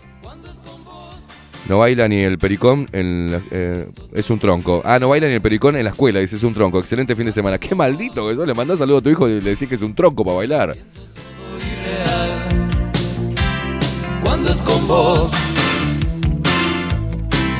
[1.69, 4.81] no baila ni el pericón, en la- eh, es un tronco.
[4.85, 6.78] Ah, no baila ni el pericón en la escuela, dice es un tronco.
[6.78, 7.59] Excelente fin de semana.
[7.59, 9.82] Qué maldito que sos, le mandás saludo a tu hijo y le decís que es
[9.82, 10.77] un tronco para bailar.
[14.23, 15.32] Cuando es con vos.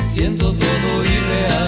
[0.05, 1.04] Siento todo.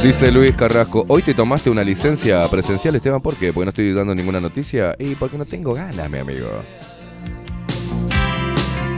[0.03, 3.51] Dice Luis Carrasco, hoy te tomaste una licencia presencial, Esteban, ¿por qué?
[3.51, 6.47] Porque no estoy dando ninguna noticia y porque no tengo ganas, mi amigo.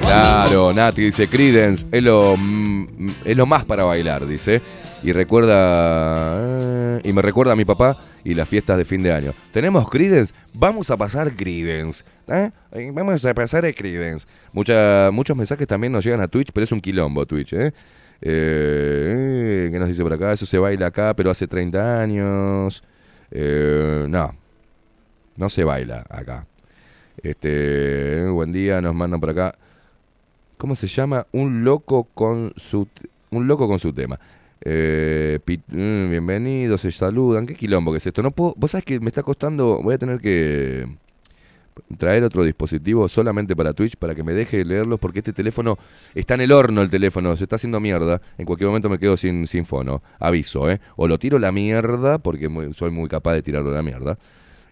[0.02, 2.88] Claro, Nati dice, Credence es lo, mm,
[3.26, 4.62] es lo más para bailar, dice.
[5.02, 9.14] Y recuerda, eh, y me recuerda a mi papá y las fiestas de fin de
[9.14, 9.34] año.
[9.54, 10.34] ¿Tenemos Credence?
[10.54, 12.04] Vamos a pasar Credence.
[12.28, 12.52] ¿eh?
[12.74, 14.28] Eh, Vamos a pasar a Credence.
[14.52, 17.72] Mucha- muchos mensajes también nos llegan a Twitch, pero es un quilombo Twitch, ¿eh?
[18.22, 20.34] Eh, ¿Qué nos dice por acá?
[20.34, 22.84] Eso se baila acá, pero hace 30 años.
[23.32, 24.36] Eh, no,
[25.36, 26.46] no se baila acá.
[27.22, 29.56] Este, buen día, nos mandan por acá.
[30.58, 31.28] ¿Cómo se llama?
[31.32, 32.88] Un loco con su
[33.32, 34.20] un loco con su tema.
[34.62, 37.46] Eh, mm, bienvenidos, se saludan.
[37.46, 38.22] ¿Qué quilombo que es esto?
[38.22, 40.88] No vos sabés que me está costando, voy a tener que
[41.98, 45.78] traer otro dispositivo solamente para Twitch para que me deje leerlos porque este teléfono
[46.16, 48.22] está en el horno el teléfono, se está haciendo mierda.
[48.38, 50.02] En cualquier momento me quedo sin, sin fono.
[50.20, 50.80] Aviso, ¿eh?
[50.96, 54.18] O lo tiro la mierda porque soy muy capaz de tirarlo la mierda.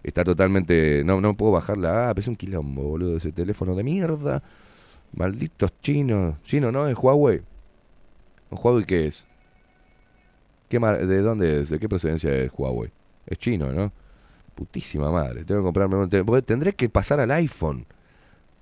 [0.02, 1.02] Está totalmente...
[1.04, 4.42] No, no puedo bajar la app, es un quilombo, boludo, ese teléfono de mierda.
[5.12, 6.36] Malditos chinos.
[6.42, 6.88] Chino, ¿no?
[6.88, 7.42] Es Huawei.
[8.50, 9.26] ¿Un Huawei qué es?
[10.68, 11.70] ¿Qué ¿De dónde es?
[11.70, 12.90] ¿De qué procedencia es Huawei?
[13.26, 13.92] Es chino, ¿no?
[14.58, 15.44] Putísima madre.
[15.44, 17.86] Tengo que comprarme un te- porque Tendré que pasar al iPhone.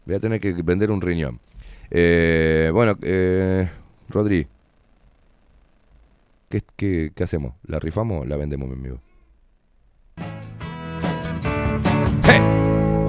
[0.05, 1.40] Voy a tener que vender un riñón.
[1.90, 3.66] Eh, bueno, eh,
[4.10, 4.47] Rodri.
[6.51, 7.55] ¿qué, qué, qué hacemos?
[7.66, 9.01] ¿La rifamos o la vendemos, mi amigo?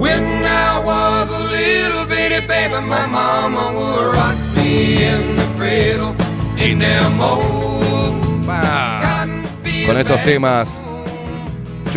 [0.00, 6.14] When I was a little bitty baby, my mama would rock me in the cradle
[6.56, 10.87] in them old cotton field Con estos temas.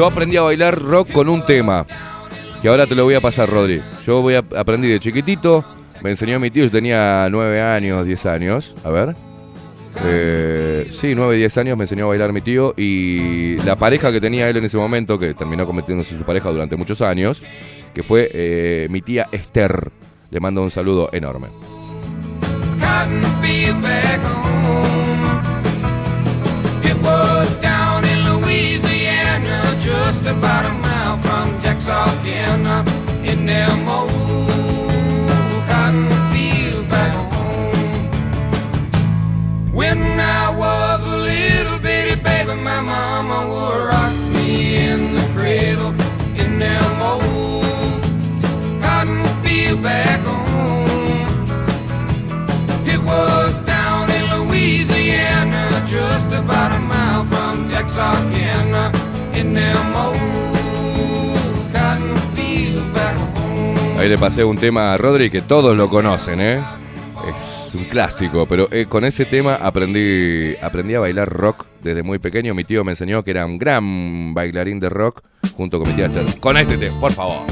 [0.02, 1.86] Yo aprendí a bailar rock con un tema.
[2.60, 3.84] Que ahora te lo voy a pasar, Rodri.
[4.04, 5.64] Yo voy a, aprendí de chiquitito.
[6.02, 8.76] Me enseñó mi tío, yo tenía 9 años, 10 años.
[8.84, 9.16] A ver.
[10.04, 12.74] Eh, sí, 9, 10 años me enseñó a bailar mi tío.
[12.76, 16.50] Y la pareja que tenía él en ese momento, que terminó convirtiéndose en su pareja
[16.50, 17.44] durante muchos años,
[17.94, 19.92] que fue eh, mi tía Esther.
[20.32, 21.50] Le mando un saludo enorme.
[30.34, 30.81] the bottom.
[64.02, 66.60] Ahí le pasé un tema a Rodri que todos lo conocen, ¿eh?
[67.30, 72.18] Es un clásico, pero eh, con ese tema aprendí, aprendí a bailar rock desde muy
[72.18, 72.56] pequeño.
[72.56, 75.22] Mi tío me enseñó que era un gran bailarín de rock
[75.56, 76.40] junto con mi tía Esther.
[76.40, 77.46] Con este tema, por favor.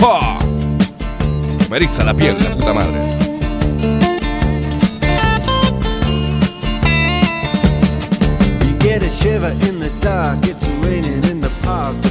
[0.00, 0.38] ¡Oh!
[1.70, 3.20] Me la piel, la puta madre.
[12.02, 12.09] You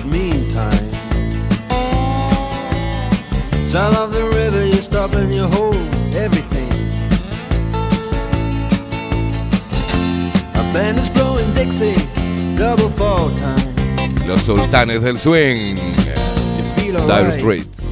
[3.70, 5.76] Sound of the river, you stop and you hold
[6.16, 6.72] everything.
[10.56, 11.94] A band is blowing Dixie,
[12.58, 14.28] double fall time.
[14.28, 15.76] Los sultanes del swing.
[16.78, 17.84] Dire Straits.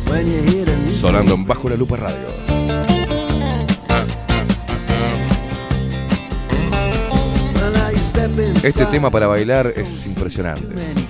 [1.00, 2.28] Sonando en Bajo la Lupa Radio.
[8.64, 11.07] Este tema para bailar es impresionante.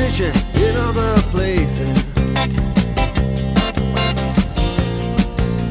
[0.00, 2.04] Competition in other places.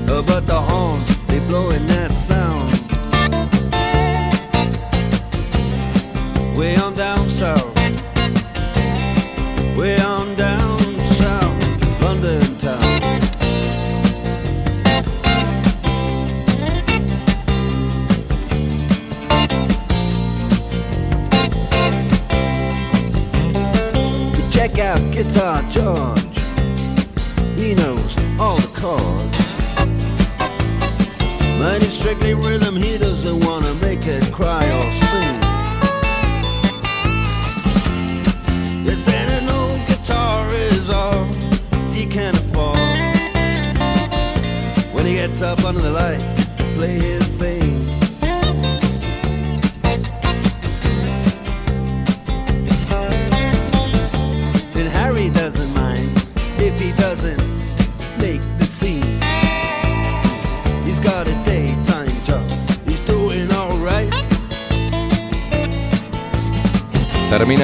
[0.08, 2.69] Uh, But the horns, they blowing that sound.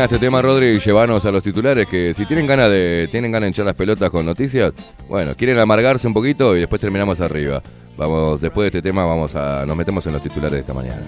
[0.05, 3.47] Este tema, Rodri, y llevanos a los titulares que si tienen ganas de tienen ganas
[3.47, 4.71] de echar las pelotas con noticias,
[5.09, 7.63] bueno, quieren amargarse un poquito y después terminamos arriba.
[7.97, 11.01] Vamos, después de este tema vamos a nos metemos en los titulares de esta mañana.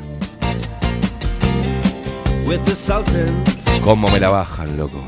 [3.84, 5.04] ¿Cómo me la bajan, loco?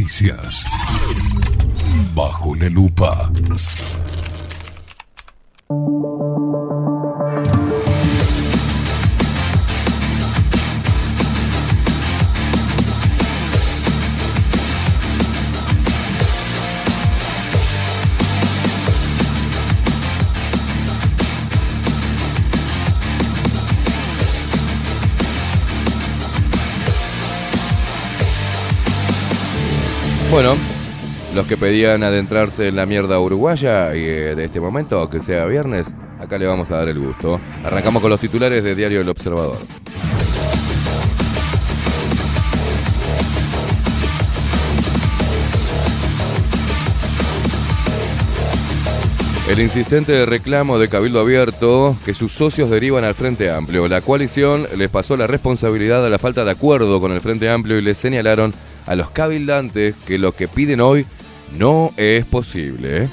[0.00, 0.64] Noticias.
[2.14, 3.30] Bajo la lupa.
[31.50, 35.92] Que pedían adentrarse en la mierda uruguaya y eh, de este momento, que sea viernes,
[36.20, 37.40] acá le vamos a dar el gusto.
[37.64, 39.58] Arrancamos con los titulares de Diario El Observador.
[49.48, 53.88] El insistente reclamo de Cabildo Abierto que sus socios derivan al Frente Amplio.
[53.88, 57.76] La coalición les pasó la responsabilidad de la falta de acuerdo con el Frente Amplio
[57.76, 58.54] y les señalaron
[58.86, 61.06] a los cabildantes que lo que piden hoy
[61.58, 63.04] no es posible.
[63.04, 63.08] ¿eh?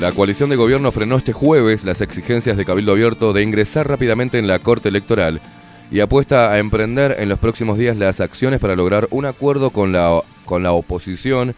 [0.00, 4.38] La coalición de gobierno frenó este jueves las exigencias de Cabildo Abierto de ingresar rápidamente
[4.38, 5.40] en la Corte Electoral
[5.90, 9.92] y apuesta a emprender en los próximos días las acciones para lograr un acuerdo con
[9.92, 11.54] la, con la oposición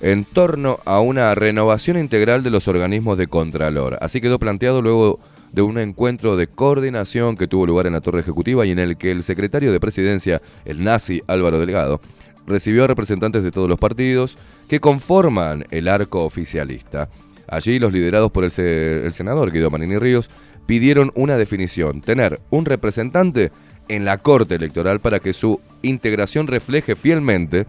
[0.00, 3.98] en torno a una renovación integral de los organismos de Contralor.
[4.00, 5.20] Así quedó planteado luego
[5.52, 8.96] de un encuentro de coordinación que tuvo lugar en la Torre Ejecutiva y en el
[8.96, 12.00] que el secretario de Presidencia, el nazi Álvaro Delgado,
[12.46, 14.36] recibió a representantes de todos los partidos
[14.68, 17.08] que conforman el arco oficialista.
[17.46, 20.30] Allí los liderados por el, senador Guido Manini Ríos
[20.66, 23.52] pidieron una definición, tener un representante
[23.88, 27.66] en la Corte Electoral para que su integración refleje fielmente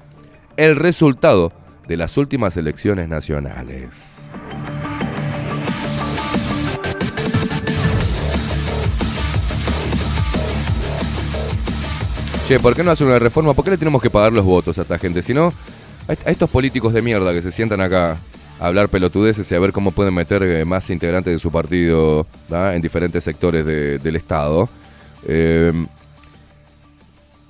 [0.56, 1.52] el resultado
[1.88, 4.22] de las últimas elecciones nacionales.
[12.48, 13.54] Che, ¿por qué no hacer una reforma?
[13.54, 15.22] ¿Por qué le tenemos que pagar los votos a esta gente?
[15.22, 15.54] Si no,
[16.08, 18.18] a estos políticos de mierda que se sientan acá
[18.60, 22.28] a hablar pelotudeces y a ver cómo pueden meter eh, más integrantes de su partido
[22.50, 24.68] en diferentes sectores del Estado.
[25.26, 25.72] Eh,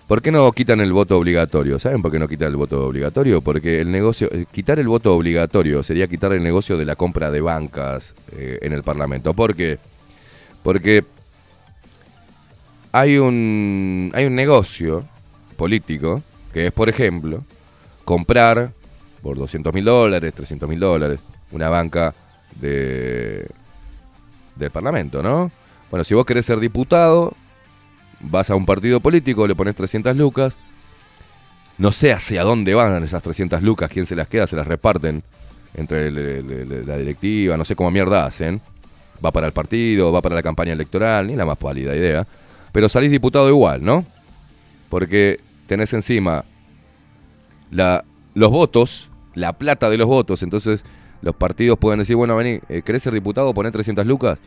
[0.07, 1.79] ¿Por qué no quitan el voto obligatorio?
[1.79, 3.41] ¿Saben por qué no quitan el voto obligatorio?
[3.41, 7.31] Porque el negocio, eh, quitar el voto obligatorio sería quitar el negocio de la compra
[7.31, 9.33] de bancas eh, en el Parlamento.
[9.33, 9.79] ¿Por qué?
[10.61, 11.03] Porque
[12.93, 15.03] hay un, hay un negocio
[15.57, 16.21] político
[16.53, 17.43] que es, por ejemplo,
[18.05, 18.71] comprar
[19.23, 21.19] por 200 mil dólares, 300 mil dólares,
[21.51, 22.13] una banca
[22.55, 23.47] de,
[24.55, 25.51] del Parlamento, ¿no?
[25.89, 27.33] Bueno, si vos querés ser diputado,
[28.19, 30.59] vas a un partido político, le pones 300 lucas,
[31.79, 35.23] no sé hacia dónde van esas 300 lucas, quién se las queda, se las reparten
[35.73, 38.61] entre la directiva, no sé cómo mierda hacen.
[39.25, 42.27] Va para el partido, va para la campaña electoral, ni la más pálida idea.
[42.73, 44.03] Pero salís diputado igual, ¿no?
[44.89, 46.43] Porque tenés encima
[47.71, 50.83] la, los votos, la plata de los votos, entonces
[51.21, 53.53] los partidos pueden decir, bueno, vení, eh, ¿querés ser diputado?
[53.53, 54.39] Poné 300 lucas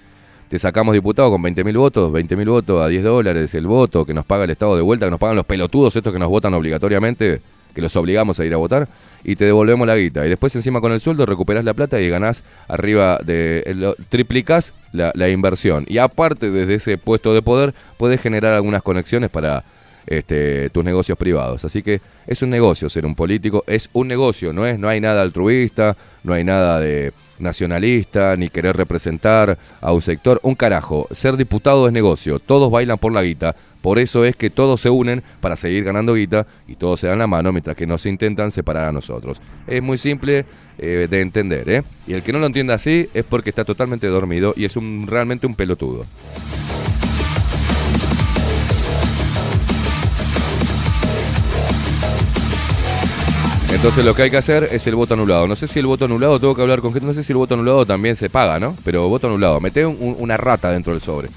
[0.48, 4.24] te sacamos diputado con 20.000 votos, 20.000 votos a 10 dólares, el voto que nos
[4.24, 7.40] paga el Estado de vuelta, que nos pagan los pelotudos estos que nos votan obligatoriamente,
[7.74, 8.88] que los obligamos a ir a votar,
[9.26, 10.24] y te devolvemos la guita.
[10.24, 13.94] Y después encima con el sueldo recuperás la plata y ganás arriba de...
[14.08, 15.84] triplicás la, la inversión.
[15.88, 19.64] Y aparte desde ese puesto de poder, puedes generar algunas conexiones para
[20.06, 21.64] este, tus negocios privados.
[21.64, 25.00] Así que es un negocio ser un político, es un negocio, no es, no hay
[25.00, 30.38] nada altruista, no hay nada de nacionalista, ni querer representar a un sector.
[30.44, 34.50] Un carajo, ser diputado es negocio, todos bailan por la guita, por eso es que
[34.50, 37.86] todos se unen para seguir ganando guita y todos se dan la mano mientras que
[37.86, 39.40] no se intentan separar a nosotros.
[39.64, 40.44] Es muy simple
[40.76, 41.82] eh, de entender, ¿eh?
[42.04, 45.46] Y el que no lo entienda así es porque está totalmente dormido y es realmente
[45.46, 46.04] un pelotudo.
[53.70, 55.46] Entonces lo que hay que hacer es el voto anulado.
[55.46, 57.36] No sé si el voto anulado, tengo que hablar con gente, no sé si el
[57.36, 58.76] voto anulado también se paga, ¿no?
[58.82, 61.28] Pero voto anulado, mete una rata dentro del sobre,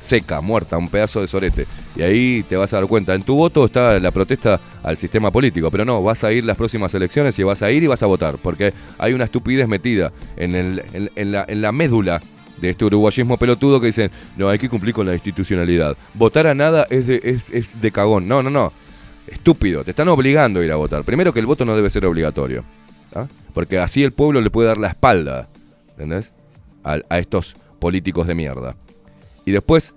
[0.00, 1.66] seca, muerta, un pedazo de sorete.
[1.96, 5.30] Y ahí te vas a dar cuenta, en tu voto está la protesta al sistema
[5.30, 8.02] político, pero no, vas a ir las próximas elecciones y vas a ir y vas
[8.02, 10.82] a votar, porque hay una estupidez metida en, el,
[11.14, 12.20] en, la, en la médula
[12.60, 15.96] de este uruguayismo pelotudo que dicen, no, hay que cumplir con la institucionalidad.
[16.14, 18.28] Votar a nada es de, es, es de cagón.
[18.28, 18.72] No, no, no.
[19.26, 21.04] Estúpido, te están obligando a ir a votar.
[21.04, 22.64] Primero que el voto no debe ser obligatorio.
[23.14, 23.26] ¿ah?
[23.54, 25.48] Porque así el pueblo le puede dar la espalda,
[25.90, 26.32] ¿entendés?
[26.82, 28.74] A, estos políticos de mierda.
[29.50, 29.96] Y después,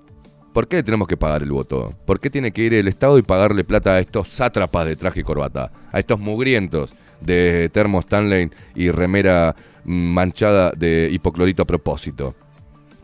[0.52, 1.94] ¿por qué le tenemos que pagar el voto?
[2.08, 5.20] ¿Por qué tiene que ir el Estado y pagarle plata a estos sátrapas de traje
[5.20, 5.72] y corbata?
[5.92, 9.56] A estos mugrientos de termo Stanley y remera
[9.86, 12.34] manchada de hipoclorito a propósito.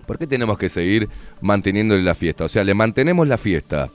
[0.07, 1.07] ¿Por qué tenemos que seguir
[1.39, 2.45] manteniéndole la fiesta?
[2.45, 3.91] O sea, le mantenemos la fiesta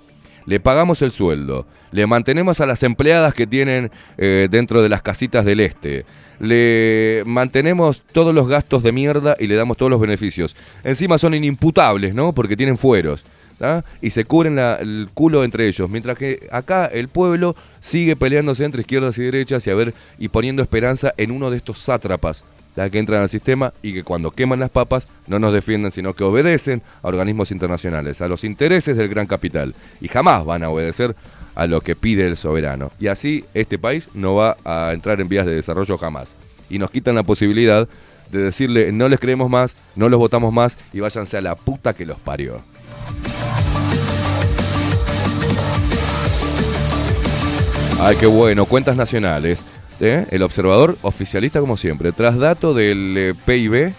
[0.47, 5.03] le pagamos el sueldo, le mantenemos a las empleadas que tienen eh, dentro de las
[5.03, 6.05] casitas del este,
[6.41, 10.57] le mantenemos todos los gastos de mierda y le damos todos los beneficios.
[10.83, 12.33] Encima son inimputables, ¿no?
[12.33, 13.25] Porque tienen fueros.
[14.03, 15.89] Y se cubren el culo entre ellos.
[15.89, 20.29] Mientras que acá el pueblo sigue peleándose entre izquierdas y derechas y, a ver, y
[20.29, 22.45] poniendo esperanza en uno de estos sátrapas
[22.77, 26.15] la que entran al sistema y que cuando queman las papas no nos defienden, sino
[26.15, 29.75] que obedecen a organismos internacionales, a los intereses del gran capital.
[30.01, 31.15] Y jamás van a obedecer
[31.55, 32.91] a lo que pide el soberano.
[32.99, 36.37] Y así este país no va a entrar en vías de desarrollo jamás.
[36.69, 37.89] Y nos quitan la posibilidad
[38.31, 41.95] de decirle no les creemos más, no los votamos más y váyanse a la puta
[41.95, 42.61] que los parió.
[48.01, 49.65] Ay, qué bueno, cuentas nacionales.
[50.01, 50.27] ¿Eh?
[50.31, 52.13] El observador oficialista como siempre.
[52.13, 53.95] Tras dato del eh, PIB,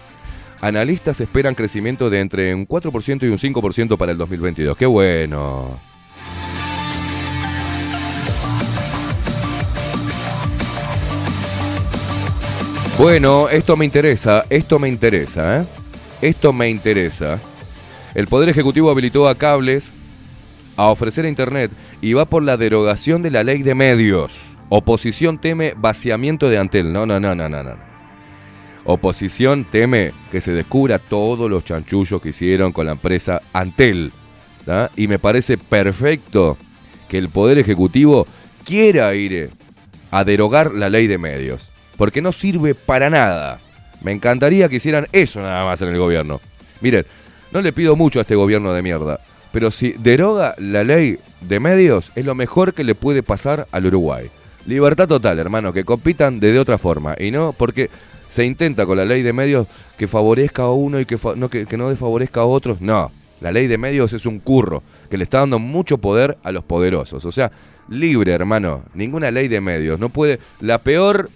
[0.60, 4.76] analistas esperan crecimiento de entre un 4% y un 5% para el 2022.
[4.76, 5.78] Qué bueno.
[12.98, 15.64] Bueno, esto me interesa, esto me interesa, ¿eh?
[16.22, 17.38] Esto me interesa.
[18.14, 19.92] El Poder Ejecutivo habilitó a cables
[20.76, 24.55] a ofrecer Internet y va por la derogación de la ley de medios.
[24.68, 26.92] Oposición teme vaciamiento de Antel.
[26.92, 27.76] No, no, no, no, no, no.
[28.84, 34.12] Oposición teme que se descubra todos los chanchullos que hicieron con la empresa Antel.
[34.96, 36.56] Y me parece perfecto
[37.08, 38.26] que el Poder Ejecutivo
[38.64, 39.50] quiera ir
[40.10, 41.68] a derogar la ley de medios.
[41.96, 43.60] Porque no sirve para nada.
[44.02, 46.40] Me encantaría que hicieran eso nada más en el gobierno.
[46.80, 47.06] Miren,
[47.52, 49.20] no le pido mucho a este gobierno de mierda.
[49.52, 53.86] Pero si deroga la ley de medios, es lo mejor que le puede pasar al
[53.86, 54.28] Uruguay.
[54.66, 57.14] Libertad total, hermano, que compitan de, de otra forma.
[57.18, 57.88] Y no porque
[58.26, 59.66] se intenta con la ley de medios
[59.96, 62.80] que favorezca a uno y que, no, que, que no desfavorezca a otros.
[62.80, 66.52] No, la ley de medios es un curro que le está dando mucho poder a
[66.52, 67.24] los poderosos.
[67.24, 67.52] O sea,
[67.88, 68.82] libre, hermano.
[68.94, 70.00] Ninguna ley de medios.
[70.00, 70.40] No puede.
[70.60, 71.30] La peor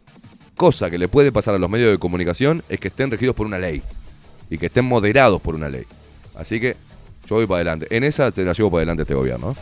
[0.56, 3.46] cosa que le puede pasar a los medios de comunicación es que estén regidos por
[3.46, 3.82] una ley.
[4.48, 5.84] Y que estén moderados por una ley.
[6.34, 6.76] Así que
[7.26, 7.86] yo voy para adelante.
[7.90, 9.54] En esa te la llevo para adelante este gobierno.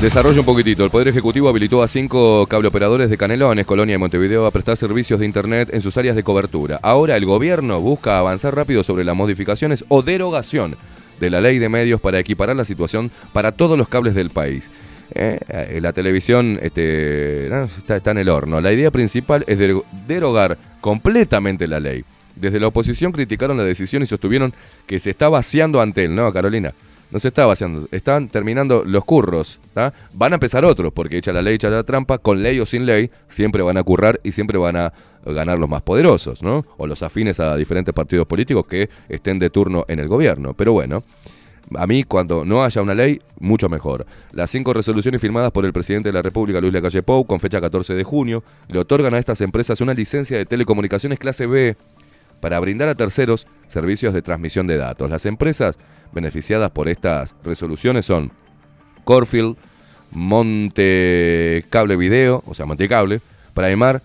[0.00, 0.84] Desarrollo un poquitito.
[0.84, 5.18] El Poder Ejecutivo habilitó a cinco cableoperadores de Canelones, Colonia y Montevideo a prestar servicios
[5.18, 6.78] de Internet en sus áreas de cobertura.
[6.82, 10.76] Ahora el gobierno busca avanzar rápido sobre las modificaciones o derogación
[11.18, 14.70] de la ley de medios para equiparar la situación para todos los cables del país.
[15.14, 17.46] Eh, la televisión este,
[17.78, 18.60] está, está en el horno.
[18.60, 22.04] La idea principal es dero- derogar completamente la ley.
[22.36, 24.54] Desde la oposición criticaron la decisión y sostuvieron
[24.86, 26.72] que se está vaciando Antel, ¿no, Carolina?
[27.10, 29.60] No se está vaciando, están terminando los curros.
[30.12, 32.84] Van a empezar otros, porque echa la ley, echa la trampa, con ley o sin
[32.84, 34.92] ley, siempre van a currar y siempre van a
[35.24, 36.64] ganar los más poderosos, ¿no?
[36.76, 40.54] O los afines a diferentes partidos políticos que estén de turno en el gobierno.
[40.54, 41.02] Pero bueno,
[41.76, 44.06] a mí, cuando no haya una ley, mucho mejor.
[44.32, 47.60] Las cinco resoluciones firmadas por el presidente de la República, Luis Lacalle Pou, con fecha
[47.60, 51.76] 14 de junio, le otorgan a estas empresas una licencia de telecomunicaciones clase B
[52.40, 55.10] para brindar a terceros servicios de transmisión de datos.
[55.10, 55.78] Las empresas
[56.12, 58.32] beneficiadas por estas resoluciones son
[59.04, 59.56] Corfield,
[60.10, 63.20] Monte Cable Video, o sea, Montecable,
[63.54, 64.02] Primar,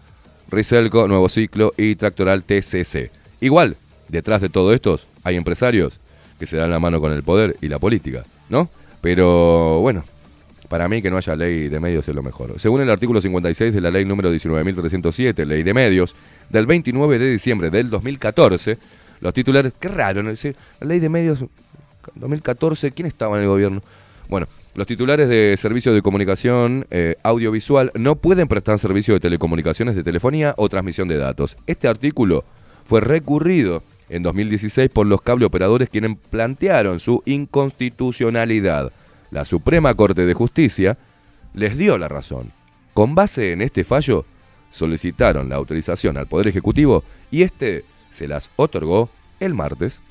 [0.49, 3.11] Riselco, Nuevo Ciclo y Tractoral TCC.
[3.41, 3.77] Igual,
[4.10, 5.99] detrás de todo esto hay empresarios
[6.39, 8.69] que se dan la mano con el poder y la política, ¿no?
[9.01, 10.03] Pero bueno,
[10.69, 12.60] para mí que no haya ley de medios es lo mejor.
[12.60, 16.15] Según el artículo 56 de la ley número 19.307, ley de medios,
[16.49, 18.78] del 29 de diciembre del 2014,
[19.20, 20.32] los titulares, qué raro, ¿no?
[20.32, 21.45] La ley de medios
[22.15, 23.82] 2014, ¿quién estaba en el gobierno?
[24.30, 29.95] Bueno, los titulares de servicios de comunicación eh, audiovisual no pueden prestar servicio de telecomunicaciones
[29.95, 31.56] de telefonía o transmisión de datos.
[31.68, 32.44] Este artículo
[32.86, 38.91] fue recurrido en 2016 por los cableoperadores quienes plantearon su inconstitucionalidad.
[39.32, 40.98] La Suprema Corte de Justicia
[41.53, 42.52] les dio la razón.
[42.94, 44.26] Con base en este fallo,
[44.73, 49.09] solicitaron la autorización al Poder Ejecutivo y este se las otorgó
[49.39, 50.01] el martes.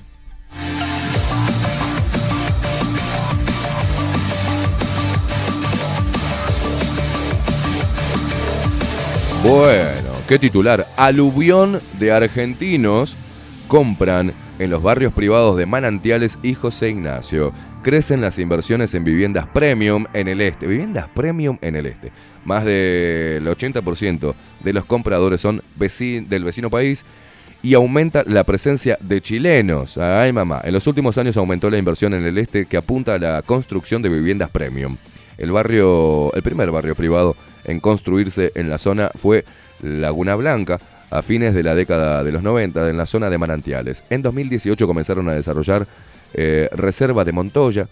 [9.43, 10.87] Bueno, qué titular.
[10.95, 13.17] Aluvión de argentinos
[13.67, 17.51] compran en los barrios privados de Manantiales y José Ignacio.
[17.83, 20.65] Crecen las inversiones en viviendas premium en el este.
[20.67, 22.13] Viviendas premium en el este.
[22.45, 24.33] Más del 80%
[24.63, 27.05] de los compradores son del vecino país
[27.61, 29.97] y aumenta la presencia de chilenos.
[29.97, 30.61] Ay, mamá.
[30.63, 34.01] En los últimos años aumentó la inversión en el este que apunta a la construcción
[34.01, 34.95] de viviendas premium.
[35.37, 37.35] El barrio, el primer barrio privado
[37.65, 39.43] en construirse en la zona fue
[39.81, 40.79] Laguna Blanca
[41.09, 44.05] a fines de la década de los 90 en la zona de Manantiales.
[44.09, 45.85] En 2018 comenzaron a desarrollar
[46.33, 47.87] eh, Reserva de Montoya,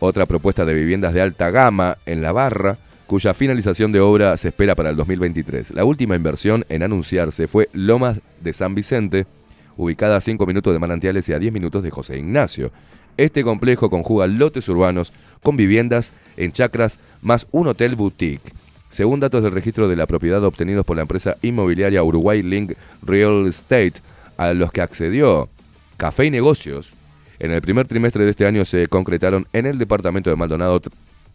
[0.00, 4.48] otra propuesta de viviendas de alta gama en La Barra, cuya finalización de obra se
[4.48, 5.72] espera para el 2023.
[5.72, 9.26] La última inversión en anunciarse fue Lomas de San Vicente,
[9.76, 12.70] ubicada a 5 minutos de Manantiales y a 10 minutos de José Ignacio.
[13.16, 18.52] Este complejo conjuga lotes urbanos con viviendas en chacras más un hotel boutique.
[18.90, 23.46] Según datos del registro de la propiedad obtenidos por la empresa inmobiliaria Uruguay Link Real
[23.46, 23.94] Estate,
[24.36, 25.48] a los que accedió
[25.96, 26.92] Café y Negocios,
[27.38, 30.80] En el primer trimestre de este año se concretaron en el departamento de Maldonado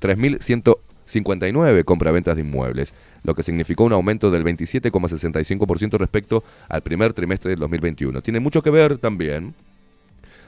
[0.02, 2.94] 3.159 compraventas de inmuebles,
[3.24, 8.22] lo que significó un aumento del 27,65% respecto al primer trimestre del 2021.
[8.22, 9.54] Tiene mucho que ver también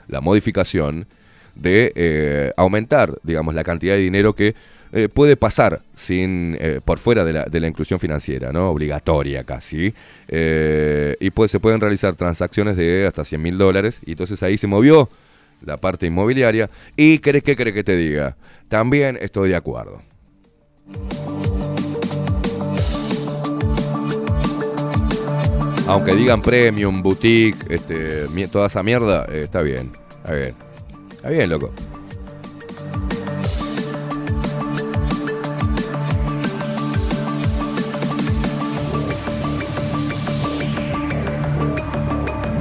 [0.08, 1.08] la modificación
[1.56, 4.56] de eh, aumentar, digamos, la cantidad de dinero que
[4.92, 8.70] eh, puede pasar sin eh, por fuera de la, de la inclusión financiera, ¿no?
[8.70, 9.94] Obligatoria casi.
[10.30, 14.00] Eh, y pues se pueden realizar transacciones de hasta 100 mil dólares.
[14.06, 15.10] Y entonces ahí se movió
[15.66, 16.70] la parte inmobiliaria.
[16.96, 18.38] ¿Y querés que querés que te diga?
[18.68, 20.02] También estoy de acuerdo.
[25.88, 29.92] Aunque digan premium, boutique, este, toda esa mierda, eh, está bien.
[30.18, 30.56] Está bien.
[31.12, 31.72] Está bien, loco.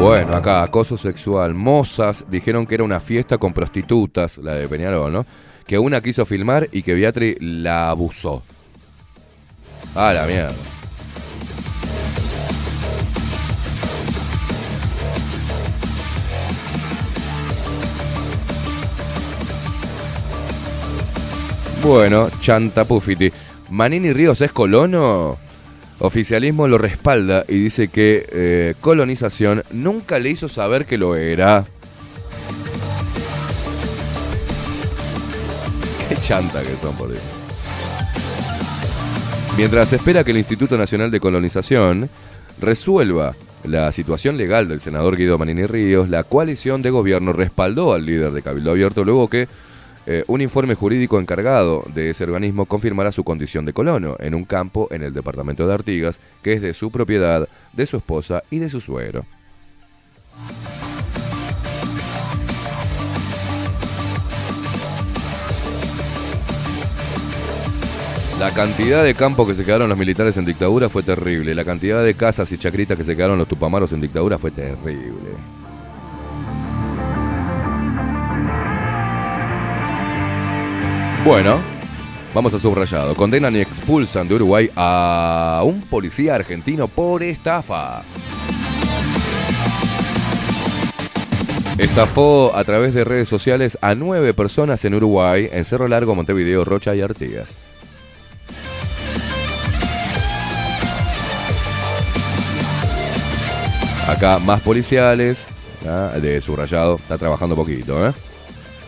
[0.04, 1.54] Bueno, acá, acoso sexual.
[1.54, 5.24] Mozas dijeron que era una fiesta con prostitutas, la de Peñarol, ¿no?
[5.66, 8.42] Que una quiso filmar y que Beatriz la abusó.
[9.94, 10.52] Ah, la mierda.
[21.82, 23.32] Bueno, Chanta Puffiti.
[23.70, 25.43] Manini Ríos es colono.
[26.04, 31.64] Oficialismo lo respalda y dice que eh, colonización nunca le hizo saber que lo era.
[36.06, 37.22] Qué chanta que son, por Dios.
[39.56, 42.10] Mientras espera que el Instituto Nacional de Colonización
[42.60, 48.04] resuelva la situación legal del senador Guido Manini Ríos, la coalición de gobierno respaldó al
[48.04, 49.48] líder de Cabildo Abierto luego que
[50.06, 54.44] eh, un informe jurídico encargado de ese organismo confirmará su condición de colono en un
[54.44, 58.58] campo en el departamento de Artigas, que es de su propiedad, de su esposa y
[58.58, 59.24] de su suegro.
[68.38, 71.54] La cantidad de campos que se quedaron los militares en dictadura fue terrible.
[71.54, 75.30] La cantidad de casas y chacritas que se quedaron los tupamaros en dictadura fue terrible.
[81.24, 81.62] Bueno,
[82.34, 83.14] vamos a subrayado.
[83.14, 88.02] Condenan y expulsan de Uruguay a un policía argentino por estafa.
[91.78, 96.62] Estafó a través de redes sociales a nueve personas en Uruguay, en Cerro Largo, Montevideo,
[96.62, 97.56] Rocha y Artigas.
[104.06, 105.46] Acá más policiales,
[105.88, 106.12] ¿ah?
[106.20, 108.12] de subrayado, está trabajando poquito, ¿eh?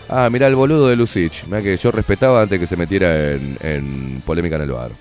[0.09, 3.57] Ah, mira el boludo de Lucich, mira que yo respetaba antes que se metiera en,
[3.61, 4.93] en polémica en el bar.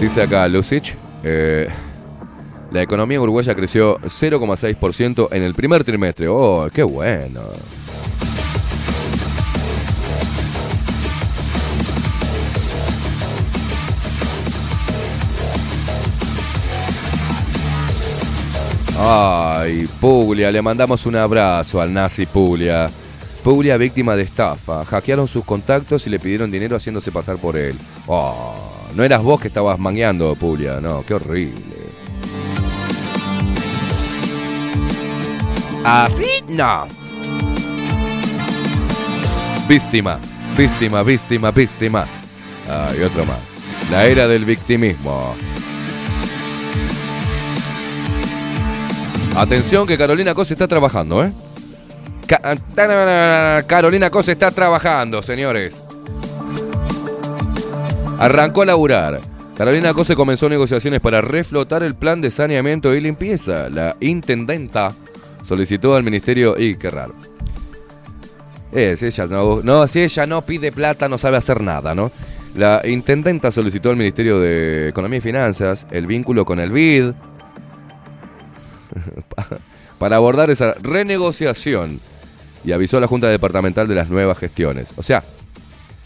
[0.00, 1.68] Dice acá Lucich, eh,
[2.70, 6.26] la economía uruguaya creció 0,6% en el primer trimestre.
[6.28, 7.42] Oh, qué bueno.
[19.02, 22.90] Ay, Puglia, le mandamos un abrazo al nazi Puglia.
[23.42, 24.84] Puglia víctima de estafa.
[24.84, 27.78] Hackearon sus contactos y le pidieron dinero haciéndose pasar por él.
[28.06, 28.54] Oh,
[28.94, 30.82] no eras vos que estabas mangueando, Puglia.
[30.82, 31.88] No, qué horrible.
[35.82, 36.44] ¿Así?
[36.46, 36.86] No.
[39.66, 40.18] Víctima,
[40.54, 42.06] víctima, víctima, víctima.
[42.68, 43.38] Ay, otro más.
[43.90, 45.34] La era del victimismo.
[49.36, 51.32] Atención que Carolina Cos está trabajando, ¿eh?
[53.66, 55.82] Carolina Cos está trabajando, señores.
[58.18, 59.20] Arrancó a laburar.
[59.56, 63.68] Carolina Cose comenzó negociaciones para reflotar el plan de saneamiento y limpieza.
[63.68, 64.92] La intendenta
[65.42, 66.54] solicitó al ministerio.
[66.56, 67.14] Y qué raro.
[68.72, 72.12] Eh, si ella no, no, si ella no pide plata, no sabe hacer nada, ¿no?
[72.54, 77.12] La intendenta solicitó al Ministerio de Economía y Finanzas el vínculo con el BID
[79.98, 82.00] para abordar esa renegociación
[82.64, 84.92] y avisó a la Junta Departamental de las nuevas gestiones.
[84.96, 85.24] O sea,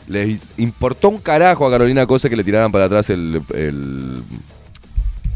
[0.07, 4.23] les importó un carajo a Carolina Cosa que le tiraran para atrás el, el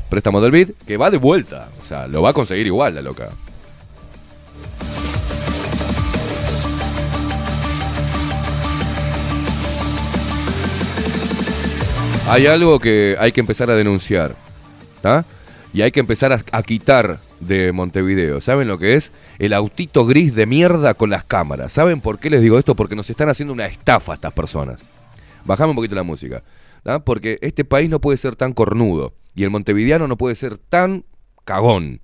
[0.09, 1.69] préstamo del BID, que va de vuelta.
[1.81, 3.31] O sea, lo va a conseguir igual la loca.
[12.29, 14.35] Hay algo que hay que empezar a denunciar.
[15.01, 15.25] ¿tá?
[15.73, 18.41] Y hay que empezar a, a quitar de Montevideo.
[18.41, 19.13] ¿Saben lo que es?
[19.39, 21.73] El autito gris de mierda con las cámaras.
[21.73, 22.75] ¿Saben por qué les digo esto?
[22.75, 24.83] Porque nos están haciendo una estafa estas personas.
[25.45, 26.43] Bajame un poquito la música.
[27.05, 29.15] Porque este país no puede ser tan cornudo.
[29.35, 31.05] Y el montevideano no puede ser tan
[31.45, 32.01] cagón.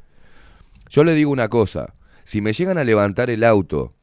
[0.89, 1.93] Yo le digo una cosa.
[2.23, 3.95] Si me llegan a levantar el auto,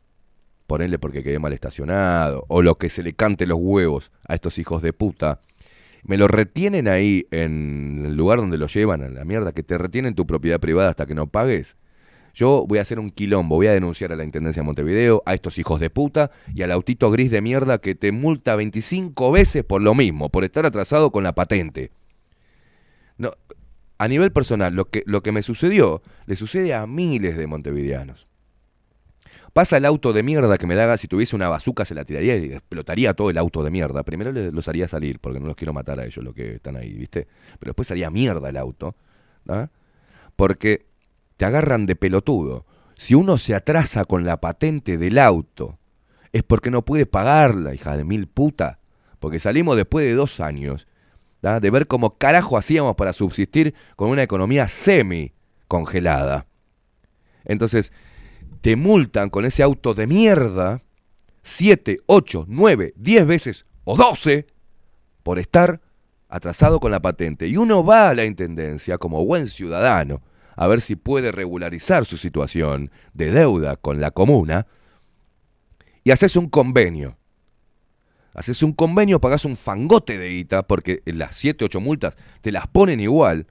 [0.67, 4.57] ponerle porque quedé mal estacionado, o lo que se le cante los huevos a estos
[4.57, 5.39] hijos de puta,
[6.03, 9.77] me lo retienen ahí en el lugar donde lo llevan a la mierda, que te
[9.77, 11.77] retienen tu propiedad privada hasta que no pagues.
[12.33, 15.33] Yo voy a hacer un quilombo, voy a denunciar a la Intendencia de Montevideo, a
[15.33, 19.63] estos hijos de puta y al autito gris de mierda que te multa 25 veces
[19.63, 21.91] por lo mismo, por estar atrasado con la patente.
[23.17, 23.33] No,
[23.97, 28.27] a nivel personal, lo que, lo que me sucedió, le sucede a miles de montevideanos.
[29.53, 32.37] Pasa el auto de mierda que me da, si tuviese una bazuca se la tiraría
[32.37, 34.03] y explotaría todo el auto de mierda.
[34.03, 36.93] Primero los haría salir, porque no los quiero matar a ellos, los que están ahí,
[36.93, 37.27] ¿viste?
[37.59, 38.95] Pero después haría mierda el auto,
[39.49, 39.69] ¿ah?
[40.37, 40.85] Porque
[41.35, 42.65] te agarran de pelotudo.
[42.95, 45.79] Si uno se atrasa con la patente del auto,
[46.31, 48.79] es porque no puede pagarla, hija de mil puta.
[49.19, 50.87] Porque salimos después de dos años
[51.41, 51.59] ¿da?
[51.59, 55.33] de ver cómo carajo hacíamos para subsistir con una economía semi
[55.67, 56.45] congelada.
[57.43, 57.91] Entonces,
[58.61, 60.81] te multan con ese auto de mierda
[61.43, 64.47] 7, 8, 9, 10 veces o 12
[65.23, 65.81] por estar
[66.29, 67.47] atrasado con la patente.
[67.47, 70.21] Y uno va a la intendencia como buen ciudadano
[70.55, 74.67] a ver si puede regularizar su situación de deuda con la comuna
[76.03, 77.17] y haces un convenio.
[78.33, 82.65] Haces un convenio, pagás un fangote de guita, porque las 7, 8 multas te las
[82.67, 83.47] ponen igual,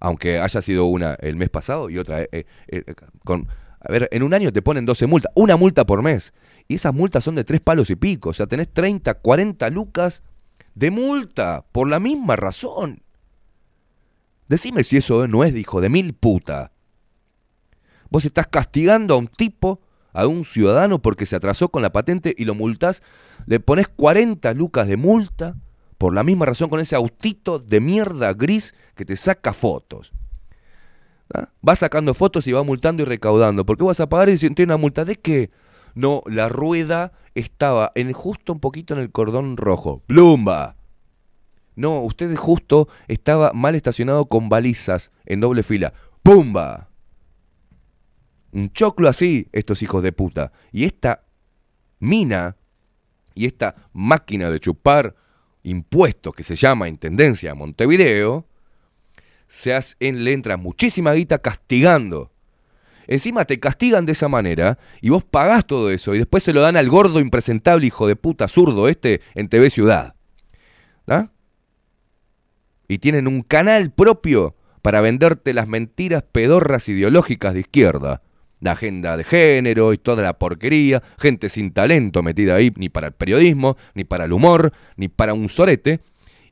[0.00, 2.22] aunque haya sido una el mes pasado y otra.
[2.22, 2.94] eh, eh, eh,
[3.24, 3.46] con,
[3.88, 6.34] a ver, en un año te ponen 12 multas, una multa por mes.
[6.68, 8.28] Y esas multas son de tres palos y pico.
[8.28, 10.22] O sea, tenés 30, 40 lucas
[10.74, 13.02] de multa por la misma razón.
[14.46, 16.72] Decime si eso no es hijo de mil puta.
[18.10, 19.80] Vos estás castigando a un tipo,
[20.12, 23.02] a un ciudadano, porque se atrasó con la patente y lo multás,
[23.46, 25.56] le pones 40 lucas de multa
[25.96, 30.12] por la misma razón con ese autito de mierda gris que te saca fotos.
[31.34, 31.50] ¿Ah?
[31.66, 33.66] Va sacando fotos y va multando y recaudando.
[33.66, 35.04] ¿Por qué vas a pagar y si tiene una multa?
[35.04, 35.50] ¿De qué?
[35.94, 40.02] No, la rueda estaba en justo un poquito en el cordón rojo.
[40.06, 40.76] ¡Plumba!
[41.76, 45.92] No, usted justo estaba mal estacionado con balizas en doble fila.
[46.22, 46.88] ¡Pumba!
[48.50, 50.50] Un choclo así, estos hijos de puta.
[50.72, 51.24] Y esta
[52.00, 52.56] mina
[53.34, 55.14] y esta máquina de chupar
[55.62, 58.47] impuestos que se llama Intendencia Montevideo,
[59.48, 62.30] se hace, en, le entra muchísima guita castigando.
[63.06, 66.60] Encima te castigan de esa manera y vos pagás todo eso y después se lo
[66.60, 70.14] dan al gordo impresentable hijo de puta zurdo este en TV Ciudad.
[71.06, 71.30] ¿Ah?
[72.86, 78.22] Y tienen un canal propio para venderte las mentiras pedorras ideológicas de izquierda.
[78.60, 83.06] La agenda de género y toda la porquería, gente sin talento metida ahí, ni para
[83.06, 86.00] el periodismo, ni para el humor, ni para un sorete.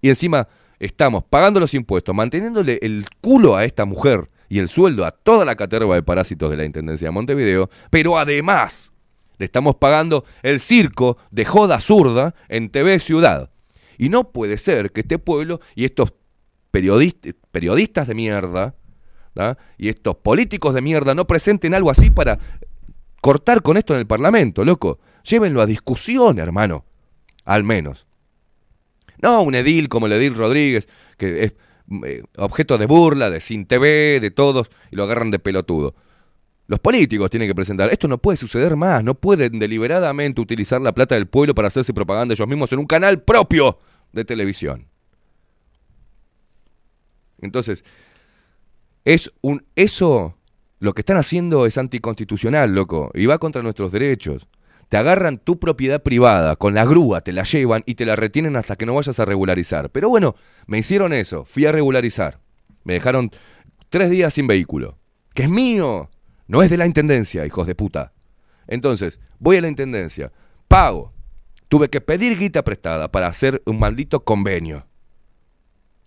[0.01, 0.48] Y encima
[0.78, 5.44] estamos pagando los impuestos, manteniéndole el culo a esta mujer y el sueldo a toda
[5.44, 8.93] la caterva de parásitos de la Intendencia de Montevideo, pero además
[9.39, 13.51] le estamos pagando el circo de joda zurda en TV Ciudad.
[13.98, 16.15] Y no puede ser que este pueblo y estos
[16.70, 18.74] periodistas, de mierda
[19.35, 19.57] ¿da?
[19.78, 22.39] y estos políticos de mierda no presenten algo así para
[23.23, 24.98] cortar con esto en el Parlamento, loco.
[25.24, 26.85] Llévenlo a discusión, hermano.
[27.44, 28.05] Al menos.
[29.22, 31.55] No un edil como el edil Rodríguez, que es
[32.05, 35.94] eh, objeto de burla, de sin TV, de todos, y lo agarran de pelotudo.
[36.66, 37.90] Los políticos tienen que presentar.
[37.93, 39.05] Esto no puede suceder más.
[39.05, 42.86] No pueden deliberadamente utilizar la plata del pueblo para hacerse propaganda ellos mismos en un
[42.86, 43.78] canal propio
[44.12, 44.88] de televisión.
[47.40, 47.84] Entonces,
[49.05, 50.36] es un eso
[50.78, 54.47] lo que están haciendo es anticonstitucional, loco, y va contra nuestros derechos.
[54.88, 58.56] Te agarran tu propiedad privada con la grúa, te la llevan y te la retienen
[58.56, 59.90] hasta que no vayas a regularizar.
[59.90, 60.36] Pero bueno,
[60.66, 62.40] me hicieron eso, fui a regularizar.
[62.84, 63.30] Me dejaron
[63.88, 64.98] tres días sin vehículo.
[65.34, 66.10] Que es mío,
[66.46, 68.12] no es de la intendencia, hijos de puta.
[68.68, 70.32] Entonces, voy a la intendencia,
[70.68, 71.12] pago.
[71.68, 74.86] Tuve que pedir guita prestada para hacer un maldito convenio.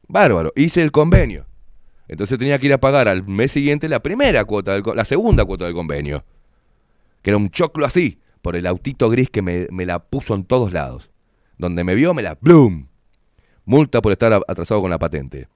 [0.08, 1.46] Bárbaro, hice el convenio.
[2.08, 5.46] Entonces tenía que ir a pagar al mes siguiente la primera cuota, del, la segunda
[5.46, 6.26] cuota del convenio.
[7.22, 10.44] Que era un choclo así, por el autito gris que me, me la puso en
[10.44, 11.10] todos lados.
[11.58, 12.88] Donde me vio, me la ¡blum!
[13.66, 15.48] Multa por estar atrasado con la patente.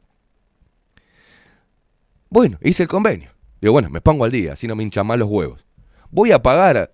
[2.29, 3.31] Bueno, hice el convenio.
[3.61, 5.65] Digo, bueno, me pongo al día, así no me hinchan más los huevos.
[6.11, 6.93] Voy a pagar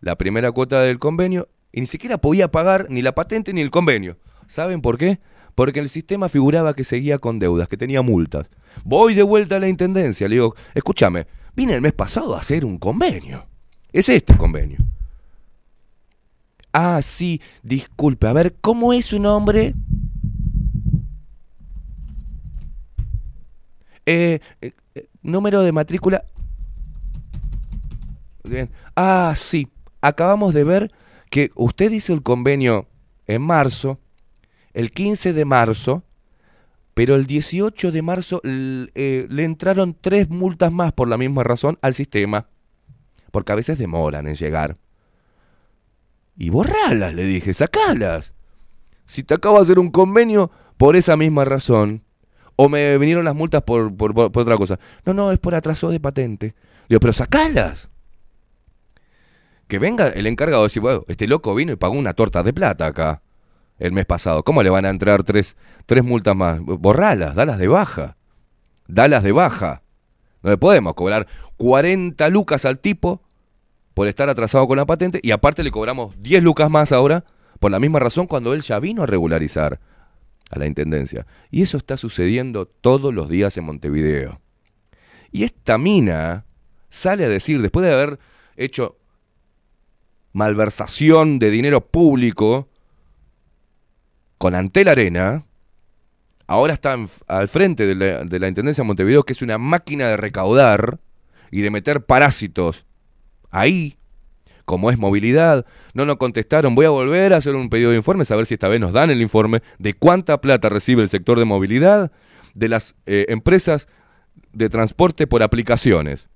[0.00, 3.70] la primera cuota del convenio y ni siquiera podía pagar ni la patente ni el
[3.70, 4.18] convenio.
[4.46, 5.20] ¿Saben por qué?
[5.54, 8.50] Porque el sistema figuraba que seguía con deudas, que tenía multas.
[8.84, 12.64] Voy de vuelta a la intendencia, le digo, escúchame, vine el mes pasado a hacer
[12.64, 13.46] un convenio.
[13.94, 14.78] Es este convenio.
[16.72, 19.72] Ah, sí, disculpe, a ver, ¿cómo es su nombre?
[24.04, 26.24] Eh, eh, eh, número de matrícula
[28.42, 28.68] Bien.
[28.96, 29.68] Ah, sí.
[30.00, 30.92] Acabamos de ver
[31.30, 32.88] que usted hizo el convenio
[33.28, 34.00] en marzo,
[34.72, 36.02] el 15 de marzo,
[36.94, 41.78] pero el 18 de marzo eh, le entraron tres multas más por la misma razón
[41.80, 42.48] al sistema.
[43.34, 44.76] Porque a veces demoran en llegar.
[46.36, 48.32] Y borralas, le dije, sacalas.
[49.06, 52.04] Si te acabo de hacer un convenio por esa misma razón,
[52.54, 54.78] o me vinieron las multas por, por- por otra cosa.
[55.04, 56.54] No, no, es por atraso de patente.
[56.88, 57.90] Digo, pero sacalas.
[59.66, 62.52] Que venga el encargado de decir, bueno, este loco vino y pagó una torta de
[62.52, 63.20] plata acá
[63.80, 64.44] el mes pasado.
[64.44, 65.56] ¿Cómo le van a entrar tres,
[65.86, 66.60] tres multas más?
[66.60, 68.16] Borralas, dalas de baja.
[68.86, 69.82] Dalas de baja.
[70.44, 73.22] No le podemos cobrar 40 lucas al tipo
[73.94, 77.24] por estar atrasado con la patente y aparte le cobramos 10 lucas más ahora
[77.60, 79.80] por la misma razón cuando él ya vino a regularizar
[80.50, 81.26] a la Intendencia.
[81.50, 84.40] Y eso está sucediendo todos los días en Montevideo.
[85.30, 86.44] Y esta mina
[86.90, 88.18] sale a decir, después de haber
[88.56, 88.98] hecho
[90.32, 92.68] malversación de dinero público
[94.38, 95.46] con Antel Arena,
[96.46, 96.96] ahora está
[97.28, 100.98] al frente de la Intendencia de Montevideo, que es una máquina de recaudar
[101.50, 102.84] y de meter parásitos
[103.54, 103.96] ahí,
[104.64, 105.64] como es movilidad.
[105.94, 108.54] No nos contestaron, voy a volver a hacer un pedido de informes, a ver si
[108.54, 112.12] esta vez nos dan el informe de cuánta plata recibe el sector de movilidad
[112.54, 113.88] de las eh, empresas
[114.52, 116.28] de transporte por aplicaciones,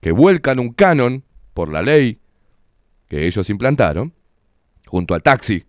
[0.00, 1.24] que vuelcan un canon
[1.54, 2.18] por la ley
[3.08, 4.14] que ellos implantaron,
[4.86, 5.64] junto al taxi.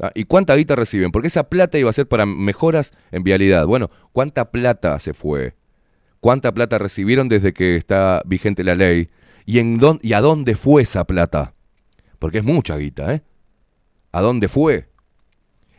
[0.00, 0.10] ¿Ah?
[0.14, 1.12] ¿Y cuánta guita reciben?
[1.12, 3.66] Porque esa plata iba a ser para mejoras en vialidad.
[3.66, 5.54] Bueno, ¿cuánta plata se fue?
[6.18, 9.08] ¿Cuánta plata recibieron desde que está vigente la ley?
[9.44, 11.54] ¿Y, en dón- ¿Y a dónde fue esa plata?
[12.18, 13.22] Porque es mucha guita, ¿eh?
[14.12, 14.88] ¿A dónde fue?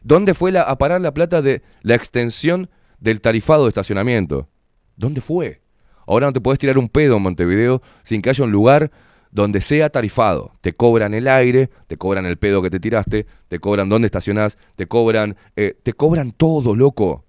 [0.03, 2.69] ¿Dónde fue la- a parar la plata de la extensión
[2.99, 4.49] del tarifado de estacionamiento?
[4.95, 5.61] ¿Dónde fue?
[6.05, 8.91] Ahora no te puedes tirar un pedo en Montevideo sin que haya un lugar
[9.31, 10.51] donde sea tarifado.
[10.61, 14.57] Te cobran el aire, te cobran el pedo que te tiraste, te cobran dónde estacionás,
[14.75, 17.23] te cobran, eh, te cobran todo, loco.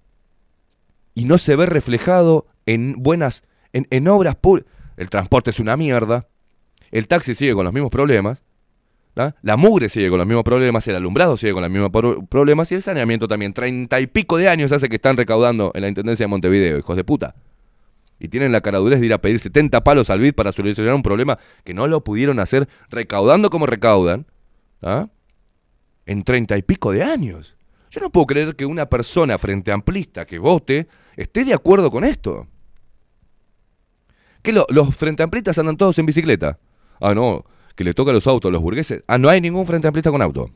[1.14, 4.70] Y no se ve reflejado en buenas, en, en obras públicas.
[4.96, 6.28] El transporte es una mierda.
[6.90, 8.44] El taxi sigue con los mismos problemas.
[9.42, 10.86] La mugre sigue con los mismos problemas.
[10.88, 12.70] El alumbrado sigue con los mismos pro- problemas.
[12.72, 13.52] Y el saneamiento también.
[13.52, 16.96] Treinta y pico de años hace que están recaudando en la Intendencia de Montevideo, hijos
[16.96, 17.34] de puta.
[18.18, 21.02] Y tienen la caradurez de ir a pedir 70 palos al BID para solucionar un
[21.02, 24.26] problema que no lo pudieron hacer recaudando como recaudan.
[26.06, 27.56] En treinta y pico de años.
[27.90, 32.04] Yo no puedo creer que una persona frente amplista que vote esté de acuerdo con
[32.04, 32.48] esto.
[34.44, 36.58] ¿Qué lo- los frente amplistas andan todos en bicicleta?
[37.00, 39.02] Ah, no, que le toca los autos a los burgueses.
[39.08, 40.50] Ah, no hay ningún frente amplista con auto.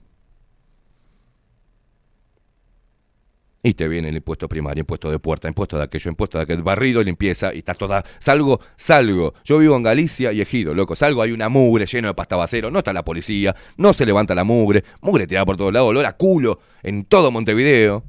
[3.62, 6.62] Y te viene el impuesto primario, impuesto de puerta, impuesto de aquello, impuesto de aquel,
[6.62, 8.04] barrido, limpieza, y está toda.
[8.18, 9.32] Salgo, salgo.
[9.42, 10.94] Yo vivo en Galicia y Ejido, loco.
[10.94, 14.44] Salgo, hay una mugre lleno de pastabacero, no está la policía, no se levanta la
[14.44, 18.04] mugre, mugre tirada por todos lados, olor a culo en todo Montevideo.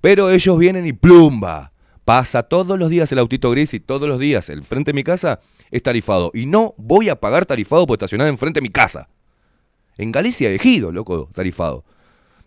[0.00, 1.72] Pero ellos vienen y plumba.
[2.08, 5.04] Pasa todos los días el autito gris y todos los días el frente de mi
[5.04, 5.40] casa
[5.70, 6.30] es tarifado.
[6.32, 9.10] Y no voy a pagar tarifado por estacionar enfrente de mi casa.
[9.98, 11.84] En Galicia Ejido, loco, tarifado.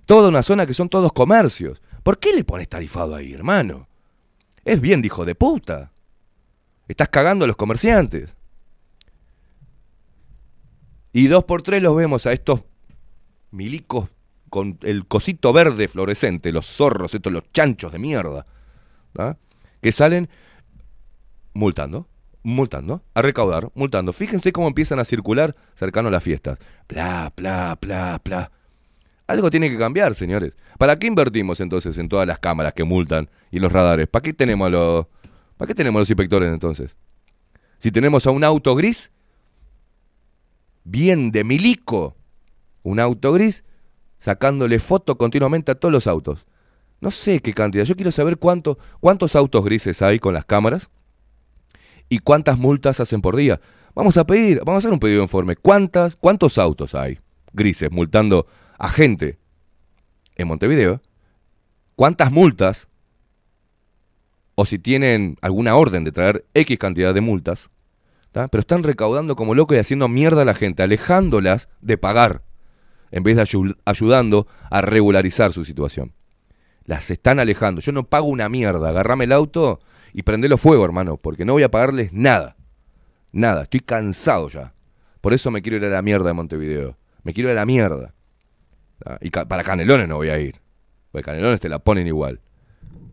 [0.07, 1.79] Toda una zona que son todos comercios.
[2.01, 3.87] ¿Por qué le pones tarifado ahí, hermano?
[4.65, 5.91] Es bien hijo de puta.
[6.87, 8.33] Estás cagando a los comerciantes.
[11.13, 12.61] Y dos por tres los vemos a estos
[13.51, 14.09] milicos
[14.49, 18.47] con el cosito verde fluorescente, los zorros, estos, los chanchos de mierda,
[19.13, 19.37] ¿tá?
[19.81, 20.29] Que salen
[21.53, 22.07] multando,
[22.43, 24.13] multando, a recaudar, multando.
[24.13, 26.59] Fíjense cómo empiezan a circular cercano a las fiestas.
[26.87, 28.51] Bla, bla, bla, bla.
[29.27, 30.57] Algo tiene que cambiar, señores.
[30.77, 34.07] ¿Para qué invertimos entonces en todas las cámaras que multan y los radares?
[34.07, 35.07] ¿Para qué tenemos los,
[35.57, 36.97] ¿para qué tenemos los inspectores entonces?
[37.77, 39.11] Si tenemos a un auto gris,
[40.83, 42.15] bien de milico,
[42.83, 43.63] un auto gris,
[44.19, 46.45] sacándole foto continuamente a todos los autos.
[47.01, 47.83] No sé qué cantidad.
[47.83, 50.89] Yo quiero saber cuánto, cuántos autos grises hay con las cámaras
[52.07, 53.59] y cuántas multas hacen por día.
[53.95, 55.55] Vamos a pedir, vamos a hacer un pedido de informe.
[55.55, 57.19] ¿Cuántas, ¿Cuántos autos hay
[57.53, 58.45] grises multando
[58.77, 59.39] a gente
[60.35, 61.01] en Montevideo?
[61.95, 62.87] ¿Cuántas multas?
[64.55, 67.69] O si tienen alguna orden de traer X cantidad de multas.
[68.31, 72.43] Pero están recaudando como locos y haciendo mierda a la gente, alejándolas de pagar,
[73.09, 76.13] en vez de ayu- ayudando a regularizar su situación.
[76.85, 77.81] Las están alejando.
[77.81, 78.89] Yo no pago una mierda.
[78.89, 79.79] Agarrame el auto
[80.13, 82.55] y prendelo fuego, hermano, porque no voy a pagarles nada.
[83.31, 83.63] Nada.
[83.63, 84.73] Estoy cansado ya.
[85.21, 86.97] Por eso me quiero ir a la mierda de Montevideo.
[87.23, 88.13] Me quiero ir a la mierda.
[88.99, 89.17] ¿tá?
[89.21, 90.59] Y para Canelones no voy a ir.
[91.11, 92.41] Porque Canelones te la ponen igual.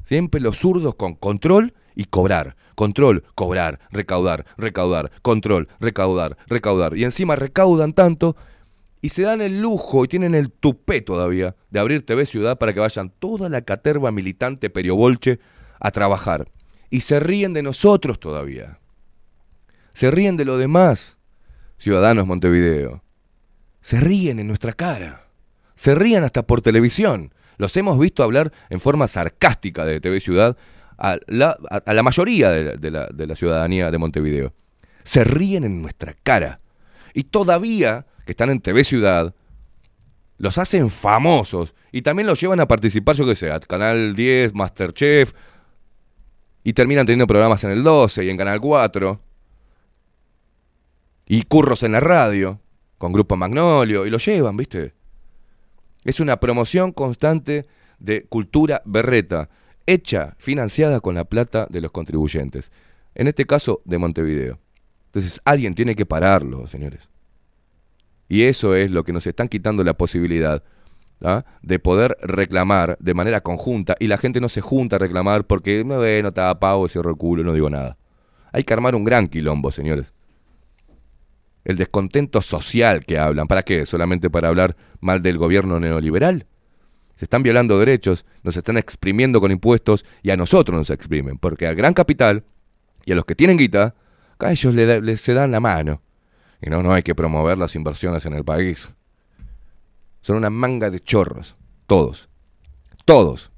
[0.04, 2.56] Siempre los zurdos con control y cobrar.
[2.74, 6.96] Control, cobrar, recaudar, recaudar, control, recaudar, recaudar.
[6.96, 8.36] Y encima recaudan tanto
[9.00, 12.74] y se dan el lujo y tienen el tupé todavía de abrir TV Ciudad para
[12.74, 15.38] que vayan toda la caterva militante periobolche
[15.80, 16.50] a trabajar.
[16.90, 18.80] Y se ríen de nosotros todavía.
[19.92, 21.18] Se ríen de lo demás,
[21.78, 23.02] ciudadanos Montevideo.
[23.80, 25.26] Se ríen en nuestra cara.
[25.74, 27.32] Se ríen hasta por televisión.
[27.56, 30.56] Los hemos visto hablar en forma sarcástica de TV Ciudad
[30.96, 34.52] a la, mayoría de la ciudadanía de Montevideo.
[35.04, 36.58] Se ríen en nuestra cara.
[37.14, 39.34] Y todavía, que están en TV Ciudad,
[40.36, 41.74] los hacen famosos.
[41.92, 45.32] Y también los llevan a participar, yo qué sé, a Canal 10, Masterchef.
[46.62, 49.18] Y terminan teniendo programas en el 12 y en Canal 4.
[51.24, 52.60] Y curros en la radio,
[52.98, 54.04] con Grupo Magnolio.
[54.04, 54.92] Y lo llevan, ¿viste?
[56.04, 57.66] Es una promoción constante
[57.98, 59.48] de cultura berreta,
[59.86, 62.72] hecha, financiada con la plata de los contribuyentes.
[63.14, 64.58] En este caso, de Montevideo.
[65.06, 67.08] Entonces, alguien tiene que pararlo, señores.
[68.28, 70.62] Y eso es lo que nos están quitando la posibilidad
[71.22, 71.44] ¿ah?
[71.62, 73.96] de poder reclamar de manera conjunta.
[73.98, 77.16] Y la gente no se junta a reclamar porque, no, bueno, te pago, cierro el
[77.16, 77.96] culo, no digo nada.
[78.52, 80.12] Hay que armar un gran quilombo, señores.
[81.64, 83.46] El descontento social que hablan.
[83.46, 83.84] ¿Para qué?
[83.86, 86.46] ¿Solamente para hablar mal del gobierno neoliberal?
[87.14, 91.36] Se están violando derechos, nos están exprimiendo con impuestos y a nosotros nos exprimen.
[91.38, 92.44] Porque al gran capital
[93.04, 93.94] y a los que tienen guita,
[94.38, 96.00] a ellos le, da- le- se dan la mano.
[96.60, 98.88] Y no, no hay que promover las inversiones en el país.
[100.20, 101.56] Son una manga de chorros.
[101.86, 102.28] Todos.
[103.04, 103.50] Todos.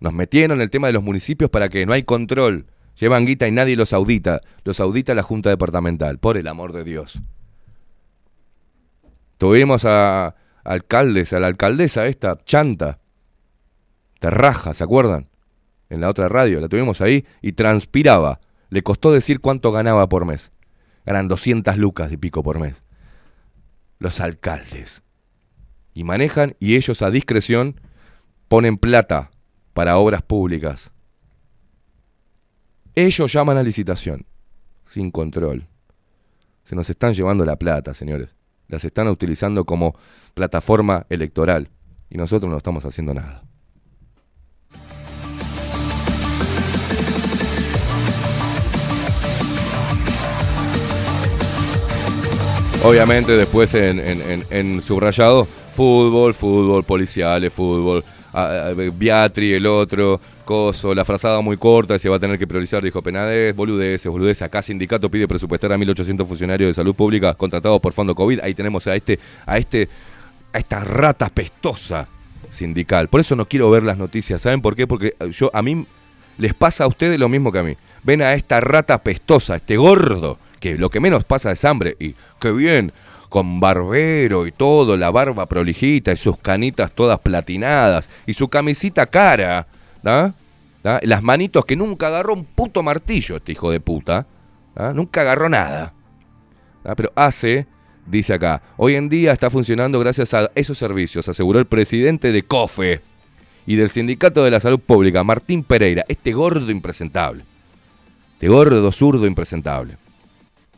[0.00, 2.66] Nos metieron en el tema de los municipios para que no hay control.
[2.98, 4.40] Llevan guita y nadie los audita.
[4.64, 6.18] Los audita la Junta Departamental.
[6.18, 7.22] Por el amor de Dios.
[9.38, 10.34] Tuvimos a
[10.64, 12.98] alcaldes, a la alcaldesa esta, Chanta.
[14.18, 15.28] Terraja, ¿se acuerdan?
[15.88, 18.40] En la otra radio, la tuvimos ahí y transpiraba.
[18.68, 20.52] Le costó decir cuánto ganaba por mes.
[21.04, 22.82] Ganan 200 lucas de pico por mes.
[23.98, 25.02] Los alcaldes.
[25.94, 27.80] Y manejan y ellos a discreción
[28.48, 29.30] ponen plata
[29.72, 30.92] para obras públicas.
[32.94, 34.26] Ellos llaman a licitación,
[34.84, 35.66] sin control.
[36.64, 38.34] Se nos están llevando la plata, señores.
[38.68, 39.96] Las están utilizando como
[40.34, 41.70] plataforma electoral.
[42.08, 43.42] Y nosotros no estamos haciendo nada.
[52.82, 54.00] Obviamente después en,
[54.50, 55.46] en- subrayado,
[55.76, 58.02] fútbol, fútbol, policiales, fútbol,
[58.32, 62.46] ah, ah, Beatri, el otro, Coso, la frazada muy corta, se va a tener que
[62.46, 64.42] priorizar, dijo Penades, boludeces, boludeces.
[64.42, 68.40] Acá sindicato pide presupuestar a 1.800 funcionarios de salud pública contratados por fondo COVID.
[68.40, 69.88] Ahí tenemos a este, a este,
[70.52, 72.08] a esta rata pestosa
[72.48, 73.08] sindical.
[73.08, 74.40] Por eso no quiero ver las noticias.
[74.40, 74.86] ¿Saben por qué?
[74.86, 75.86] Porque yo, a mí
[76.38, 77.76] les pasa a ustedes lo mismo que a mí.
[78.02, 81.96] Ven a esta rata pestosa, este gordo, que lo que menos pasa es hambre.
[81.98, 82.92] Y qué bien,
[83.30, 89.06] con barbero y todo, la barba prolijita y sus canitas todas platinadas y su camisita
[89.06, 89.66] cara,
[90.02, 90.34] ¿da?
[90.82, 90.98] ¿Da?
[91.02, 94.26] Las manitos que nunca agarró un puto martillo, este hijo de puta.
[94.74, 94.92] ¿da?
[94.92, 95.92] Nunca agarró nada.
[96.82, 96.94] ¿da?
[96.94, 97.66] Pero hace,
[98.06, 102.42] dice acá, hoy en día está funcionando gracias a esos servicios, aseguró el presidente de
[102.42, 103.02] COFE
[103.66, 107.44] y del Sindicato de la Salud Pública, Martín Pereira, este gordo impresentable.
[108.32, 109.98] Este gordo zurdo impresentable.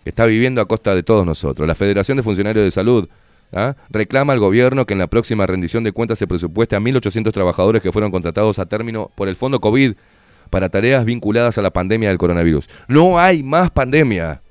[0.04, 1.66] Está viviendo a costa de todos nosotros.
[1.66, 3.08] La Federación de Funcionarios de Salud
[3.52, 3.76] ¿ah?
[3.90, 7.82] reclama al gobierno que en la próxima rendición de cuentas se presupueste a 1.800 trabajadores
[7.82, 9.94] que fueron contratados a término por el Fondo COVID
[10.50, 12.68] para tareas vinculadas a la pandemia del coronavirus.
[12.88, 14.42] No hay más pandemia.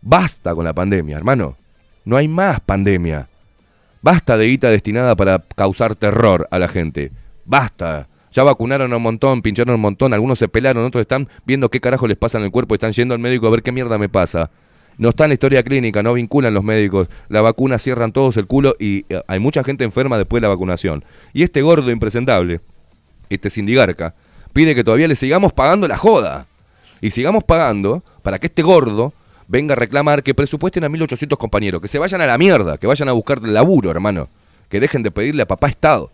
[0.00, 1.56] Basta con la pandemia, hermano.
[2.04, 3.28] No hay más pandemia.
[4.00, 7.12] Basta de guita destinada para causar terror a la gente.
[7.44, 8.08] Basta.
[8.32, 12.06] Ya vacunaron un montón, pincharon un montón, algunos se pelaron, otros están viendo qué carajo
[12.06, 14.50] les pasa en el cuerpo, están yendo al médico a ver qué mierda me pasa.
[14.98, 17.08] No está en la historia clínica, no vinculan los médicos.
[17.28, 20.54] La vacuna cierran todos el culo y eh, hay mucha gente enferma después de la
[20.54, 21.04] vacunación.
[21.32, 22.60] Y este gordo impresentable,
[23.30, 24.14] este sindigarca,
[24.52, 26.46] pide que todavía le sigamos pagando la joda.
[27.00, 29.12] Y sigamos pagando para que este gordo
[29.48, 32.86] venga a reclamar que presupuesten a 1800 compañeros, que se vayan a la mierda, que
[32.86, 34.28] vayan a buscar laburo, hermano.
[34.68, 36.10] Que dejen de pedirle a papá Estado.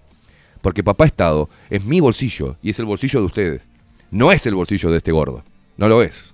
[0.61, 3.69] Porque papá Estado es mi bolsillo y es el bolsillo de ustedes.
[4.11, 5.43] No es el bolsillo de este gordo.
[5.77, 6.33] No lo es.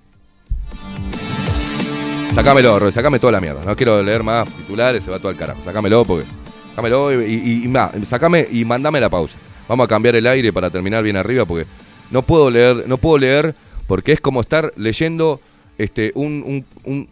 [2.33, 3.61] Sácamelo, Roy, sácame toda la mierda.
[3.63, 5.61] No quiero leer más titulares, se va todo al carajo.
[5.61, 6.25] Sácamelo porque.
[6.71, 7.71] Sácamelo y, y,
[8.01, 9.37] y sácame y mandame la pausa.
[9.67, 11.65] Vamos a cambiar el aire para terminar bien arriba porque
[12.11, 13.55] no puedo leer, no puedo leer
[13.87, 15.39] porque es como estar leyendo
[15.77, 17.09] este un, un, un-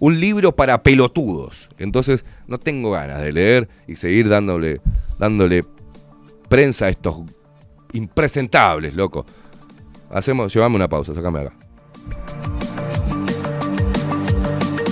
[0.00, 1.68] un libro para pelotudos.
[1.78, 4.80] Entonces no tengo ganas de leer y seguir dándole,
[5.18, 5.62] dándole
[6.50, 7.22] prensa estos
[7.92, 9.24] impresentables, loco.
[10.10, 11.54] Hacemos, llevame una pausa, sacame acá.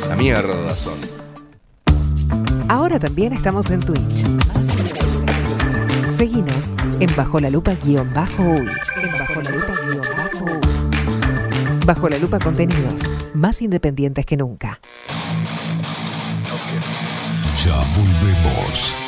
[0.09, 0.95] La mierda son.
[2.69, 4.25] Ahora también estamos en Twitch.
[6.17, 6.71] Seguinos
[7.01, 8.69] en Bajo la Lupa guion bajo uy.
[9.03, 11.87] En Bajo la Lupa guion bajo uy.
[11.87, 13.03] Bajo la Lupa contenidos
[13.35, 14.81] más independientes que nunca.
[17.65, 19.08] Ya volvemos.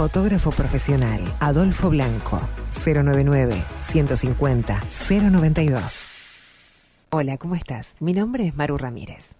[0.00, 2.40] Fotógrafo profesional, Adolfo Blanco,
[2.86, 4.80] 099 150
[5.30, 6.08] 092.
[7.10, 7.96] Hola, ¿cómo estás?
[8.00, 9.34] Mi nombre es Maru Ramírez.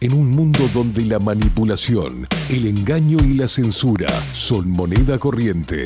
[0.00, 5.82] En un mundo donde la manipulación, el engaño y la censura son moneda corriente.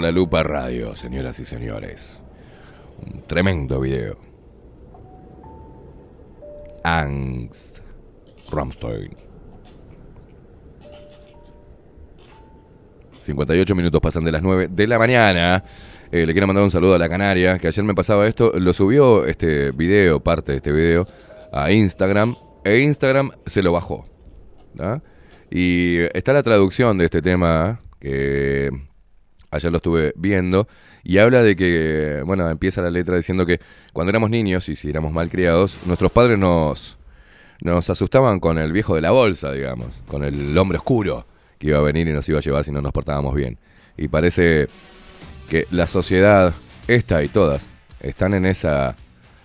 [0.00, 2.20] La lupa radio, señoras y señores.
[2.98, 4.18] Un tremendo video.
[6.82, 7.80] Angst.
[8.50, 9.16] Ramstein.
[13.18, 15.62] 58 minutos pasan de las 9 de la mañana.
[16.10, 18.52] Eh, le quiero mandar un saludo a la Canaria, que ayer me pasaba esto.
[18.58, 21.06] Lo subió este video, parte de este video,
[21.52, 22.36] a Instagram.
[22.64, 24.06] E Instagram se lo bajó.
[24.76, 25.02] ¿tá?
[25.50, 28.70] Y está la traducción de este tema que
[29.50, 30.68] ayer lo estuve viendo
[31.02, 33.60] y habla de que, bueno, empieza la letra diciendo que
[33.92, 36.98] cuando éramos niños y si éramos mal criados, nuestros padres nos,
[37.62, 41.26] nos asustaban con el viejo de la bolsa, digamos, con el hombre oscuro
[41.58, 43.58] que iba a venir y nos iba a llevar si no nos portábamos bien.
[43.96, 44.68] Y parece
[45.48, 46.54] que la sociedad,
[46.88, 47.68] esta y todas,
[48.00, 48.96] están en esa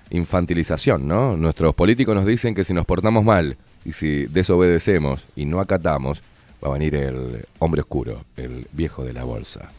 [0.09, 1.35] infantilización, ¿no?
[1.35, 6.23] Nuestros políticos nos dicen que si nos portamos mal y si desobedecemos y no acatamos,
[6.65, 9.69] va a venir el hombre oscuro, el viejo de la bolsa.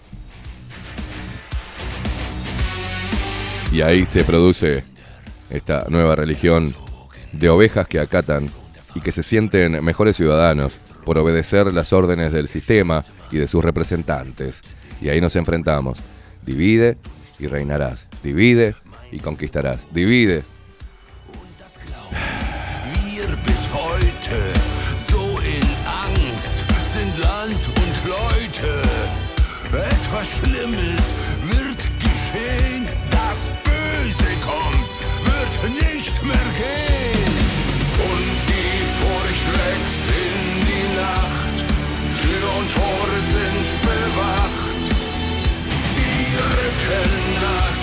[3.73, 4.85] Y ahí se produce
[5.51, 6.75] esta nueva religión
[7.33, 8.51] de ovejas que acatan
[8.95, 13.65] y que se sienten mejores ciudadanos por obedecer las órdenes del sistema y de sus
[13.65, 14.63] representantes.
[15.01, 15.99] Y ahí nos enfrentamos.
[16.45, 16.99] Divide
[17.39, 18.09] y reinarás.
[18.23, 18.77] Divide
[19.11, 19.93] y conquistarás.
[19.93, 20.45] Divide.
[27.27, 28.71] Land und Leute.
[29.73, 31.05] Etwas Schlimmes
[31.53, 34.91] wird geschehen, das Böse kommt,
[35.31, 37.37] wird nicht mehr gehen.
[38.13, 41.57] Und die Furcht wächst in die Nacht,
[42.23, 44.85] Tür und Tore sind bewacht.
[45.99, 47.13] Die Rücken
[47.45, 47.83] nass,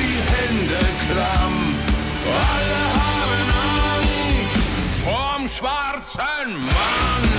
[0.00, 1.56] die Hände klamm,
[2.50, 3.42] alle haben
[3.96, 4.62] Angst
[5.04, 7.37] vorm schwarzen Mann.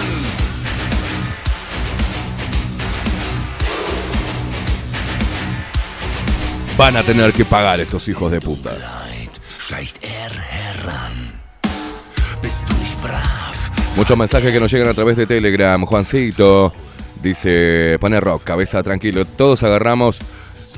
[6.80, 8.72] Van a tener que pagar estos hijos de puta.
[13.98, 15.84] Muchos mensajes que nos llegan a través de Telegram.
[15.86, 16.72] Juancito
[17.22, 19.26] dice, pone rock, cabeza tranquilo.
[19.26, 20.20] Todos agarramos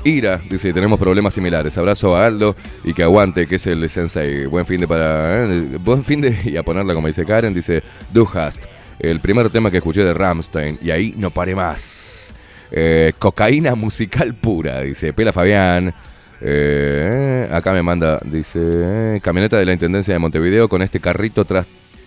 [0.02, 0.40] ira.
[0.50, 1.78] Dice, tenemos problemas similares.
[1.78, 4.46] Abrazo a Aldo y que aguante, que es el sensei.
[4.46, 5.44] Buen fin de para...
[5.44, 6.36] eh, Buen fin de...
[6.46, 7.80] Y a ponerla como dice Karen, dice,
[8.12, 8.64] Du hast.
[8.98, 10.80] El primer tema que escuché de Ramstein.
[10.82, 12.31] Y ahí no paré más.
[12.74, 15.92] Eh, cocaína musical pura, dice Pela Fabián.
[16.40, 21.44] Eh, acá me manda, dice, eh, camioneta de la Intendencia de Montevideo con este carrito
[21.44, 21.66] tras,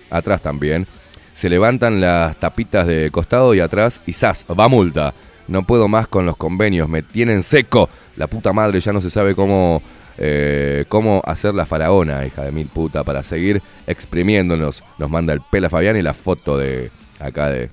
[0.09, 0.87] atrás también.
[1.33, 4.45] Se levantan las tapitas de costado y atrás y ¡zas!
[4.59, 5.13] Va multa.
[5.47, 7.87] No puedo más con los convenios, me tienen seco.
[8.17, 9.83] La puta madre ya no se sabe cómo,
[10.17, 14.83] eh, cómo hacer la faraona, hija de mil puta, para seguir exprimiéndonos.
[14.97, 17.69] Nos manda el Pela Fabián y la foto de acá de,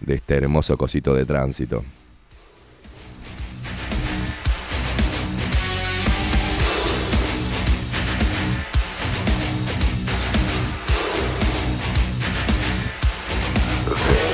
[0.00, 1.82] de este hermoso cosito de tránsito.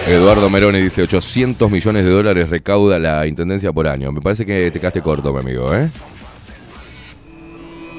[0.07, 4.13] Eduardo Meroni dice 800 millones de dólares recauda la intendencia por año.
[4.13, 5.91] Me parece que te quedaste corto, mi amigo, ¿eh?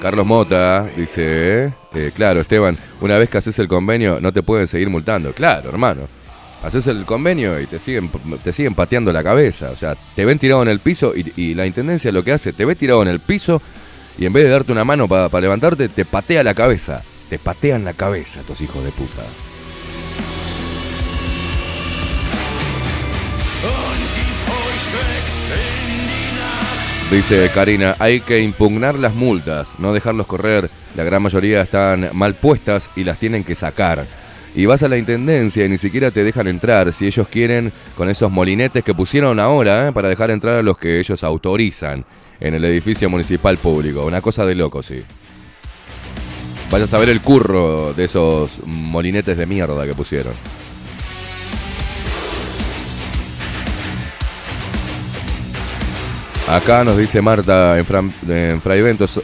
[0.01, 2.11] Carlos Mota dice, ¿eh?
[2.15, 5.33] Claro, Esteban, una vez que haces el convenio no te pueden seguir multando.
[5.33, 6.07] Claro, hermano.
[6.63, 8.09] Haces el convenio y te siguen,
[8.41, 9.71] te siguen pateando la cabeza.
[9.71, 12.53] O sea, te ven tirado en el piso y, y la intendencia lo que hace,
[12.53, 13.61] te ve tirado en el piso
[14.17, 17.03] y en vez de darte una mano para levantarte, te patea la cabeza.
[17.29, 19.23] Te patean la cabeza estos hijos de puta.
[27.09, 30.69] Dice Karina, hay que impugnar las multas, no dejarlos correr.
[30.93, 34.05] La gran mayoría están mal puestas y las tienen que sacar.
[34.53, 38.09] Y vas a la intendencia y ni siquiera te dejan entrar si ellos quieren con
[38.09, 39.91] esos molinetes que pusieron ahora ¿eh?
[39.93, 42.03] para dejar entrar a los que ellos autorizan
[42.41, 44.05] en el edificio municipal público.
[44.05, 45.01] Una cosa de loco, sí.
[46.69, 50.33] Vayas a ver el curro de esos molinetes de mierda que pusieron.
[56.49, 58.13] Acá nos dice Marta en, Fran-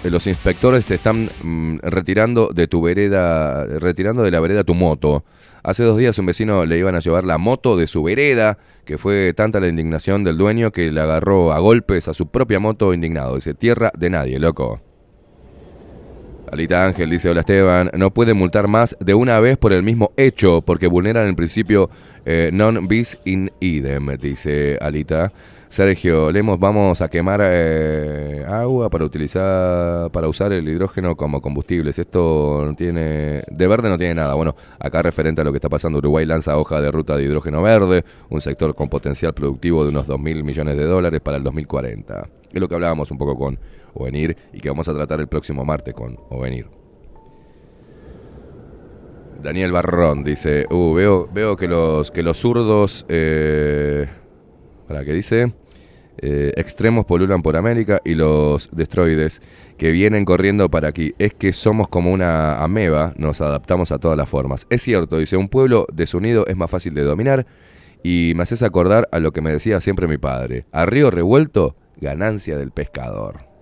[0.03, 5.23] los inspectores te están mm, retirando de tu vereda, retirando de la vereda tu moto.
[5.63, 8.97] Hace dos días un vecino le iban a llevar la moto de su vereda, que
[8.97, 12.93] fue tanta la indignación del dueño que le agarró a golpes a su propia moto
[12.93, 13.35] indignado.
[13.35, 14.81] Dice, tierra de nadie, loco.
[16.51, 20.11] Alita Ángel dice, hola Esteban, no puede multar más de una vez por el mismo
[20.17, 21.89] hecho, porque vulneran el principio
[22.25, 25.31] eh, non bis in idem, dice Alita.
[25.73, 31.97] Sergio Lemos, vamos a quemar eh, agua para utilizar, para usar el hidrógeno como combustibles.
[31.97, 34.35] Esto no tiene, de verde no tiene nada.
[34.35, 37.63] Bueno, acá referente a lo que está pasando, Uruguay lanza hoja de ruta de hidrógeno
[37.63, 41.43] verde, un sector con potencial productivo de unos 2 mil millones de dólares para el
[41.43, 42.29] 2040.
[42.53, 43.57] Es lo que hablábamos un poco con
[43.95, 46.67] Ovenir y que vamos a tratar el próximo martes con Ovenir.
[49.41, 54.05] Daniel Barrón dice, uh, veo, veo que los que los zurdos, eh,
[54.87, 55.62] ¿para qué dice?
[56.17, 59.41] Eh, extremos polulan por América y los destroides
[59.77, 61.13] que vienen corriendo para aquí.
[61.19, 64.67] Es que somos como una ameba, nos adaptamos a todas las formas.
[64.69, 67.45] Es cierto, dice, un pueblo desunido es más fácil de dominar
[68.03, 70.65] y me haces acordar a lo que me decía siempre mi padre.
[70.71, 73.52] A río revuelto, ganancia del pescador.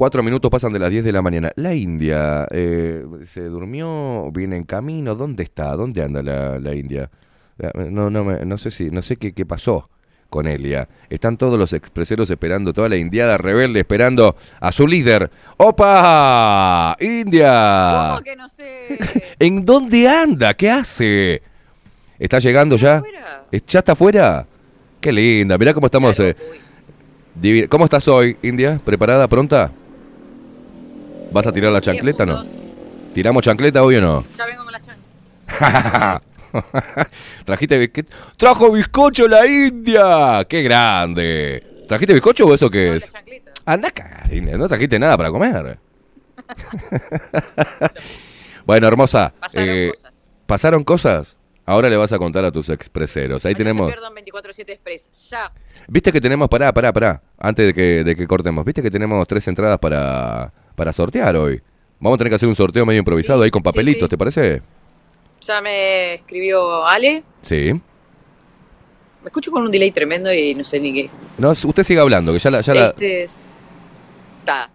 [0.00, 1.52] Cuatro minutos pasan de las 10 de la mañana.
[1.56, 5.14] La India eh, se durmió, viene en camino.
[5.14, 5.76] ¿Dónde está?
[5.76, 7.10] ¿Dónde anda la, la India?
[7.58, 9.90] Eh, No, no, me- no sé si, no sé qué, qué pasó
[10.30, 10.88] con Elia.
[11.10, 15.30] Están todos los expreseros esperando, toda la indiada rebelde esperando a su líder.
[15.58, 16.96] ¡Opa!
[16.98, 18.06] ¡India!
[18.12, 18.98] ¿Cómo que no sé?
[19.38, 20.54] ¿En dónde anda?
[20.54, 21.42] ¿Qué hace?
[22.18, 23.02] ¿Está llegando ya?
[23.52, 24.46] ¿Es- ¿Ya está afuera?
[24.98, 26.18] Qué linda, mirá cómo estamos.
[26.20, 26.34] eh,
[27.68, 28.80] ¿Cómo estás hoy, India?
[28.82, 29.70] ¿Preparada, pronta?
[31.32, 32.44] ¿Vas a tirar la chancleta o no?
[33.14, 34.24] ¿Tiramos chancleta hoy o no?
[34.36, 36.22] Ya vengo con la chancla.
[37.44, 38.08] Trajiste bizcocho.
[38.36, 40.44] ¡Trajo bizcocho la India!
[40.48, 41.84] ¡Qué grande!
[41.86, 43.12] ¿Trajiste bizcocho o eso qué es?
[43.64, 44.56] Anda a cagar, India.
[44.56, 45.78] No trajiste nada para comer.
[48.66, 49.32] bueno, hermosa.
[49.40, 49.92] Pasaron eh,
[50.46, 51.36] ¿Pasaron cosas?
[51.70, 53.46] Ahora le vas a contar a tus expreseros.
[53.46, 53.88] Ahí tenemos.
[53.92, 55.08] Perdón, 24-7 Express.
[55.30, 55.52] Ya.
[55.86, 56.48] Viste que tenemos.
[56.48, 57.22] Pará, pará, pará.
[57.38, 58.64] Antes de que, de que cortemos.
[58.64, 61.62] Viste que tenemos tres entradas para, para sortear hoy.
[62.00, 64.08] Vamos a tener que hacer un sorteo medio improvisado ahí con papelitos, sí.
[64.08, 64.62] ¿te parece?
[65.42, 67.22] Ya me escribió Ale.
[67.42, 67.72] Sí.
[69.22, 71.10] Me escucho con un delay tremendo y no sé ni qué.
[71.38, 72.62] No, usted siga hablando, que ya la.
[72.62, 73.54] Ya la Este es.
[74.40, 74.70] Está.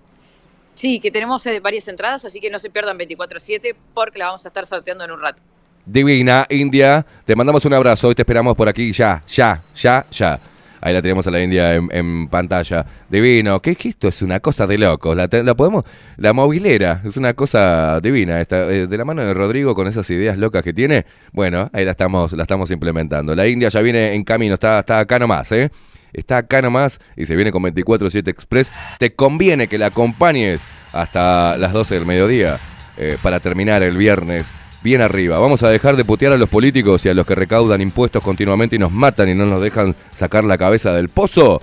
[0.76, 4.46] Sí, que tenemos eh, varias entradas, así que no se pierdan 24-7 porque la vamos
[4.46, 5.44] a estar sorteando en un rato.
[5.86, 8.08] Divina, India, te mandamos un abrazo.
[8.08, 10.40] Hoy te esperamos por aquí ya, ya, ya, ya.
[10.82, 12.86] Ahí la tenemos a la India en, pantalla.
[13.08, 15.16] Divino, ¿qué, qué esto es una cosa de locos?
[15.16, 15.84] La, podemos,
[16.18, 18.42] la movilera es una cosa divina.
[18.42, 21.06] Eh, de la mano de Rodrigo con esas ideas locas que tiene.
[21.32, 23.36] Bueno, ahí la estamos, la estamos implementando.
[23.36, 25.72] La India ya viene en camino, está, está acá nomás, ¿eh?
[26.14, 28.72] Está acá nomás y se viene con 24-7 Express.
[28.98, 32.58] Te conviene que la acompañes hasta las 12 del mediodía
[32.98, 34.52] eh, para terminar el viernes
[34.86, 35.40] bien arriba.
[35.40, 38.76] Vamos a dejar de putear a los políticos y a los que recaudan impuestos continuamente
[38.76, 41.60] y nos matan y no nos dejan sacar la cabeza del pozo.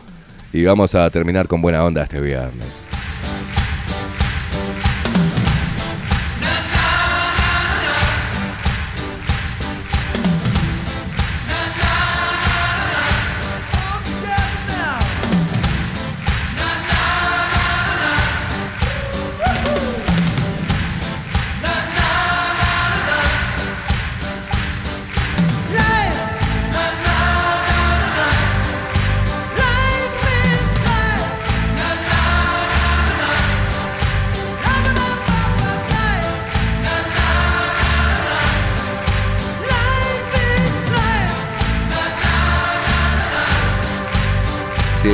[0.53, 2.92] Y vamos a terminar con buena onda este viernes.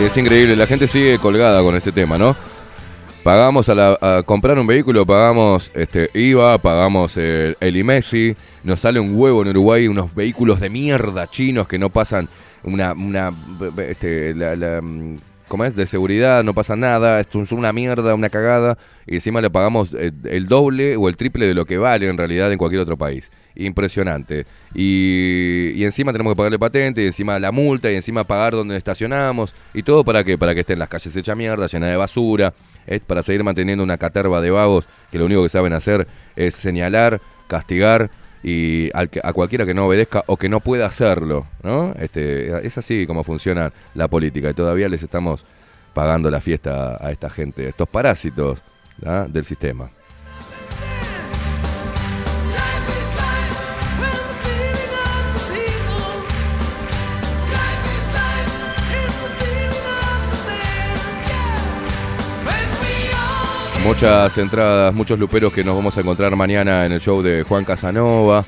[0.09, 2.35] Es increíble, la gente sigue colgada con ese tema, ¿no?
[3.23, 9.01] Pagamos a, la- comprar un vehículo, pagamos este, IVA, pagamos el, el IMESI, nos sale
[9.01, 12.27] un huevo en Uruguay, unos vehículos de mierda chinos que no pasan
[12.63, 12.95] una,
[13.87, 15.17] este, mm,
[15.49, 15.75] ¿cómo es?
[15.75, 19.95] De seguridad, no pasa nada, esto es una mierda, una cagada, y encima le pagamos
[19.95, 22.97] eh, el doble o el triple de lo que vale en realidad en cualquier otro
[22.97, 23.33] país.
[23.57, 24.47] Impresionante.
[24.75, 29.55] Y, encima tenemos que pagarle patente, y encima la multa, y encima pagar donde estacionamos,
[29.75, 32.55] y todo para que para que estén las calles hechas mierda, llenas de basura,
[32.87, 36.55] es para seguir manteniendo una caterva de vagos que lo único que saben hacer es
[36.55, 38.11] señalar, castigar
[38.43, 41.93] y al que- a cualquiera que no obedezca o que no pueda hacerlo, ¿no?
[41.99, 45.45] Este, es así como funciona la política y todavía les estamos
[45.95, 48.61] pagando la fiesta a esta gente, a estos parásitos
[49.05, 49.27] ¿ah?
[49.29, 49.91] del sistema.
[63.89, 67.65] Muchas entradas, muchos luperos que nos vamos a encontrar mañana en el show de Juan
[67.65, 68.45] Casanova,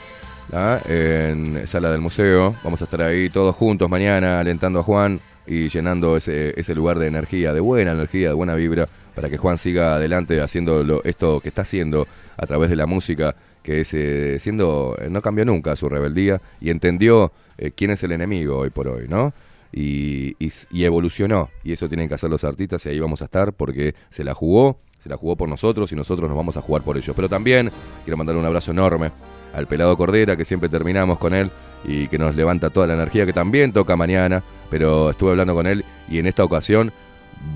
[0.53, 0.79] ¿ah?
[0.87, 2.55] en Sala del Museo.
[2.63, 6.99] Vamos a estar ahí todos juntos mañana alentando a Juan y llenando ese, ese lugar
[6.99, 11.41] de energía, de buena energía, de buena vibra, para que Juan siga adelante haciendo esto
[11.41, 15.47] que está haciendo a través de la música, que es eh, siendo, eh, no cambió
[15.47, 19.33] nunca su rebeldía y entendió eh, quién es el enemigo hoy por hoy, ¿no?
[19.73, 20.37] y
[20.73, 21.49] evolucionó.
[21.65, 24.35] Y eso tienen que hacer los artistas y ahí vamos a estar porque se la
[24.35, 27.17] jugó, se la jugó por nosotros y nosotros nos vamos a jugar por ellos.
[27.17, 27.73] Pero también
[28.05, 29.11] quiero mandarle un abrazo enorme
[29.55, 31.51] al pelado Cordera, que siempre terminamos con él
[31.85, 35.67] y que nos levanta toda la energía, que también toca mañana, pero estuve hablando con
[35.67, 36.93] él y en esta ocasión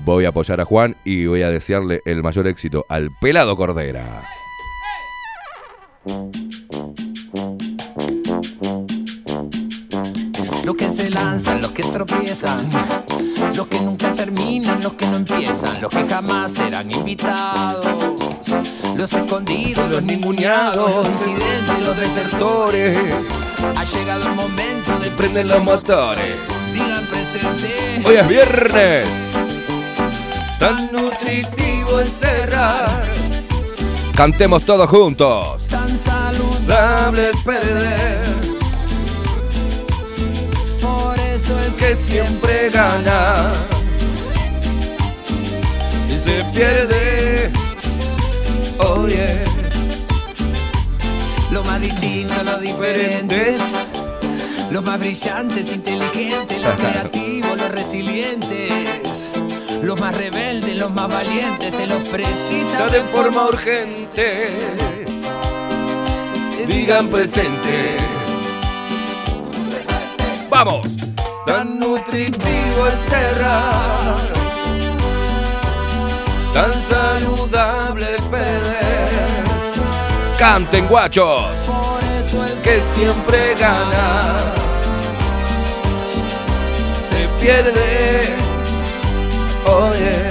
[0.03, 4.23] voy a apoyar a Juan y voy a desearle el mayor éxito al pelado Cordera.
[10.65, 12.71] Los que se lanzan, los que tropiezan,
[13.53, 17.85] los que nunca terminan, los que no empiezan, los que jamás serán invitados,
[18.95, 22.97] los escondidos, los ninguneados, los incidentes, los desertores.
[23.75, 26.35] Ha llegado el momento de prender los motores.
[26.73, 28.01] Digan presente.
[28.05, 29.07] Hoy es viernes.
[30.59, 33.03] Tan nutritivo es cerrar,
[34.15, 35.67] Cantemos todos juntos.
[35.67, 38.34] tan saludable es perder.
[41.87, 43.51] Que siempre gana
[46.03, 47.51] Si se pierde,
[48.79, 49.43] oye.
[51.51, 53.59] Lo más distinto, los diferentes.
[54.71, 58.71] Los más brillantes, inteligentes, los creativos, los resilientes.
[59.83, 64.49] Los más rebeldes, los más valientes, se los precisa de forma urgente.
[66.67, 67.97] Digan presente.
[70.49, 71.14] ¡Vamos!
[71.45, 74.17] Tan nutritivo es cerrar,
[76.55, 78.85] Tan saludable es perder.
[80.39, 81.45] Canten guachos.
[81.67, 84.53] por eso el Que siempre gana.
[87.09, 88.35] Se pierde.
[89.67, 90.29] Oye.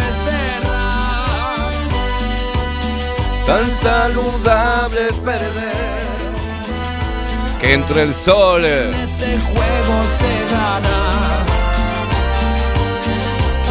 [0.00, 1.70] es cerrar.
[3.46, 5.93] Tan saludable perder.
[7.66, 8.62] Entre el sol.
[8.62, 11.44] En este juego se gana.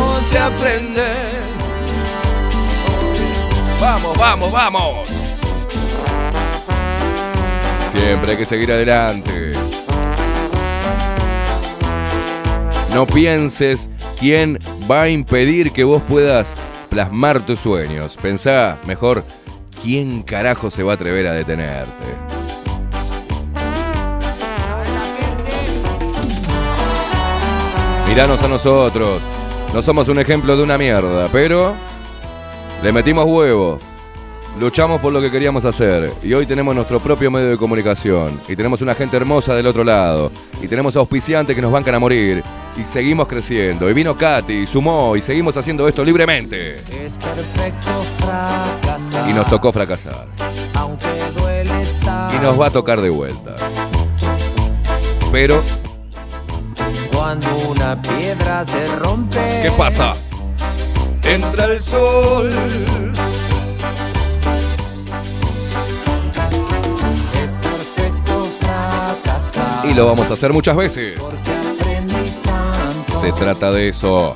[0.02, 1.14] O se aprende.
[3.80, 5.10] Vamos, vamos, vamos.
[7.92, 9.52] Siempre hay que seguir adelante.
[12.96, 14.58] No pienses quién
[14.90, 16.56] va a impedir que vos puedas
[16.90, 18.18] plasmar tus sueños.
[18.20, 19.24] Pensá mejor
[19.84, 22.43] quién carajo se va a atrever a detenerte.
[28.14, 29.24] Miranos a nosotros.
[29.74, 31.74] No somos un ejemplo de una mierda, pero
[32.84, 33.80] le metimos huevo.
[34.60, 38.56] Luchamos por lo que queríamos hacer y hoy tenemos nuestro propio medio de comunicación y
[38.56, 42.44] tenemos una gente hermosa del otro lado y tenemos auspiciantes que nos bancan a morir
[42.78, 43.90] y seguimos creciendo.
[43.90, 46.82] Y vino Katy y sumó y seguimos haciendo esto libremente.
[47.04, 49.28] Es perfecto fracasar.
[49.28, 50.28] Y nos tocó fracasar.
[50.76, 51.72] Aunque duele.
[52.32, 53.56] Y nos va a tocar de vuelta.
[55.32, 55.64] Pero,
[57.24, 59.40] Cuando una piedra se rompe.
[59.64, 60.14] ¿qué pasa?
[61.24, 62.50] Entra el sol.
[67.42, 69.86] Es perfecto fracasar.
[69.86, 71.18] Y lo vamos a hacer muchas veces.
[71.18, 73.20] Porque aprendí tanto.
[73.22, 74.34] Se trata de eso.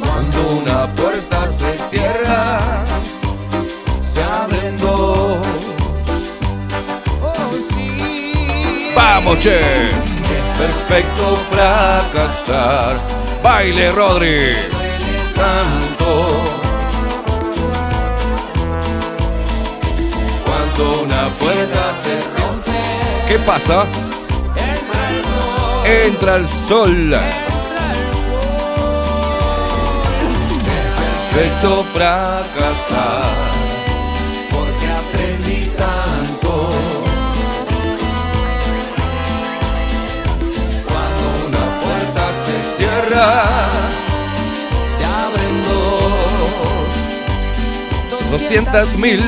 [0.00, 2.60] Cuando una puerta se cierra,
[8.94, 9.90] ¡Vamos, che!
[9.90, 13.00] Es perfecto fracasar.
[13.42, 14.56] Baile, Rodri.
[15.34, 16.40] Tanto.
[20.44, 22.70] Cuando una puerta se rompe,
[23.28, 23.84] ¿Qué pasa?
[25.84, 27.16] Entra el sol.
[31.32, 33.41] perfecto fracasar.
[44.96, 46.12] Se abren dos.
[48.30, 49.20] 200 mil.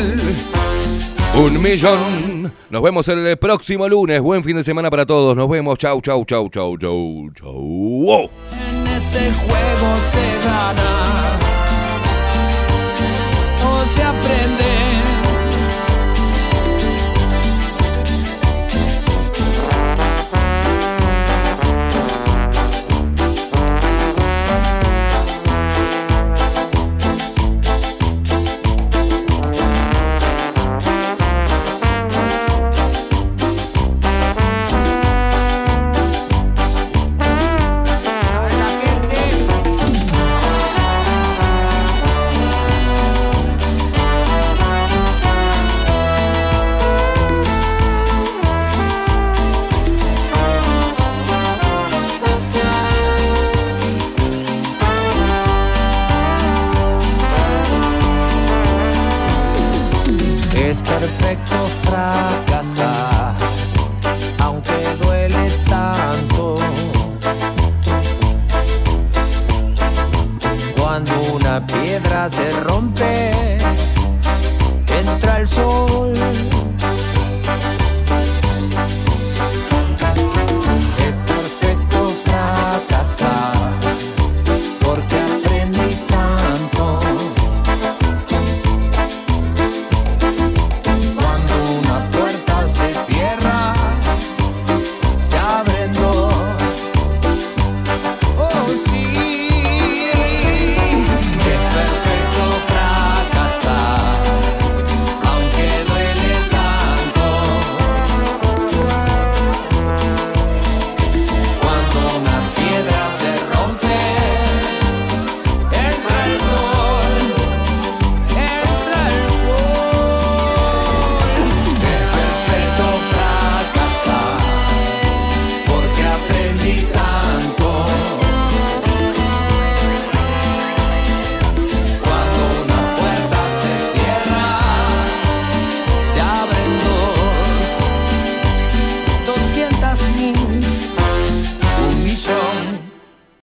[1.34, 2.52] Un millón.
[2.70, 4.20] Nos vemos el próximo lunes.
[4.20, 5.36] Buen fin de semana para todos.
[5.36, 5.78] Nos vemos.
[5.78, 8.30] Chau, chau, chau, chau, chau, chau.
[8.70, 11.38] En este juego se gana
[13.64, 14.63] o se aprende.